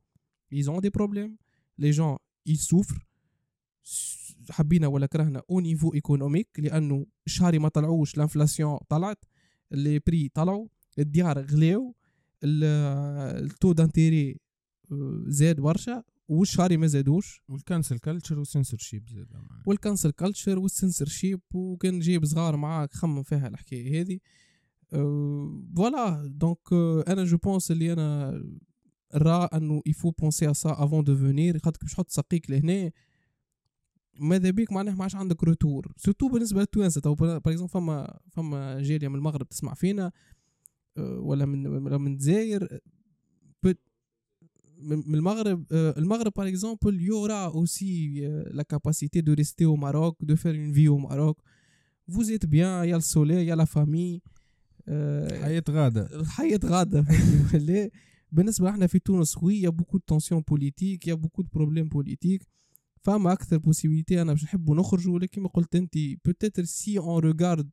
jeunes 0.54 2.18
ils 2.50 2.56
ont 2.56 2.60
des 2.60 2.64
problèmes 2.64 2.77
les 2.77 2.82
jeunes 2.82 2.90
ils 2.90 2.95
souffrent 2.95 3.08
حبينا 4.50 4.88
ولا 4.88 5.06
كرهنا 5.06 5.42
au 5.49 5.60
niveau 5.60 5.93
économique 5.93 6.47
لأنه 6.58 7.06
الشهري 7.26 7.60
ما 7.60 7.70
طلعوش 7.70 8.16
ال 8.16 8.22
inflation 8.22 8.78
طلعت 8.90 9.26
les 9.72 9.99
prix 9.99 10.30
طلعوا 10.34 10.68
الديار 11.00 11.46
غلاو 11.46 11.96
ال 12.43 12.69
taux 12.69 13.72
d'intérêt 13.74 14.39
زاد 15.28 15.60
برشا. 15.60 16.04
والشهري 16.40 16.78
ما 16.78 16.88
زادوش 16.88 17.42
والكانسل 17.48 18.00
كلتشر 18.00 18.40
والسنسورشيب 18.40 19.10
زاد 19.10 19.28
والكانسل 19.66 20.12
كلتشر 20.12 20.60
والسنسورشيب 20.60 21.42
وكان 21.54 22.00
جايب 22.00 22.26
صغار 22.26 22.56
معاك 22.56 22.94
خمم 22.94 23.24
فيها 23.24 23.48
الحكاية 23.48 24.02
هذه. 24.02 24.20
voilà 25.76 26.28
donc 26.28 26.74
أنا 27.08 27.24
je 27.24 27.38
pense 27.38 27.72
اللي 27.72 27.94
أنا 27.94 28.44
را 29.16 29.58
أنه 29.58 29.82
il 29.86 29.94
faut 29.94 30.12
penser 30.12 30.49
à 30.49 30.54
ça 30.54 30.76
avant 30.84 31.04
de 31.04 31.16
venir 31.16 31.60
خاطر 31.60 31.80
باش 31.82 31.94
تحط 31.94 32.10
سقيك 32.10 32.52
لهنا. 32.52 32.92
ماذا 34.20 34.50
بيك؟ 34.50 34.72
معناه 34.72 34.96
ما 34.96 35.02
عادش 35.02 35.16
عندك 35.16 35.44
retour 35.43 35.93
surtout 35.97 36.28
بالنسبة 36.30 36.60
للتوانسة. 36.60 37.02
toi 37.01 37.16
par 37.16 37.38
exemple 37.38 37.70
فما 37.72 38.20
فما 38.32 38.82
جالية 38.82 39.08
من 39.08 39.16
المغرب 39.16 39.50
تسمع 39.50 39.74
فينا. 39.74 40.12
ولا 40.98 41.46
من 41.46 41.64
من 42.02 42.14
الجزائر. 42.14 42.80
من 44.86 45.16
المغرب 45.16 45.66
المغرب 45.72 46.32
par 46.38 46.47
exemple 46.47 47.01
il 47.01 47.16
aura 47.16 47.45
aussi 47.45 48.22
la 48.51 48.64
capacité 48.64 49.22
de 49.22 49.34
rester 49.34 49.66
au 49.66 49.76
Maroc 49.76 50.18
de 50.26 50.36
faire 50.36 50.56
une 50.56 50.74
vie 50.74 50.88
au 50.88 50.97
Maroc 50.97 51.41
vous 52.12 52.26
êtes 52.36 52.48
bien 52.48 52.84
يا 52.84 52.98
السولي 52.98 53.46
يا 53.46 53.56
لا 53.56 53.66
فامي 53.66 54.22
حياة 55.42 55.64
غادة 55.70 56.26
حياة 56.26 56.60
غادة 56.66 57.06
بالنسبة 58.32 58.70
إحنا 58.70 58.88
في 58.88 59.00
تونس 59.00 59.38
وي 59.44 59.62
يا 59.62 59.70
بوكو 59.70 59.98
دو 59.98 60.04
تونسيون 60.08 60.44
بوليتيك 60.48 61.08
يا 61.08 61.14
بوكو 61.14 61.42
دو 61.42 61.48
بروبليم 61.54 61.88
بوليتيك 61.88 62.48
فما 63.02 63.34
أكثر 63.34 63.58
بوسيبيليتي 63.58 64.22
أنا 64.22 64.34
باش 64.34 64.44
نحبوا 64.44 64.76
نخرجوا 64.76 65.14
ولكن 65.14 65.42
ما 65.42 65.50
قلت 65.50 65.76
انت 65.76 65.94
بوتيتر 66.26 66.64
سي 66.64 66.98
اون 67.00 67.20
ريغارد 67.24 67.70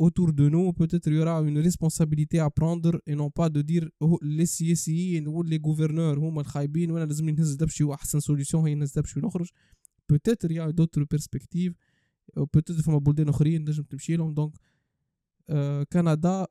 autour 0.00 0.32
de 0.32 0.48
nous, 0.48 0.72
peut-être 0.72 1.06
il 1.08 1.14
y 1.14 1.18
aura 1.18 1.42
une 1.42 1.58
responsabilité 1.58 2.38
à 2.38 2.48
prendre 2.48 3.02
et 3.06 3.14
non 3.14 3.30
pas 3.30 3.50
de 3.50 3.60
dire 3.60 3.86
oh, 4.00 4.18
les 4.22 4.46
سياسيين 4.46 5.28
ou 5.28 5.42
les 5.42 5.58
gouverneurs 5.58 6.18
هما 6.18 6.40
الخايبين 6.40 6.90
وأنا 6.90 7.04
لازم 7.04 7.30
نهز 7.30 7.54
دبشي 7.54 7.84
واحسن 7.84 8.20
سوليوشن 8.20 8.58
هي 8.58 8.74
نهز 8.74 8.98
دبشي 8.98 9.20
ونخرج 9.20 9.48
peut-être 10.12 10.46
il 10.50 10.52
y 10.52 10.58
a 10.58 10.72
d'autres 10.72 11.04
perspectives 11.04 11.74
peut-être 12.36 12.82
فما 12.82 12.98
بلدان 12.98 13.28
اخرين 13.28 13.62
نجم 13.62 13.82
تمشي 13.82 14.16
لهم 14.16 14.34
donc 14.34 14.52
آه 15.48 15.82
كندا 15.82 16.46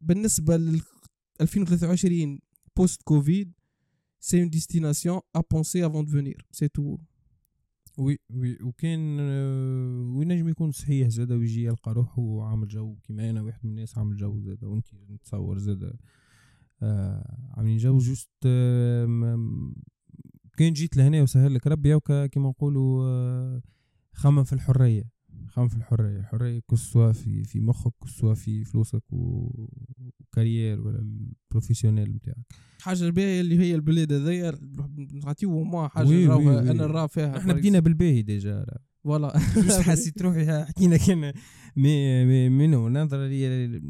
بالنسبة 0.00 0.56
ل 0.56 0.80
2023 1.40 2.38
post 2.76 3.02
Covid 3.02 3.52
c'est 4.20 4.40
une 4.40 4.50
destination 4.50 5.20
à 5.36 5.40
penser 5.50 5.86
avant 5.86 6.04
de 6.04 6.10
venir 6.12 6.46
c'est 6.50 6.68
tout 6.68 6.98
oui 7.98 8.18
oui 8.30 8.58
وكان 8.62 9.20
وينجم 10.16 10.48
يكون 10.48 10.72
صحيح 10.72 11.08
زاد 11.08 11.32
ويجي 11.32 11.64
يلقى 11.64 11.92
روحه 11.94 12.42
عامل 12.42 12.68
جو 12.68 12.96
كيما 13.02 13.30
أنا 13.30 13.42
واحد 13.42 13.60
من 13.64 13.70
الناس 13.70 13.98
عامل 13.98 14.16
جو 14.16 14.40
زاد 14.40 14.64
وانت 14.64 14.86
نتصور 15.10 15.58
زاد 15.58 15.96
آه 16.82 17.52
عاملين 17.56 17.76
جو 17.78 17.98
juste 17.98 18.30
آه 18.46 19.42
كان 20.56 20.72
جيت 20.72 20.96
لهنا 20.96 21.22
وسهل 21.22 21.54
لك. 21.54 21.66
ربي 21.66 22.00
كيما 22.28 22.48
نقولوا 22.48 23.04
آه 23.06 23.62
خمم 24.12 24.44
في 24.44 24.52
الحرية. 24.52 25.04
خمم 25.52 25.68
في 25.68 25.76
الحرية 25.76 26.18
الحرية 26.18 26.60
كسوا 26.70 27.12
في 27.12 27.44
في 27.44 27.60
مخك 27.60 27.92
كسوا 28.04 28.34
في 28.34 28.64
فلوسك 28.64 29.02
وكارير 29.10 30.80
ولا 30.80 30.98
البروفيسيونيل 30.98 32.10
نتاعك 32.10 32.46
حاجة 32.80 33.04
الباهيه 33.04 33.40
اللي 33.40 33.58
هي 33.58 33.74
البلاد 33.74 34.12
هذيا 34.12 34.52
نعطيو 35.24 35.64
ما 35.64 35.88
حاجة 35.88 36.06
وي 36.08 36.28
وي 36.28 36.46
وي. 36.46 36.58
أنا 36.58 36.72
نرى 36.72 37.08
فيها 37.08 37.38
إحنا 37.38 37.52
بدينا 37.52 37.80
بالباهي 37.80 38.22
ديجا. 38.22 38.64
فوالا. 39.04 39.36
مش 39.66 39.72
حسيت 39.72 40.22
روحي 40.22 40.64
حكينا 40.64 40.96
كان 40.96 41.32
مي 41.76 42.24
مي 42.24 42.48
منو؟ 42.48 42.88
نظرة 42.88 43.26
ريال 43.26 43.82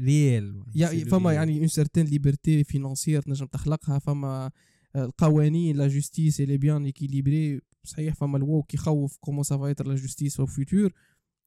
ريال 0.00 0.64
فما 1.10 1.32
يعني 1.32 1.58
اون 1.58 1.68
سيرتين 1.68 2.06
ليبرتي 2.06 2.64
فينانسيير 2.64 3.22
تنجم 3.22 3.46
تخلقها 3.46 3.98
فما 3.98 4.50
القوانين 5.04 5.76
لا 5.76 5.88
جوستيس 5.88 6.40
اللي 6.40 6.58
بيان 6.58 6.84
ايكيليبري 6.84 7.60
صحيح 7.84 8.14
فما 8.14 8.36
الوو 8.36 8.62
كيخوف 8.62 9.16
كومون 9.20 9.42
سافا 9.42 9.82
لا 9.82 9.94
جوستيس 9.94 10.36
في 10.36 10.42
الفيتور 10.42 10.92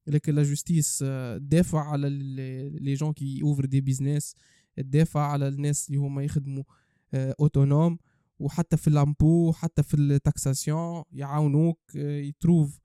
لكن 0.06 0.34
لا 0.34 0.42
جوستيس 0.42 1.02
دافع 1.36 1.80
على 1.80 2.08
لي 2.80 2.94
جون 2.94 3.12
كي 3.12 3.42
اوفر 3.42 3.64
دي 3.64 3.80
بيزنس 3.80 4.34
تدافع 4.76 5.20
على 5.20 5.48
الناس 5.48 5.88
اللي 5.88 5.98
هما 5.98 6.24
يخدموا 6.24 6.62
اوتونوم 7.14 7.98
وحتى 8.38 8.76
في 8.76 8.90
لامبو 8.90 9.52
حتى 9.52 9.82
في 9.82 9.94
التاكساسيون 9.96 11.02
يعاونوك 11.12 11.78
يتروف 11.94 12.82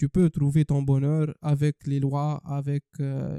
tu 0.00 0.06
peux 0.14 0.28
trouver 0.38 0.64
ton 0.64 0.80
bonheur 0.90 1.26
avec 1.52 1.76
les 1.90 2.00
lois 2.06 2.32
avec 2.58 2.84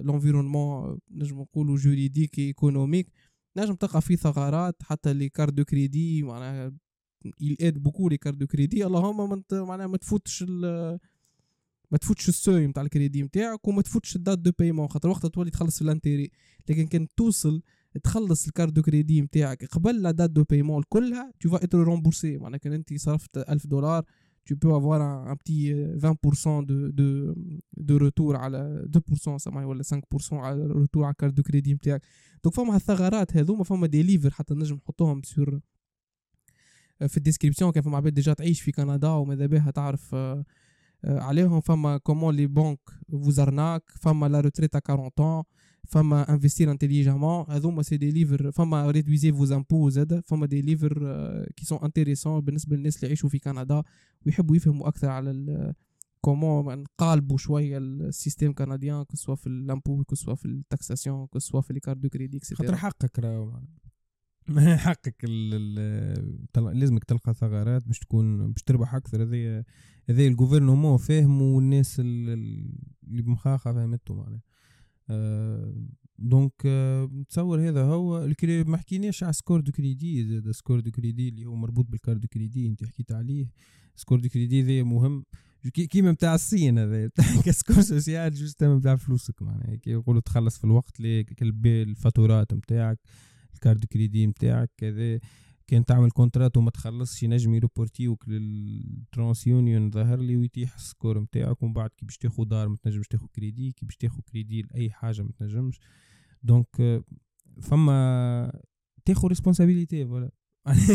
l'environnement 0.07 0.97
نجم 1.11 1.39
نقولوا 1.41 1.77
juridique 1.77 2.39
économique 2.39 3.07
نجم 3.57 3.73
تلقى 3.73 4.01
فيه 4.01 4.15
ثغرات 4.15 4.83
حتى 4.83 5.13
les 5.13 5.29
cartes 5.29 5.53
de 5.53 5.63
crédit 5.63 6.23
معناها 6.23 6.73
aide 7.61 7.79
beaucoup 7.85 8.09
les 8.09 8.17
cartes 8.17 8.37
de 8.37 8.45
crédit 8.45 8.85
اللهم 8.85 9.43
معناها 9.51 9.87
ما 9.87 9.97
تفوتش 9.97 10.43
ما 11.91 11.97
تفوتش 12.01 12.29
ال 12.29 12.36
seuil 12.36 12.67
نتاع 12.67 12.83
الكريدي 12.83 13.23
نتاعك 13.23 13.67
وما 13.67 13.81
تفوتش 13.81 14.15
ال 14.15 14.20
date 14.20 14.39
de 14.39 14.51
paiement 14.59 14.88
خاطر 14.87 15.09
وقتها 15.09 15.27
تولي 15.29 15.51
تخلص 15.51 15.77
في 15.77 15.81
ال 15.82 15.86
intérêts. 15.86 16.32
لكن 16.69 16.87
كان 16.87 17.07
توصل 17.17 17.61
تخلص 18.03 18.47
ال 18.47 18.52
carte 18.52 18.73
de 18.73 18.82
crédit 18.82 19.21
نتاعك 19.21 19.65
قبل 19.65 20.01
la 20.01 20.11
date 20.11 20.29
de 20.29 20.43
paiement 20.43 20.84
كلها 20.89 21.33
tu 21.43 21.49
vas 21.49 21.57
être 21.57 21.85
remboursé 21.85 22.25
معناها 22.25 22.57
كان 22.57 22.73
انت 22.73 22.93
صرفت 22.93 23.37
1000 23.37 23.67
دولار 23.67 24.05
tu 24.45 24.55
peux 24.57 24.73
avoir 24.73 25.01
un, 25.01 25.31
un 25.31 25.35
petit 25.35 25.73
20% 25.73 26.65
de 26.65 26.91
de 26.91 27.35
de 27.77 27.95
retour 27.95 28.35
على 28.35 28.85
2% 28.97 29.37
سامحني 29.37 29.65
ولا 29.65 29.83
5% 29.83 30.33
على 30.33 30.65
retour 30.65 31.03
على 31.03 31.11
ال 31.11 31.15
carte 31.15 31.34
de 31.34 31.43
crédit 31.43 31.73
نتاعك 31.73 32.01
donc 32.43 32.55
فما 32.55 32.75
الثغرات 32.75 33.37
هذوما 33.37 33.63
فما 33.63 33.87
des 33.88 34.03
livres 34.03 34.32
حتى 34.31 34.53
نجم 34.53 34.75
نحطوهم 34.75 35.21
sûr 35.23 35.59
في 37.07 37.17
ال 37.17 37.22
description 37.22 37.71
كان 37.71 37.83
فما 37.83 37.97
عباد 37.97 38.13
déjà 38.13 38.34
تعيش 38.33 38.61
في 38.61 38.71
كندا 38.71 39.09
وماذا 39.09 39.45
بها 39.45 39.71
تعرف 39.71 40.15
آه، 40.15 40.45
آه، 41.05 41.19
عليهم 41.19 41.61
فما 41.61 41.97
comment 41.97 42.36
les 42.36 42.47
banques 42.47 42.79
vous 43.11 43.39
arnaquent 43.39 43.84
فما 44.01 44.25
la 44.27 44.39
retraite 44.39 44.75
40 44.75 45.09
ans 45.09 45.45
فما 45.88 46.34
investir 46.34 46.71
intelligemment 46.71 47.45
هذوما 47.49 47.84
c'est 47.84 47.97
des 47.97 48.11
livres 48.11 48.51
فما 48.51 48.91
réduisez 48.91 49.32
vos 49.32 49.51
impôts 49.51 49.89
زاد. 49.89 50.21
فما 50.25 50.45
des 50.45 50.61
livres 50.61 50.93
qui 51.55 51.65
sont 51.65 51.79
intéressants 51.84 52.41
بالنسبة 52.41 52.75
للناس 52.75 52.95
اللي 52.95 53.07
يعيشوا 53.07 53.29
في 53.29 53.39
كندا 53.39 53.84
ويحبوا 54.25 54.55
يفهموا 54.55 54.88
أكثر 54.88 55.09
على 55.09 55.73
comment 56.21 56.77
نقالبوا 56.77 57.38
شوية 57.38 57.77
ال 57.77 57.87
système 57.87 58.53
canadien 58.53 59.05
soit 59.13 59.36
في 59.36 59.47
ال 59.47 59.57
impôt 59.57 60.03
soit 60.13 60.36
في 60.36 60.45
ال 60.45 60.55
taxation 60.55 61.27
soit 61.38 61.61
في 61.61 61.73
les 61.73 61.79
cartes 61.79 61.97
de 61.97 62.09
crédit 62.09 62.39
خاطر 62.53 62.75
حقك 62.75 63.19
راهو 63.19 63.59
حقك 64.86 65.25
لازمك 66.55 67.03
تلقى 67.03 67.34
ثغرات 67.34 67.88
باش 67.88 67.99
تكون 67.99 68.51
باش 68.51 68.63
تربح 68.63 68.95
أكثر. 68.95 69.23
هذايا 69.23 69.63
هذايا 70.09 70.27
ال 70.27 70.33
gouvernement 70.33 70.97
فاهم 70.97 71.41
والناس 71.41 71.99
اللي 71.99 73.21
بمخاخة 73.21 73.73
فهمته 73.73 74.13
معناها. 74.13 74.41
donc 76.19 76.53
أه 76.66 77.09
نتصور 77.14 77.70
هذا 77.70 77.84
هو 77.84 78.30
ما 78.43 78.78
حكيناش 78.78 79.24
على 79.24 79.34
score 79.34 79.61
de 79.61 79.71
crédit 79.71 80.23
زاد 80.24 80.51
score 80.51 80.79
de 80.79 80.91
crédit 80.91 81.29
اللي 81.30 81.45
هو 81.45 81.55
مربوط 81.55 81.86
بال 81.86 81.95
carte 81.95 82.17
de 82.17 82.27
crédit 82.27 82.67
انت 82.68 82.84
حكيت 82.84 83.12
عليه. 83.12 83.47
score 83.95 84.19
de 84.19 84.29
crédit 84.29 84.61
ذا 84.62 84.84
مهم. 84.84 85.26
كيما 85.74 86.12
نتاع 86.12 86.36
الصين 86.36 86.80
هذا 86.80 87.09
ك 87.45 87.51
score 87.51 87.82
social 87.82 88.34
juste 88.34 88.63
نتاع 88.64 88.95
فلوسك 88.95 89.41
معناها. 89.41 89.76
كي 89.76 89.89
يقولوا 89.89 90.22
تخلص 90.22 90.57
في 90.57 90.64
الوقت 90.64 90.99
الفاتورات 91.66 92.53
نتاعك 92.53 92.99
ال 93.53 93.59
carte 93.59 93.86
crédit 93.86 94.27
نتاعك 94.28 94.72
كذا. 94.78 95.20
كان 95.68 95.86
تعمل 95.86 96.12
contrat 96.11 96.57
وما 96.57 96.72
تخلصش 96.72 97.24
ينجم 97.24 97.53
يروبورتيوك 97.53 98.28
لل 98.27 99.47
TransUnion 99.47 99.91
ظهر 99.91 100.20
لي 100.20 100.38
ويتيح 100.38 100.76
ال 100.75 100.83
score 100.83 101.19
نتاعك 101.20 101.64
ومن 101.64 101.74
بعد 101.74 101.89
كي 101.89 102.05
باش 102.05 102.18
تاخو 102.18 102.43
دار 102.43 102.68
ما 102.68 102.78
تنجمش 102.84 103.07
تاخو 103.07 103.28
كريدي 103.28 103.72
كي 103.72 103.86
باش 103.86 103.95
تاخو 103.95 104.22
كريدي 104.22 104.62
لأي 104.62 104.89
حاجة 104.89 105.22
ما 105.22 105.32
تنجمش. 105.39 105.80
donc 106.43 107.03
فما 107.62 108.62
تاخو 109.05 109.28
responsabilité 109.27 110.05
voilà 110.05 110.32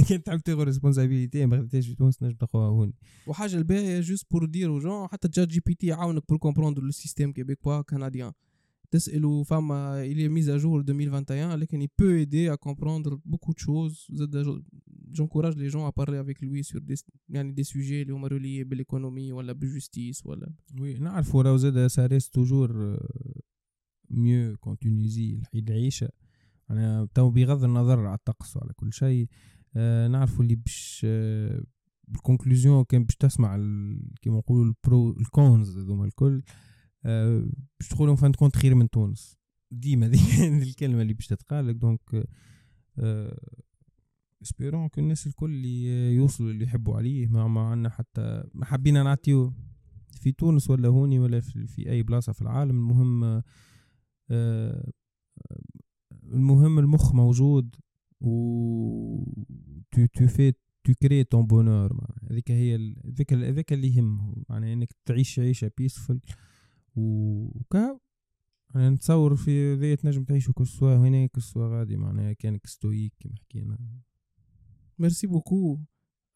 كان 0.08 0.22
تحب 0.22 0.40
تاخو 0.40 0.62
responsabilité 0.62 1.46
ما 1.46 1.58
خديتهاش 1.58 1.86
في 1.88 1.94
تونس 1.94 2.22
نجم 2.22 2.34
تاخوها 2.34 2.68
هوني. 2.68 2.94
وحاجة 3.26 3.56
الباهية 3.56 4.00
juste 4.00 4.26
pour 4.30 4.44
dire 4.44 4.78
jeunes 4.78 5.08
حتى 5.08 5.28
ChatGPT 5.28 5.86
يعاونك 5.86 6.22
pour 6.28 6.38
comprendre 6.38 6.82
le 6.82 6.90
système 6.90 7.32
québécois 7.32 7.82
canadien 7.82 8.32
تسألوا 8.90 9.44
فما 9.44 10.04
il 10.04 10.20
est 10.20 10.28
mis 10.28 10.50
à 10.50 10.58
jour 10.58 10.82
2021 10.84 11.56
لكن 11.56 11.82
il 11.82 11.88
peut 11.88 12.20
aider 12.20 12.48
à 12.48 12.56
comprendre 12.56 13.18
beaucoup 13.24 13.52
de 13.52 13.58
choses. 13.58 14.06
J'encourage 15.12 15.56
les 15.56 15.70
gens 15.70 15.86
à 15.86 15.92
parler 15.92 16.18
avec 16.18 16.40
lui 16.40 16.64
sur 16.64 16.80
des 16.80 16.96
يعني 17.28 17.54
des 17.54 17.64
sujets 17.64 18.02
اللي 18.02 18.12
هما 18.12 18.28
reliés 18.28 18.66
بال 18.66 18.80
économie 18.80 19.32
ولا 19.32 19.52
بال 19.52 19.69
justice 19.69 20.26
ولا 20.26 20.52
وي 20.80 20.94
نعرفوا 20.98 21.42
راهو 21.42 21.56
زاد 21.56 21.90
ça 21.90 22.06
reste 22.06 22.32
toujours 22.32 22.70
mieux 24.10 24.56
qu'en 24.60 24.76
Tunisie 24.76 25.42
العيشة 25.54 26.08
أنا 26.70 27.08
تو 27.14 27.30
بغض 27.30 27.64
النظر 27.64 28.06
على 28.06 28.14
الطقس 28.14 28.56
وعلى 28.56 28.72
كل 28.72 28.92
شيء 28.92 29.28
نعرفوا 30.10 30.44
اللي 30.44 30.54
باش 30.54 31.06
بال 32.08 32.21
conclusion 32.21 32.84
كان 32.84 33.04
باش 33.04 33.16
تسمع 33.16 33.56
كيما 34.22 34.38
نقولوا 34.38 34.64
ال 34.64 34.74
pros 34.74 35.10
ال 35.10 35.24
cons 35.24 35.78
هذوما 35.78 36.04
الكل 36.04 36.42
باش 37.80 37.88
تقولهم 37.88 38.16
fin 38.16 38.32
compte 38.32 38.56
خير 38.56 38.74
من 38.74 38.90
تونس. 38.90 39.36
ديما 39.70 40.08
دي 40.12 40.18
الكلمة 40.62 41.02
اللي 41.02 41.14
باش 41.14 41.26
تتقال 41.26 41.66
لك 41.66 41.74
donc 41.74 42.26
espérons 44.42 44.88
que 44.88 45.00
الناس 45.00 45.26
الكل 45.26 45.50
اللي 45.50 46.14
يوصلوا 46.14 46.50
اللي 46.50 46.64
يحبوا 46.64 46.96
عليه 46.96 47.26
ما, 47.26 47.48
ما 47.48 47.60
عندنا 47.60 47.90
حتى 47.90 48.44
ما 48.54 48.64
حبينا 48.64 49.02
نعطيو 49.02 49.52
في 50.20 50.32
تونس 50.32 50.70
ولا 50.70 50.88
هوني 50.88 51.18
ولا 51.18 51.40
في, 51.40 51.66
في 51.66 51.90
أي 51.90 52.02
بلاصة 52.02 52.32
في 52.32 52.42
العالم. 52.42 52.70
المهم 52.70 53.42
آه، 54.30 54.92
المهم 56.24 56.78
المخ 56.78 57.14
موجود 57.14 57.74
و 58.20 59.24
tout 59.90 60.06
tout 60.06 60.26
في 60.26 60.52
tu 60.84 60.94
crées 61.02 61.24
ton 61.24 61.46
bonheur 61.46 62.06
هذيك 62.30 62.50
هي 62.50 62.94
هذيك 63.32 63.72
اللي 63.72 63.96
يهم 63.96 64.34
معناها 64.48 64.72
إنك 64.72 64.88
تعيش 65.04 65.38
عيشة 65.38 65.70
peaceful 65.78 66.20
وكا 66.96 67.98
يعني 68.74 68.90
نتصور 68.90 69.36
في 69.36 69.74
ذي 69.74 69.96
تنجم 69.96 70.24
تعيشوا 70.24 70.54
كسوا 70.54 70.96
هنا 70.96 71.26
كسوا 71.26 71.78
غادي 71.78 71.96
معناها 71.96 72.32
كانك 72.32 72.66
stoïque 72.66 73.12
كما 73.20 73.36
حكينا. 73.36 73.78
merci 74.98 75.26
beaucoup 75.26 75.78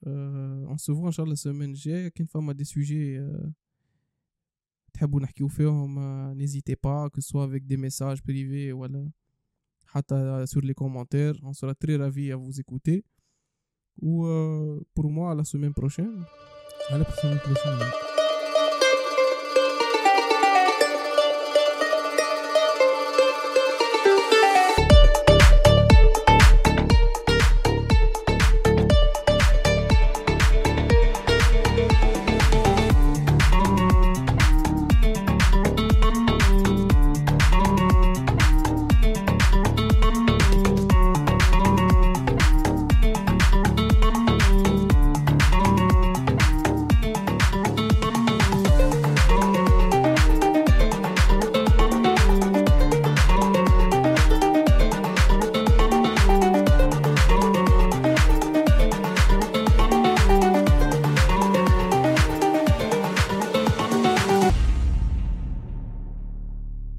on 0.07 0.77
se 0.77 1.07
ان 1.07 1.13
شاء 1.13 1.25
الله 1.25 1.33
السيمين 1.33 1.71
الجاية. 1.71 2.09
كاين 2.09 2.27
فما 2.27 2.53
des 2.53 2.65
sujets 2.65 3.31
تحبوا 4.93 5.21
نحكيو 5.21 5.49
فيهم 5.49 5.99
n'hésitez 6.33 6.77
pas 6.85 7.09
que 7.09 7.21
ce 7.21 7.30
soit 7.30 7.47
avec 7.47 7.63
des 7.63 7.77
messages 7.77 8.21
privés 8.27 8.73
ولا 8.73 9.11
حتى 9.87 10.45
commentaires. 10.81 11.39
On 11.43 11.53
sera 11.53 11.75
très 11.75 11.97
ravis 11.97 12.33
à 12.33 12.37
vous 12.37 12.61
écouter. 12.61 13.05
Ou 14.03 14.25
euh, 14.25 14.81
pour 14.95 15.11
moi 15.11 15.33
à 15.33 15.35
la 15.35 15.45
semaine 15.45 15.75
prochaine. 15.75 16.25
À 16.91 16.99
la 16.99 17.05
semaine 17.05 17.39
prochaine. 17.39 18.10